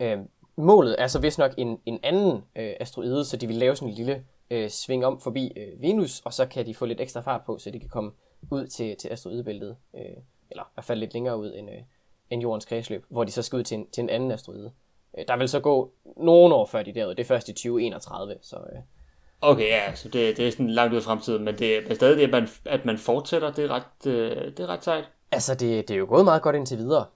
Øh, 0.00 0.18
målet 0.56 0.96
er 0.98 1.06
så 1.06 1.18
vist 1.18 1.38
nok 1.38 1.54
en, 1.58 1.80
en 1.86 2.00
anden 2.02 2.32
øh, 2.56 2.72
asteroide, 2.80 3.24
så 3.24 3.36
de 3.36 3.46
vil 3.46 3.56
lave 3.56 3.76
sådan 3.76 3.88
en 3.88 3.94
lille 3.94 4.24
øh, 4.50 4.70
sving 4.70 5.06
om 5.06 5.20
forbi 5.20 5.52
øh, 5.56 5.82
Venus, 5.82 6.20
og 6.20 6.32
så 6.32 6.46
kan 6.46 6.66
de 6.66 6.74
få 6.74 6.86
lidt 6.86 7.00
ekstra 7.00 7.20
fart 7.20 7.42
på, 7.46 7.58
så 7.58 7.70
de 7.70 7.80
kan 7.80 7.88
komme 7.88 8.10
ud 8.50 8.66
til, 8.66 8.96
til 8.96 9.08
asteroidebæltet, 9.08 9.76
øh, 9.94 10.16
eller 10.50 10.62
i 10.62 10.72
hvert 10.74 10.84
fald 10.84 11.00
lidt 11.00 11.12
længere 11.12 11.38
ud 11.38 11.54
end, 11.56 11.70
øh, 11.70 11.82
end 12.30 12.42
jordens 12.42 12.64
kredsløb, 12.64 13.04
hvor 13.08 13.24
de 13.24 13.32
så 13.32 13.42
skal 13.42 13.56
ud 13.56 13.64
til 13.64 13.78
en, 13.78 13.90
til 13.90 14.02
en 14.02 14.10
anden 14.10 14.30
asteroide. 14.30 14.72
Øh, 15.18 15.24
der 15.28 15.36
vil 15.36 15.48
så 15.48 15.60
gå 15.60 15.92
nogle 16.16 16.54
år 16.54 16.66
før 16.66 16.82
de 16.82 16.90
er 16.90 16.94
derude, 16.94 17.14
det 17.14 17.22
er 17.22 17.28
først 17.28 17.48
i 17.48 17.52
2031, 17.52 18.36
så 18.42 18.56
øh, 18.56 18.78
Okay, 19.42 19.68
ja, 19.68 19.94
så 19.94 20.08
det, 20.08 20.36
det 20.36 20.46
er 20.46 20.50
sådan 20.50 20.70
langt 20.70 20.94
ud 20.94 20.98
i 20.98 21.02
fremtiden, 21.02 21.44
men 21.44 21.58
det 21.58 21.90
er 21.90 21.94
stadig 21.94 22.16
det, 22.16 22.22
at 22.24 22.30
man, 22.30 22.48
at 22.64 22.84
man 22.84 22.98
fortsætter, 22.98 23.52
det 23.52 23.64
er 23.64 23.68
ret, 23.68 24.06
øh, 24.06 24.36
det 24.36 24.60
er 24.60 24.66
ret 24.66 24.84
sejt. 24.84 25.04
Altså, 25.32 25.54
det, 25.54 25.88
det 25.88 25.94
er 25.94 25.98
jo 25.98 26.06
gået 26.08 26.24
meget 26.24 26.42
godt 26.42 26.56
indtil 26.56 26.78
videre. 26.78 27.06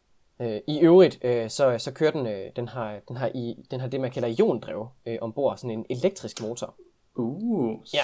Øh, 0.40 0.60
I 0.66 0.78
øvrigt, 0.80 1.18
øh, 1.24 1.50
så, 1.50 1.78
så 1.78 1.92
kører 1.92 2.10
den, 2.10 2.26
øh, 2.26 2.50
den, 2.56 2.68
har, 2.68 3.00
den, 3.08 3.16
har 3.16 3.30
i, 3.34 3.66
den 3.70 3.80
har 3.80 3.88
det, 3.88 4.00
man 4.00 4.10
kalder 4.10 4.28
iondrev 4.28 4.88
øh, 5.06 5.18
ombord, 5.20 5.56
sådan 5.56 5.70
en 5.70 5.86
elektrisk 5.90 6.42
motor. 6.42 6.74
Uh, 7.16 7.76
Ja. 7.94 8.00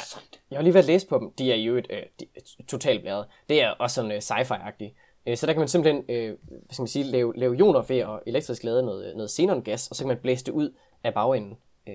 Jeg 0.51 0.59
har 0.59 0.63
lige 0.63 0.75
været 0.75 0.87
læst 0.87 1.09
på 1.09 1.19
dem. 1.19 1.33
De 1.33 1.53
er 1.53 1.57
i 1.57 1.65
øvrigt 1.65 1.87
øh, 1.91 2.03
de, 2.21 2.27
totalt 2.69 3.03
blæret. 3.03 3.27
Det 3.49 3.63
er 3.63 3.71
også 3.71 3.95
sådan 3.95 4.13
øh, 4.13 4.19
sci-fi-agtigt. 4.19 4.95
Øh, 5.27 5.37
så 5.37 5.47
der 5.47 5.53
kan 5.53 5.61
man 5.61 5.69
simpelthen 5.69 6.05
øh, 6.09 6.37
hvad 6.49 6.59
skal 6.73 6.83
man 6.83 6.89
sige, 6.89 7.05
lave, 7.05 7.33
lave 7.37 7.57
ioner 7.57 7.83
ved 7.83 7.99
at 7.99 8.21
elektrisk 8.27 8.65
lade 8.65 8.83
noget, 8.83 9.17
noget 9.17 9.31
xenongas, 9.31 9.89
og 9.89 9.97
så 9.97 10.03
kan 10.03 10.09
man 10.09 10.17
blæse 10.17 10.45
det 10.45 10.53
ud 10.53 10.75
af 11.05 11.15
bagenden. 11.15 11.57
Øh, 11.89 11.95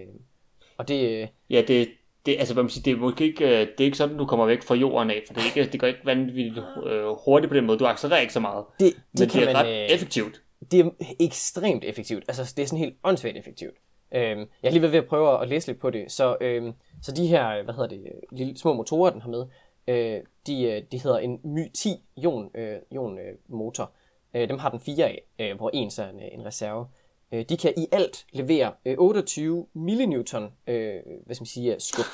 og 0.78 0.88
det, 0.88 1.21
øh, 1.21 1.28
Ja, 1.49 1.63
det, 1.67 1.89
det, 2.26 2.36
altså, 2.40 2.54
hvad 2.54 2.64
man 2.64 2.70
siger, 2.70 2.84
det 2.84 2.94
er 2.94 2.98
måske 2.98 3.26
ikke, 3.26 3.46
øh, 3.46 3.52
det 3.60 3.80
er 3.80 3.86
ikke 3.86 3.98
sådan, 3.98 4.18
du 4.18 4.26
kommer 4.26 4.46
væk 4.46 4.64
fra 4.64 4.76
jorden 4.76 5.10
af, 5.10 5.24
for 5.28 5.34
det, 5.34 5.42
er 5.42 5.46
ikke, 5.46 5.72
det 5.72 5.80
går 5.80 5.88
ikke 5.88 6.06
vanvittigt 6.06 6.66
øh, 6.86 7.06
hurtigt 7.26 7.50
på 7.50 7.56
den 7.56 7.66
måde. 7.66 7.80
Du 7.80 7.86
accelererer 7.86 8.22
ikke 8.22 8.34
så 8.34 8.40
meget. 8.40 8.66
det, 8.80 8.94
det 8.96 9.20
Men 9.20 9.30
det 9.30 9.36
er 9.36 9.46
man, 9.46 9.56
ret 9.56 9.68
øh, 9.68 9.90
effektivt. 9.90 10.42
det 10.72 10.80
er 10.80 10.90
ekstremt 11.20 11.84
effektivt. 11.84 12.24
Altså, 12.28 12.54
det 12.58 12.64
er 12.64 12.68
sådan 12.68 12.80
helt 12.80 12.96
åndssvagt 13.04 13.38
effektivt. 13.38 13.76
Øhm, 14.16 14.40
jeg 14.40 14.48
har 14.64 14.72
lige 14.72 14.82
været 14.82 14.92
ved 14.92 15.00
at 15.00 15.06
prøve 15.06 15.42
at 15.42 15.50
læse 15.50 15.68
lidt 15.68 15.80
på 15.80 15.90
det. 15.90 16.12
Så, 16.12 16.38
øhm, 16.42 16.74
så 17.02 17.12
de 17.12 17.28
her, 17.28 17.64
hvad 17.64 17.74
hedder 17.74 17.90
det, 17.90 18.04
lille, 18.32 18.58
små 18.58 18.74
motorer, 18.74 19.10
den 19.10 19.22
har 19.22 19.30
med, 19.30 19.46
øh, 19.88 20.22
de, 20.48 20.64
øh, 20.64 20.84
de 20.92 21.00
hedder 21.00 21.18
en 21.18 21.40
My-10 21.44 21.90
ion, 22.18 22.50
øh, 22.56 22.78
ion 22.92 23.20
øh, 23.20 23.36
motor. 23.48 23.92
Øh, 24.34 24.50
dem 24.50 24.60
har 24.60 24.70
den 24.70 24.80
fire 24.80 25.06
af, 25.06 25.24
øh, 25.40 25.58
hvor 25.58 25.70
en 25.74 25.92
så 25.92 26.04
er 26.04 26.10
en, 26.10 26.20
øh, 26.20 26.28
en 26.32 26.46
reserve. 26.46 26.88
Øh, 27.32 27.46
de 27.50 27.58
kan 27.58 27.74
i 27.78 27.88
alt 27.92 28.26
levere 28.32 28.74
øh, 28.86 28.96
28 28.98 29.68
millinewton, 29.74 30.44
øh, 30.68 30.94
hvad 31.26 31.36
skal 31.36 31.42
man 31.42 31.46
sige, 31.48 31.76
skub. 31.80 32.06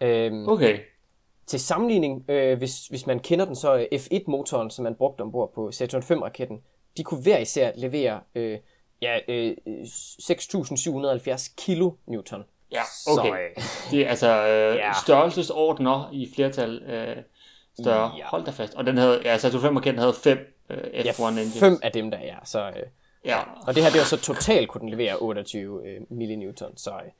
Øhm, 0.00 0.48
Okay. 0.48 0.78
til 1.46 1.60
sammenligning, 1.60 2.30
øh, 2.30 2.58
hvis, 2.58 2.86
hvis 2.86 3.06
man 3.06 3.18
kender 3.20 3.44
den, 3.44 3.56
så 3.56 3.70
er 3.70 3.86
F1-motoren, 3.94 4.70
som 4.70 4.82
man 4.82 4.94
brugte 4.94 5.22
ombord 5.22 5.52
på 5.54 5.70
Saturn 5.72 6.02
5-raketten, 6.02 6.62
de 6.96 7.04
kunne 7.04 7.22
hver 7.22 7.38
især 7.38 7.72
levere 7.76 8.20
øh, 8.34 8.58
ja, 9.02 9.18
øh, 9.28 9.56
6.770 9.66 11.54
kilonewton. 11.56 12.44
Ja, 12.72 12.82
okay. 13.08 13.28
Så, 13.28 13.36
øh, 13.36 13.62
Det 13.90 14.00
er 14.06 14.08
altså 14.10 14.46
øh, 14.48 14.76
Ja. 14.76 14.92
størrelsesordner 15.04 16.10
i 16.12 16.30
flertal 16.34 16.82
øh, 16.82 17.16
større. 17.80 18.12
Ja. 18.16 18.24
Hold 18.26 18.44
da 18.44 18.50
fast. 18.50 18.74
Og 18.74 18.86
den 18.86 18.96
havde, 18.98 19.20
ja, 19.24 19.38
Saturn 19.38 19.60
5 19.62 19.76
raketten 19.76 19.98
havde 20.00 20.14
fem 20.14 20.38
øh, 20.70 20.78
ja, 21.06 21.12
F1 21.12 21.28
engines. 21.28 21.58
fem 21.60 21.78
af 21.82 21.92
dem 21.92 22.10
der 22.10 22.18
er. 22.18 22.36
Så, 22.44 22.66
øh, 22.68 22.82
Ja. 23.26 23.38
og 23.66 23.74
det 23.74 23.82
her, 23.82 23.90
det 23.90 23.98
var 23.98 24.04
så 24.04 24.16
totalt 24.20 24.68
kunne 24.68 24.80
den 24.80 24.88
levere 24.88 25.16
28 25.16 25.86
øh, 25.88 26.00
millinewton, 26.10 26.76
så 26.76 26.90
øh, 26.90 27.10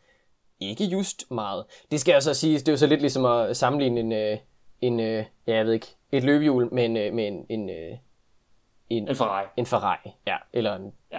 ikke 0.60 0.84
just 0.84 1.30
meget. 1.30 1.64
Det 1.90 2.00
skal 2.00 2.12
jeg 2.12 2.22
så 2.22 2.34
sige, 2.34 2.58
det 2.58 2.68
er 2.68 2.72
jo 2.72 2.76
så 2.78 2.86
lidt 2.86 3.00
ligesom 3.00 3.24
at 3.24 3.56
sammenligne 3.56 4.00
en, 4.00 4.12
øh, 4.12 4.38
en 4.80 5.00
øh, 5.00 5.24
ja, 5.46 5.54
jeg 5.56 5.66
ved 5.66 5.72
ikke, 5.72 5.86
et 6.12 6.24
løbehjul 6.24 6.74
med 6.74 6.84
en, 6.84 6.96
øh, 6.96 7.12
med 7.14 7.26
en, 7.28 7.46
en, 7.48 7.70
øh, 7.70 7.92
en, 8.90 9.08
En 9.08 9.16
Ferrari. 9.16 9.46
en 9.56 9.66
Ferrari, 9.66 10.10
ja, 10.26 10.36
eller 10.52 10.76
en 10.76 10.92
Ja. 11.12 11.18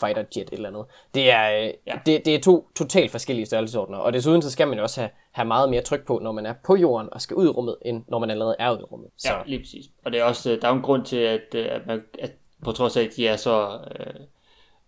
fighter 0.00 0.24
jet 0.36 0.42
et 0.42 0.52
eller 0.52 0.68
andet. 0.68 0.84
Det 1.14 1.30
er, 1.30 1.48
ja. 1.48 1.70
Ja. 1.86 1.98
det, 2.06 2.24
det 2.24 2.34
er 2.34 2.40
to 2.40 2.68
totalt 2.76 3.10
forskellige 3.10 3.46
størrelsesordner, 3.46 3.98
og 3.98 4.12
desuden 4.12 4.42
så 4.42 4.50
skal 4.50 4.68
man 4.68 4.78
også 4.78 5.00
have, 5.00 5.10
have 5.32 5.46
meget 5.46 5.70
mere 5.70 5.82
tryk 5.82 6.06
på, 6.06 6.18
når 6.22 6.32
man 6.32 6.46
er 6.46 6.54
på 6.64 6.76
jorden 6.76 7.08
og 7.12 7.20
skal 7.20 7.36
ud 7.36 7.46
i 7.46 7.48
rummet, 7.48 7.76
end 7.84 8.04
når 8.08 8.18
man 8.18 8.30
allerede 8.30 8.56
er 8.58 8.70
ude 8.70 8.80
i 8.80 8.84
rummet. 8.84 9.10
Så 9.16 9.32
Ja, 9.32 9.42
lige 9.46 9.58
præcis. 9.58 9.84
Og 10.04 10.12
det 10.12 10.20
er 10.20 10.24
også, 10.24 10.50
øh, 10.52 10.60
der 10.62 10.68
er 10.68 10.72
jo 10.72 10.76
en 10.76 10.82
grund 10.82 11.04
til, 11.04 11.16
at, 11.16 11.54
øh, 11.54 11.66
at, 11.70 11.86
man, 11.86 12.02
at 12.18 12.32
på 12.64 12.72
trods 12.72 12.96
af, 12.96 13.02
at 13.02 13.16
de 13.16 13.26
er 13.28 13.36
så, 13.36 13.78
øh, 14.00 14.20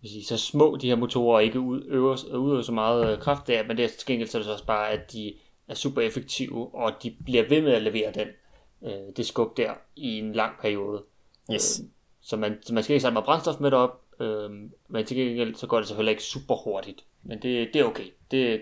vil 0.01 0.11
sige, 0.11 0.25
så 0.25 0.37
små, 0.39 0.77
de 0.77 0.89
her 0.89 0.97
motorer, 0.97 1.37
og 1.37 1.45
ikke 1.45 1.61
udøver, 1.61 2.17
udøver 2.35 2.63
så 2.63 2.73
meget 2.73 3.13
øh, 3.13 3.19
kraft 3.19 3.47
der, 3.47 3.67
men 3.67 3.77
det 3.77 3.85
er 3.85 3.89
til 3.89 4.07
gengæld 4.07 4.29
så 4.29 4.39
er 4.39 4.41
det 4.41 4.47
så 4.47 4.53
også 4.53 4.67
bare, 4.67 4.91
at 4.91 5.13
de 5.13 5.35
er 5.69 5.75
super 5.75 6.03
effektive, 6.03 6.75
og 6.75 6.93
de 7.03 7.15
bliver 7.25 7.49
ved 7.49 7.63
med 7.63 7.73
at 7.73 7.83
levere 7.83 8.13
den, 8.13 8.29
øh, 8.83 9.17
det 9.17 9.27
skub 9.27 9.57
der 9.57 9.73
i 9.97 10.19
en 10.19 10.33
lang 10.33 10.53
periode. 10.61 11.03
yes. 11.53 11.81
Så 12.21 12.37
man, 12.37 12.59
så 12.63 12.75
man 12.75 12.83
skal 12.83 12.95
ikke 12.95 13.03
sætte 13.03 13.13
meget 13.13 13.25
brændstof 13.25 13.61
med 13.61 13.73
op, 13.73 14.03
øh, 14.21 14.51
men 14.89 15.07
til 15.07 15.17
gengæld 15.17 15.55
så 15.55 15.67
går 15.67 15.79
det 15.79 15.87
selvfølgelig 15.87 16.11
ikke 16.11 16.23
super 16.23 16.55
hurtigt. 16.55 17.05
Men 17.23 17.43
det, 17.43 17.69
det 17.73 17.81
er 17.81 17.85
okay. 17.85 18.05
Det 18.31 18.55
er 18.55 18.59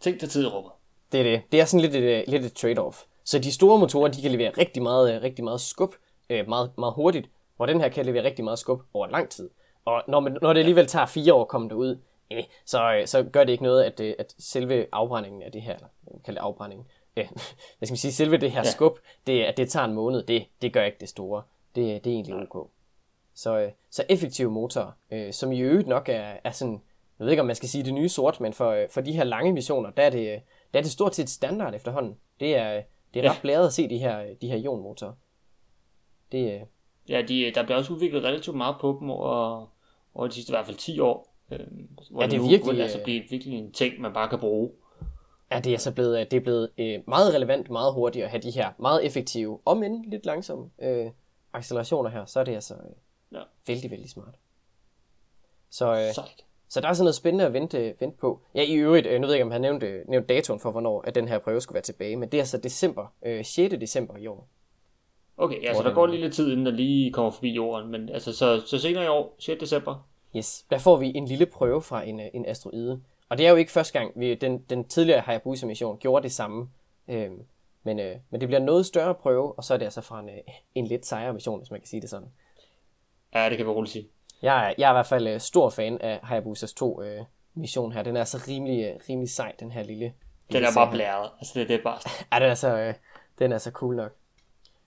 ting 0.00 0.20
til 0.20 0.28
tid 0.28 0.44
i 0.44 0.46
rummet. 0.46 0.72
Det 1.12 1.20
er 1.20 1.24
det. 1.24 1.42
Det 1.52 1.60
er 1.60 1.64
sådan 1.64 1.80
lidt 1.80 1.94
et, 1.94 2.02
øh, 2.02 2.24
lidt 2.28 2.44
et 2.44 2.64
trade-off. 2.64 3.06
Så 3.24 3.38
de 3.38 3.52
store 3.52 3.78
motorer, 3.78 4.08
de 4.08 4.22
kan 4.22 4.30
levere 4.30 4.50
rigtig 4.50 4.82
meget, 4.82 5.14
øh, 5.14 5.22
rigtig 5.22 5.44
meget 5.44 5.60
skub, 5.60 5.94
øh, 6.30 6.48
meget, 6.48 6.70
meget 6.78 6.94
hurtigt, 6.94 7.28
hvor 7.56 7.66
den 7.66 7.80
her 7.80 7.88
kan 7.88 8.06
levere 8.06 8.24
rigtig 8.24 8.44
meget 8.44 8.58
skub 8.58 8.82
over 8.94 9.06
lang 9.06 9.30
tid. 9.30 9.50
Og 9.84 10.02
når, 10.08 10.20
man, 10.20 10.38
når 10.42 10.52
det 10.52 10.60
alligevel 10.60 10.86
tager 10.86 11.06
fire 11.06 11.34
år 11.34 11.40
at 11.40 11.48
komme 11.48 11.68
derud, 11.68 11.98
eh, 12.30 12.44
så, 12.64 12.94
øh, 12.94 13.06
så 13.06 13.22
gør 13.22 13.44
det 13.44 13.52
ikke 13.52 13.64
noget, 13.64 13.84
at, 13.84 14.00
øh, 14.00 14.14
at 14.18 14.34
selve 14.38 14.86
afbrændingen 14.92 15.42
af 15.42 15.52
det 15.52 15.62
her, 15.62 15.74
eller 15.74 15.88
det 16.26 16.36
afbrændingen, 16.36 16.86
øh, 17.16 17.28
hvad 17.78 17.86
skal 17.86 17.92
man 17.92 17.96
sige, 17.96 18.12
selve 18.12 18.36
det 18.36 18.50
her 18.50 18.62
ja. 18.64 18.70
skub, 18.70 18.98
det, 19.26 19.42
at 19.42 19.56
det 19.56 19.70
tager 19.70 19.86
en 19.86 19.94
måned, 19.94 20.22
det, 20.22 20.44
det 20.62 20.72
gør 20.72 20.82
ikke 20.82 20.98
det 21.00 21.08
store. 21.08 21.42
Det, 21.74 22.04
det 22.04 22.10
er 22.10 22.14
egentlig 22.14 22.34
ok. 22.34 22.70
Så, 23.34 23.58
øh, 23.58 23.72
så 23.90 24.04
effektive 24.08 24.50
motorer, 24.50 24.92
øh, 25.10 25.32
som 25.32 25.52
i 25.52 25.60
øvrigt 25.60 25.88
nok 25.88 26.08
er, 26.08 26.36
er 26.44 26.50
sådan, 26.50 26.82
jeg 27.18 27.24
ved 27.24 27.30
ikke 27.30 27.40
om 27.40 27.46
man 27.46 27.56
skal 27.56 27.68
sige 27.68 27.84
det 27.84 27.94
nye 27.94 28.08
sort, 28.08 28.40
men 28.40 28.52
for, 28.52 28.70
øh, 28.70 28.88
for 28.90 29.00
de 29.00 29.12
her 29.12 29.24
lange 29.24 29.52
missioner, 29.52 29.90
der 29.90 30.02
er 30.02 30.10
det, 30.10 30.42
der 30.72 30.78
er 30.78 30.82
det 30.82 30.92
stort 30.92 31.14
set 31.14 31.30
standard 31.30 31.74
efterhånden. 31.74 32.16
Det 32.40 32.56
er, 32.56 32.82
det 33.14 33.24
er 33.24 33.30
ret 33.30 33.38
blæret 33.42 33.66
at 33.66 33.72
se 33.72 33.88
de 33.88 33.98
her, 33.98 34.34
de 34.40 34.48
her 34.48 34.56
ionmotorer. 34.56 35.12
Det, 36.32 36.62
Ja, 37.08 37.22
de, 37.22 37.52
der 37.54 37.62
bliver 37.62 37.76
også 37.78 37.92
udviklet 37.92 38.24
relativt 38.24 38.56
meget 38.56 38.76
på 38.80 38.96
dem 39.00 39.10
over, 39.10 39.66
over 40.14 40.26
de 40.26 40.32
sidste 40.34 40.50
i 40.50 40.52
hvert 40.52 40.66
fald 40.66 40.76
10 40.76 41.00
år. 41.00 41.34
Øh, 41.52 41.58
hvor 42.10 42.22
Ja, 42.22 42.26
det 42.26 42.34
er 42.36 42.40
nu 42.40 42.48
virkelig, 42.48 42.82
altså 42.82 42.98
øh, 42.98 43.04
blive 43.04 43.22
virkelig 43.30 43.58
en 43.58 43.72
ting, 43.72 44.00
man 44.00 44.12
bare 44.12 44.28
kan 44.28 44.38
bruge. 44.38 44.70
Ja, 45.50 45.60
det 45.60 45.74
er 45.74 45.78
så 45.78 45.92
blevet, 45.92 46.20
øh, 46.20 46.26
det 46.30 46.32
er 46.36 46.40
blevet 46.40 46.70
øh, 46.78 47.00
meget 47.06 47.34
relevant, 47.34 47.70
meget 47.70 47.92
hurtigt 47.94 48.24
at 48.24 48.30
have 48.30 48.42
de 48.42 48.50
her 48.50 48.70
meget 48.78 49.06
effektive, 49.06 49.58
om 49.64 49.82
end 49.82 50.04
lidt 50.06 50.26
langsomme 50.26 50.70
øh, 50.82 51.10
accelerationer 51.52 52.10
her, 52.10 52.24
så 52.24 52.40
er 52.40 52.44
det 52.44 52.54
altså 52.54 52.74
øh, 52.74 52.90
Ja. 53.32 53.40
vældig, 53.66 53.90
vældig 53.90 54.10
smart. 54.10 54.34
Så, 55.70 55.92
øh, 55.92 56.14
Sejt. 56.14 56.44
så 56.68 56.80
der 56.80 56.88
er 56.88 56.92
sådan 56.92 57.04
noget 57.04 57.14
spændende 57.14 57.46
at 57.46 57.52
vente, 57.52 57.94
vente 58.00 58.16
på. 58.18 58.40
Ja, 58.54 58.62
i 58.62 58.74
øvrigt, 58.74 59.06
øh, 59.06 59.20
nu 59.20 59.26
ved 59.26 59.34
jeg 59.34 59.38
ikke, 59.38 59.44
om 59.44 59.50
han 59.50 59.60
nævnte, 59.60 60.02
nævnte 60.08 60.34
datoen 60.34 60.60
for, 60.60 60.70
hvornår 60.70 61.02
at 61.06 61.14
den 61.14 61.28
her 61.28 61.38
prøve 61.38 61.60
skulle 61.60 61.74
være 61.74 61.82
tilbage, 61.82 62.16
men 62.16 62.28
det 62.28 62.40
er 62.40 62.44
så 62.44 62.58
december, 62.58 63.06
øh, 63.22 63.44
6. 63.44 63.74
december 63.80 64.16
i 64.16 64.26
år. 64.26 64.48
Okay, 65.36 65.62
ja, 65.62 65.74
så 65.74 65.82
der 65.82 65.94
går 65.94 66.06
lige 66.06 66.20
lidt 66.20 66.34
tid, 66.34 66.52
inden 66.52 66.66
der 66.66 66.72
lige 66.72 67.12
kommer 67.12 67.30
forbi 67.30 67.52
jorden. 67.52 67.90
Men 67.90 68.08
altså, 68.08 68.32
så, 68.36 68.62
så 68.66 68.78
senere 68.78 69.04
i 69.04 69.08
år, 69.08 69.34
6. 69.38 69.60
december. 69.60 70.08
Yes, 70.36 70.64
der 70.70 70.78
får 70.78 70.96
vi 70.96 71.12
en 71.14 71.26
lille 71.26 71.46
prøve 71.46 71.82
fra 71.82 72.02
en, 72.02 72.20
øh, 72.20 72.26
en 72.34 72.46
asteroide. 72.46 73.00
Og 73.28 73.38
det 73.38 73.46
er 73.46 73.50
jo 73.50 73.56
ikke 73.56 73.72
første 73.72 73.98
gang, 73.98 74.12
vi, 74.16 74.34
den, 74.34 74.58
den 74.58 74.84
tidligere 74.84 75.20
Hayabusa-mission 75.20 75.98
gjorde 75.98 76.22
det 76.22 76.32
samme. 76.32 76.68
Øhm, 77.08 77.42
men, 77.82 78.00
øh, 78.00 78.16
men 78.30 78.40
det 78.40 78.48
bliver 78.48 78.58
en 78.58 78.66
noget 78.66 78.86
større 78.86 79.14
prøve, 79.14 79.58
og 79.58 79.64
så 79.64 79.74
er 79.74 79.78
det 79.78 79.84
altså 79.84 80.00
fra 80.00 80.20
en, 80.20 80.28
øh, 80.28 80.34
en 80.74 80.86
lidt 80.86 81.06
sejere 81.06 81.32
mission, 81.32 81.58
hvis 81.58 81.70
man 81.70 81.80
kan 81.80 81.88
sige 81.88 82.00
det 82.00 82.10
sådan. 82.10 82.28
Ja, 83.34 83.48
det 83.48 83.56
kan 83.56 83.66
vi 83.66 83.70
roligt 83.70 83.92
sige. 83.92 84.08
Jeg 84.42 84.68
er, 84.68 84.74
jeg 84.78 84.86
er 84.86 84.92
i 84.92 84.94
hvert 84.94 85.06
fald 85.06 85.28
øh, 85.28 85.40
stor 85.40 85.70
fan 85.70 85.98
af 86.00 86.20
Hayabusas 86.22 86.74
2 86.74 87.02
øh, 87.02 87.24
mission 87.54 87.92
her. 87.92 88.02
Den 88.02 88.16
er 88.16 88.24
så 88.24 88.44
rimelig, 88.48 88.84
øh, 88.84 89.00
rimelig 89.08 89.30
sej, 89.30 89.52
den 89.60 89.72
her 89.72 89.82
lille... 89.82 90.04
Den 90.04 90.12
lille 90.50 90.68
er 90.68 90.72
bare 90.74 90.90
blæret. 90.90 91.30
Altså, 91.38 91.60
det, 91.60 91.68
det 91.68 91.78
er 91.78 91.82
bare... 91.82 91.98
Ja, 92.32 92.38
den 92.44 92.50
er 92.50 92.54
så, 92.54 92.76
øh, 92.76 92.94
den 93.38 93.52
er 93.52 93.58
så 93.58 93.70
cool 93.70 93.96
nok. 93.96 94.12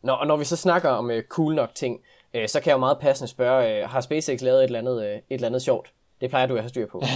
Nå, 0.07 0.13
og 0.13 0.27
når 0.27 0.37
vi 0.37 0.45
så 0.45 0.55
snakker 0.55 0.89
om 0.89 1.11
øh, 1.11 1.23
cool 1.23 1.55
nok 1.55 1.75
ting, 1.75 2.01
øh, 2.33 2.47
så 2.47 2.59
kan 2.59 2.69
jeg 2.69 2.73
jo 2.73 2.79
meget 2.79 2.97
passende 2.99 3.27
spørge, 3.27 3.81
øh, 3.81 3.89
har 3.89 4.01
SpaceX 4.01 4.41
lavet 4.41 4.59
et 4.59 4.63
eller, 4.63 4.79
andet, 4.79 5.05
øh, 5.05 5.15
et 5.15 5.21
eller 5.29 5.47
andet 5.47 5.61
sjovt? 5.61 5.91
Det 6.21 6.29
plejer 6.29 6.45
du 6.45 6.55
at 6.55 6.61
have 6.61 6.69
styr 6.69 6.87
på. 6.87 7.03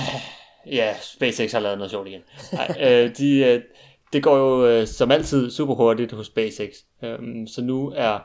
Ja, 0.65 0.95
SpaceX 1.01 1.51
har 1.51 1.59
lavet 1.59 1.77
noget 1.77 1.91
sjovt 1.91 2.07
igen. 2.07 2.21
Ej, 2.51 2.75
øh, 2.79 3.17
de, 3.17 3.37
øh, 3.37 3.61
det 4.13 4.23
går 4.23 4.37
jo 4.37 4.65
øh, 4.65 4.87
som 4.87 5.11
altid 5.11 5.51
super 5.51 5.75
hurtigt 5.75 6.11
hos 6.11 6.25
SpaceX. 6.25 6.69
Øh, 7.03 7.47
så 7.47 7.61
nu 7.61 7.93
er 7.95 8.19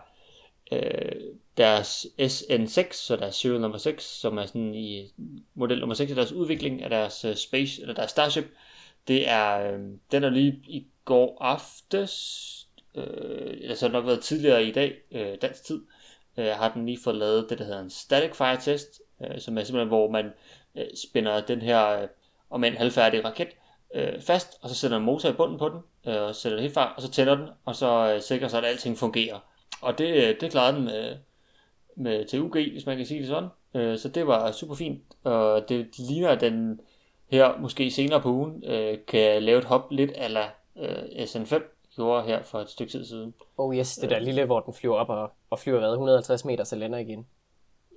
øh, 0.73 1.13
deres 1.57 2.07
SN6, 2.21 2.93
så 2.93 3.17
deres 3.17 3.35
serial 3.35 3.61
nummer 3.61 3.79
6, 3.79 4.05
som 4.05 4.39
er 4.39 4.47
sådan 4.47 4.75
i 4.75 5.13
model 5.55 5.81
nummer 5.81 5.95
6 5.95 6.11
af 6.11 6.17
deres 6.17 6.33
udvikling 6.33 6.83
af 6.83 6.91
deres 6.91 7.25
øh, 7.25 7.37
space, 7.37 7.83
eller 7.83 7.95
deres 7.95 8.11
Starship, 8.11 8.47
det 9.09 9.29
er, 9.29 9.73
øh, 9.73 9.79
den 10.13 10.25
er 10.25 10.31
lige 10.31 10.53
i 10.69 10.87
går 11.05 11.39
aftes, 11.41 12.66
øh, 12.97 13.57
eller 13.61 13.75
så 13.75 13.87
har 13.87 13.89
det 13.89 13.99
nok 13.99 14.07
været 14.07 14.21
tidligere 14.21 14.65
i 14.65 14.73
dag, 14.73 14.95
øh, 15.13 15.37
dansk 15.43 15.65
tid, 15.65 15.83
øh, 16.37 16.47
har 16.47 16.73
den 16.73 16.87
lige 16.87 16.99
fået 17.05 17.17
lavet 17.17 17.47
det, 17.51 17.59
der 17.59 17.65
hedder 17.65 17.81
en 17.81 17.91
static 17.91 18.37
fire 18.37 18.61
test, 18.61 19.01
øh, 19.21 19.41
som 19.41 19.59
er 19.59 19.65
simpelthen, 19.65 19.89
hvor 19.89 20.11
man 20.11 20.33
øh, 20.77 20.85
spænder 21.05 21.41
den 21.41 21.63
her, 21.63 21.89
øh, 21.89 22.09
om 22.51 22.65
en 22.65 22.77
halvfærdig 22.77 23.25
raket, 23.25 23.49
øh, 23.95 24.21
fast, 24.21 24.59
og 24.63 24.69
så 24.69 24.75
sætter 24.75 24.97
en 24.97 25.03
motor 25.03 25.29
i 25.29 25.33
bunden 25.33 25.59
på 25.59 25.69
den, 25.69 25.81
øh, 26.13 26.23
og 26.23 26.35
sætter 26.35 26.57
det 26.57 26.63
helt 26.63 26.75
fart, 26.75 26.93
og 26.97 27.03
så 27.03 27.11
tænder 27.11 27.35
den, 27.35 27.49
og 27.65 27.77
så 27.77 28.13
øh, 28.15 28.21
sikrer 28.21 28.49
sig, 28.49 28.59
at 28.59 28.65
alting 28.65 28.99
fungerer. 28.99 29.39
Og 29.83 29.99
det, 29.99 30.09
øh, 30.09 30.41
det 30.41 30.51
klarede 30.51 30.77
den 30.77 30.85
med, 30.85 31.17
med 31.97 32.25
TUG, 32.25 32.53
hvis 32.53 32.87
man 32.87 32.97
kan 32.97 33.07
sige 33.07 33.21
det 33.21 33.29
sådan. 33.29 33.49
Øh, 33.75 33.99
så 33.99 34.09
det 34.09 34.27
var 34.27 34.53
super 34.53 34.75
fint, 34.75 35.03
og 35.25 35.69
det 35.69 35.99
ligner, 35.99 36.29
at 36.29 36.41
den 36.41 36.81
her 37.31 37.59
måske 37.59 37.91
senere 37.91 38.21
på 38.21 38.29
ugen 38.29 38.65
øh, 38.65 38.99
kan 39.09 39.43
lave 39.43 39.59
et 39.59 39.65
hop 39.65 39.87
lidt 39.91 40.11
ala 40.17 40.51
øh, 40.79 41.03
SN5 41.05 41.76
gjorde 41.97 42.27
her 42.27 42.43
for 42.43 42.59
et 42.59 42.71
stykke 42.71 42.93
tid 42.93 43.05
siden. 43.05 43.35
Oh 43.57 43.77
yes, 43.77 43.97
det 43.97 44.11
der 44.11 44.19
lille, 44.19 44.45
hvor 44.45 44.61
den 44.61 44.75
flyver 44.75 44.97
op 44.97 45.09
og, 45.09 45.33
og 45.51 45.59
flyver 45.59 45.79
hvad, 45.79 45.91
150 45.91 46.45
meter, 46.45 46.65
så 46.65 46.77
lander 46.77 46.99
igen. 46.99 47.27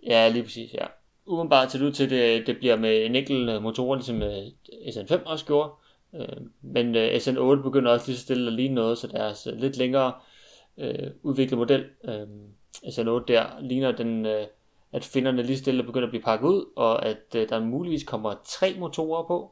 Ja, 0.07 0.29
lige 0.29 0.43
præcis, 0.43 0.73
ja. 0.73 0.85
Umiddelbart 1.25 1.71
ser 1.71 1.79
det 1.79 1.85
ud 1.85 1.91
til, 1.91 2.03
at 2.03 2.09
det, 2.09 2.47
det 2.47 2.57
bliver 2.57 2.75
med 2.75 3.05
en 3.05 3.15
enkelt 3.15 3.49
øh, 3.49 3.61
motor, 3.63 3.95
ligesom 3.95 4.21
øh, 4.21 4.45
SN5 4.87 5.23
også 5.25 5.45
gjorde. 5.45 5.69
Øh, 6.15 6.41
men 6.61 6.95
øh, 6.95 7.15
SN8 7.15 7.61
begynder 7.63 7.91
også 7.91 8.07
lige 8.07 8.17
så 8.17 8.23
stille 8.23 8.47
at 8.47 8.53
ligne 8.53 8.75
noget, 8.75 8.97
så 8.97 9.07
deres 9.07 9.47
øh, 9.47 9.57
lidt 9.57 9.77
længere 9.77 10.13
øh, 10.77 11.11
udviklet 11.23 11.57
model, 11.57 11.85
øh, 12.03 12.27
SN8 12.85 13.25
der, 13.27 13.59
ligner 13.61 13.91
den, 13.91 14.25
øh, 14.25 14.47
at 14.91 15.03
finderne 15.03 15.43
lige 15.43 15.57
stille 15.57 15.83
begynder 15.83 16.07
at 16.07 16.11
blive 16.11 16.23
pakket 16.23 16.47
ud, 16.47 16.65
og 16.75 17.05
at 17.05 17.35
øh, 17.35 17.49
der 17.49 17.59
muligvis 17.59 18.03
kommer 18.03 18.33
tre 18.45 18.75
motorer 18.79 19.27
på, 19.27 19.51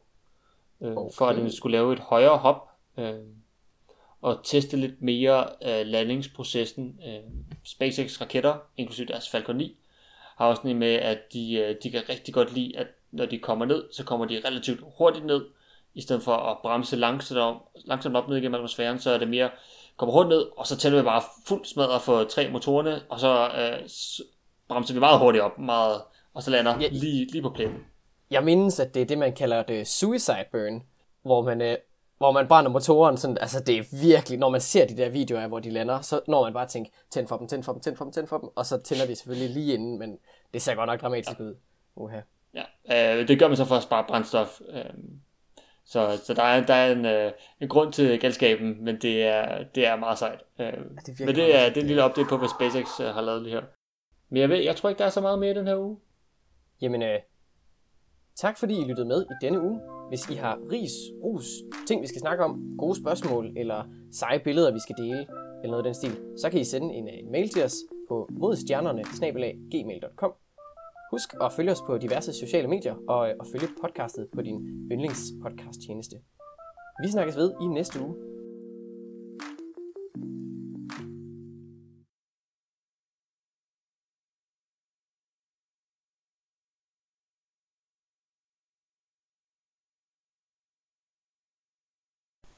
øh, 0.82 0.98
okay. 0.98 1.16
for 1.18 1.26
at 1.26 1.36
den 1.36 1.52
skulle 1.52 1.78
lave 1.78 1.94
et 1.94 2.00
højere 2.00 2.38
hop, 2.38 2.70
øh, 2.98 3.14
og 4.28 4.40
teste 4.44 4.78
lidt 4.78 5.02
mere 5.02 5.46
øh, 5.66 5.86
landingsprocessen. 5.88 7.00
Øh, 7.08 7.20
SpaceX 7.64 8.22
raketter, 8.22 8.56
inklusive 8.78 9.08
deres 9.08 9.30
Falcon 9.30 9.56
9, 9.56 9.78
har 10.38 10.46
også 10.48 10.60
sådan 10.62 10.78
med, 10.78 10.94
at 10.94 11.18
de, 11.34 11.54
øh, 11.54 11.76
de 11.84 11.92
kan 11.92 12.02
rigtig 12.10 12.34
godt 12.34 12.54
lide, 12.54 12.78
at 12.78 12.88
når 13.12 13.26
de 13.26 13.40
kommer 13.40 13.66
ned, 13.66 13.84
så 13.92 14.04
kommer 14.04 14.26
de 14.26 14.42
relativt 14.46 14.80
hurtigt 14.98 15.26
ned, 15.26 15.46
i 15.94 16.02
stedet 16.02 16.24
for 16.24 16.36
at 16.36 16.58
bremse 16.62 16.96
langsomt 16.96 17.40
op, 17.40 17.56
langsomt 17.86 18.16
op 18.16 18.28
ned 18.28 18.38
igennem 18.38 18.56
atmosfæren, 18.56 19.00
så 19.00 19.12
er 19.12 19.18
det 19.18 19.28
mere, 19.28 19.50
kommer 19.98 20.14
hurtigt 20.14 20.30
ned, 20.30 20.46
og 20.58 20.68
så 20.68 20.78
tænder 20.78 20.98
vi 21.00 21.04
bare 21.04 21.22
fuldt 21.48 21.68
smadret 21.68 22.02
for 22.02 22.24
tre 22.24 22.50
motorerne, 22.50 23.02
og 23.10 23.20
så 23.20 23.50
øh, 23.58 23.90
bremser 24.68 24.94
vi 24.94 25.00
meget 25.00 25.20
hurtigt 25.20 25.44
op, 25.44 25.60
meget, 25.60 26.02
og 26.34 26.44
så 26.44 26.52
lander 26.52 26.80
Ja. 26.82 26.88
lige, 26.92 27.32
lige 27.32 27.42
på 27.42 27.50
pletten. 27.50 27.78
Jeg 28.32 28.44
mindes, 28.44 28.80
at 28.80 28.94
det 28.94 29.02
er 29.02 29.06
det, 29.06 29.18
man 29.18 29.34
kalder 29.36 29.64
det 29.64 29.88
suicide 29.88 30.46
burn, 30.52 30.84
hvor 31.22 31.42
man, 31.42 31.62
øh, 31.62 31.78
hvor 32.18 32.32
man 32.32 32.48
brænder 32.48 32.72
motoren. 32.72 33.18
Sådan, 33.18 33.38
altså 33.38 33.60
det 33.60 33.78
er 33.78 33.84
virkelig, 34.02 34.40
når 34.40 34.50
man 34.50 34.62
ser 34.62 34.88
de 34.88 34.98
der 34.98 35.10
videoer 35.10 35.48
hvor 35.48 35.60
de 35.60 35.70
lander, 35.70 36.02
så 36.02 36.22
når 36.28 36.44
man 36.44 36.54
bare 36.54 36.68
tænker, 36.68 36.92
tænd 37.10 37.28
for 37.28 37.38
dem, 37.38 37.48
tænd 37.48 37.64
for 37.64 37.74
dem, 37.74 37.82
tænd 37.82 37.96
for 37.98 38.06
dem, 38.06 38.14
tænd 38.14 38.28
for 38.28 38.38
dem, 38.38 38.50
og 38.56 38.66
så 38.66 38.78
tænder 38.78 39.06
de 39.06 39.16
selvfølgelig 39.16 39.50
lige 39.50 39.74
inden, 39.74 40.00
men 40.00 40.18
det 40.54 40.62
ser 40.62 40.76
godt 40.76 40.88
nok 40.88 41.02
dramatisk 41.02 41.40
ud. 41.40 41.56
Uha. 41.96 42.20
Ja, 42.54 43.20
øh, 43.20 43.28
det 43.28 43.40
gør 43.40 43.48
man 43.48 43.58
så 43.58 43.66
for 43.66 43.76
at 43.76 43.84
spare 43.84 44.06
brændstof. 44.08 44.62
Øh, 44.70 44.84
så, 45.86 46.20
så 46.24 46.34
der 46.34 46.44
er, 46.44 46.66
der 46.66 46.74
er 46.74 46.92
en, 46.92 47.06
øh, 47.06 47.32
en 47.62 47.68
grund 47.68 47.94
til 47.94 48.20
galskaben, 48.20 48.84
men 48.84 49.02
det 49.02 49.24
er, 49.24 49.64
det 49.64 49.86
er 49.86 49.96
meget 49.96 50.18
sejt. 50.18 50.44
Øh, 50.60 50.74
det 51.06 51.20
men 51.20 51.36
det 51.36 51.56
er, 51.56 51.70
det 51.70 51.78
er 51.78 51.82
en 51.82 51.88
lille 51.88 52.06
update 52.06 52.28
på, 52.30 52.38
hvad 52.38 52.50
SpaceX 52.50 53.00
øh, 53.00 53.08
har 53.08 53.22
lavet 53.22 53.42
lige 53.42 53.54
her. 53.54 53.62
Men 54.30 54.42
jeg, 54.42 54.50
ved, 54.50 54.58
jeg 54.58 54.76
tror 54.76 54.90
ikke, 54.90 55.00
der 55.00 55.06
er 55.06 55.10
så 55.10 55.22
meget 55.22 55.40
mere 55.40 55.54
den 55.54 55.68
her 55.68 55.78
uge. 55.78 55.98
Jamen, 56.82 57.02
øh, 57.02 57.20
tak 58.42 58.58
fordi 58.58 58.82
I 58.82 58.84
lyttede 58.84 59.08
med 59.08 59.22
i 59.22 59.46
denne 59.46 59.62
uge. 59.62 59.80
Hvis 60.10 60.30
I 60.30 60.34
har 60.34 60.60
ris, 60.72 60.92
rus, 61.24 61.48
ting 61.88 62.02
vi 62.02 62.08
skal 62.08 62.22
snakke 62.22 62.44
om, 62.44 62.76
gode 62.78 62.96
spørgsmål 62.96 63.54
eller 63.58 63.84
seje 64.12 64.40
billeder 64.40 64.74
vi 64.74 64.80
skal 64.80 64.96
dele, 64.98 65.28
eller 65.64 65.72
noget 65.72 65.78
af 65.78 65.84
den 65.84 65.94
stil, 65.94 66.18
så 66.38 66.50
kan 66.50 66.60
I 66.60 66.64
sende 66.64 66.94
en, 66.94 67.08
øh, 67.08 67.14
en 67.14 67.32
mail 67.32 67.50
til 67.50 67.64
os 67.64 67.76
på 68.10 68.30
modstjernerne 68.32 69.04
gmail.com. 69.72 70.34
Husk 71.12 71.30
at 71.42 71.54
følge 71.54 71.72
os 71.72 71.82
på 71.88 71.98
diverse 71.98 72.34
sociale 72.34 72.68
medier 72.68 72.96
og, 73.08 73.30
øh, 73.30 73.36
og 73.40 73.46
følge 73.48 73.68
podcastet 73.82 74.28
på 74.36 74.42
din 74.42 74.58
yndlingspodcast 74.92 75.82
tjeneste. 75.88 76.16
Vi 77.04 77.08
snakkes 77.12 77.38
ved 77.38 77.54
i 77.62 77.66
næste 77.66 78.02
uge. 78.02 78.16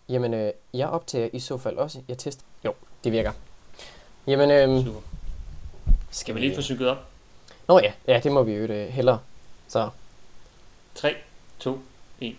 Jamen, 0.10 0.34
øh, 0.34 0.52
jeg 0.74 0.88
optager 0.88 1.30
i 1.34 1.40
så 1.40 1.58
fald 1.58 1.78
også. 1.78 2.00
Jeg 2.08 2.18
tester. 2.18 2.44
Jo, 2.66 2.74
det 3.04 3.12
virker. 3.12 3.32
Jamen, 4.28 4.52
øh, 4.52 4.86
Super. 4.86 5.00
skal 6.12 6.36
vi 6.36 6.40
lige 6.40 6.56
få 6.56 6.62
synket 6.62 6.90
op? 6.90 6.98
Nå 7.68 7.80
ja, 7.80 7.92
ja, 8.08 8.20
det 8.24 8.32
må 8.32 8.44
vi 8.44 8.54
jo 8.54 8.64
øh, 8.64 8.88
hellere. 8.90 9.20
Så, 9.68 9.90
3, 10.96 11.16
2, 11.60 11.80
1. 12.22 12.36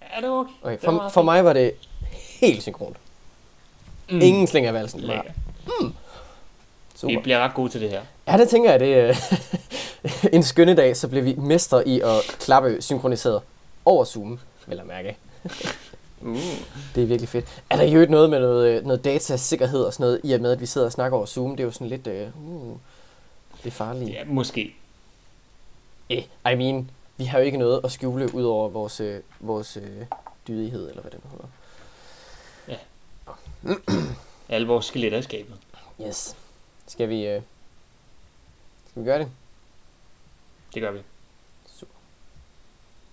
Er 0.00 0.20
det 0.20 0.30
okay? 0.30 0.50
okay. 0.62 0.72
Det 0.72 0.80
For, 0.84 0.90
for 1.12 1.20
fint. 1.20 1.24
mig 1.24 1.44
var 1.44 1.52
det 1.52 1.72
helt 2.40 2.62
synkront. 2.62 2.96
Mm. 4.10 4.20
Ingen 4.20 4.46
slinger 4.46 4.70
af 4.70 4.74
valsen. 4.74 5.00
Bare, 5.00 5.16
Lækker. 5.16 5.32
super. 6.96 7.14
Vi 7.14 7.20
bliver 7.22 7.38
ret 7.38 7.54
gode 7.54 7.68
til 7.68 7.80
det 7.80 7.90
her. 7.90 8.02
Ja, 8.26 8.36
det 8.38 8.48
tænker 8.48 8.70
jeg, 8.70 8.80
det 8.80 8.96
øh, 8.96 9.16
en 10.36 10.42
skønne 10.42 10.74
dag, 10.74 10.96
så 10.96 11.08
bliver 11.08 11.22
vi 11.22 11.34
mester 11.34 11.82
i 11.86 12.00
at 12.00 12.36
klappe 12.40 12.82
synkroniseret 12.82 13.42
over 13.84 14.04
Zoom, 14.04 14.38
vil 14.66 14.76
jeg 14.76 14.86
mærke. 14.86 15.16
Uh. 16.20 16.36
Det 16.94 17.02
er 17.02 17.06
virkelig 17.06 17.28
fedt. 17.28 17.62
Er 17.70 17.76
der 17.76 17.84
jo 17.84 18.00
ikke 18.00 18.12
noget 18.12 18.30
med 18.30 18.40
noget, 18.40 18.68
øh, 18.68 18.84
noget 18.84 19.04
datasikkerhed 19.04 19.84
og 19.84 19.92
sådan 19.92 20.04
noget, 20.04 20.20
i 20.24 20.32
og 20.32 20.40
med, 20.40 20.52
at 20.52 20.60
vi 20.60 20.66
sidder 20.66 20.86
og 20.86 20.92
snakker 20.92 21.18
over 21.18 21.26
Zoom? 21.26 21.50
Det 21.50 21.60
er 21.60 21.64
jo 21.64 21.70
sådan 21.70 21.86
lidt, 21.86 22.06
uh, 22.06 22.70
uh 22.70 22.76
det 23.62 23.66
er 23.66 23.70
farligt. 23.70 24.10
Ja, 24.10 24.24
måske. 24.24 24.74
Eh, 26.10 26.24
I 26.52 26.54
mean, 26.54 26.90
vi 27.16 27.24
har 27.24 27.38
jo 27.38 27.44
ikke 27.44 27.58
noget 27.58 27.80
at 27.84 27.92
skjule 27.92 28.34
ud 28.34 28.42
over 28.42 28.68
vores, 28.68 29.00
øh, 29.00 29.20
vores 29.40 29.76
øh, 29.76 30.06
dydighed, 30.48 30.88
eller 30.88 31.02
hvad 31.02 31.10
det 31.10 31.20
nu 31.24 31.30
hedder. 31.30 31.46
Alle 34.54 34.66
vores 34.66 34.86
skeletter 34.86 35.18
i 35.18 35.22
skabet. 35.22 35.56
Yes. 36.00 36.36
Skal 36.86 37.08
vi, 37.08 37.26
øh, 37.26 37.42
skal 38.90 39.02
vi 39.02 39.06
gøre 39.06 39.18
det? 39.18 39.28
Det 40.74 40.82
gør 40.82 40.90
vi. 40.90 40.98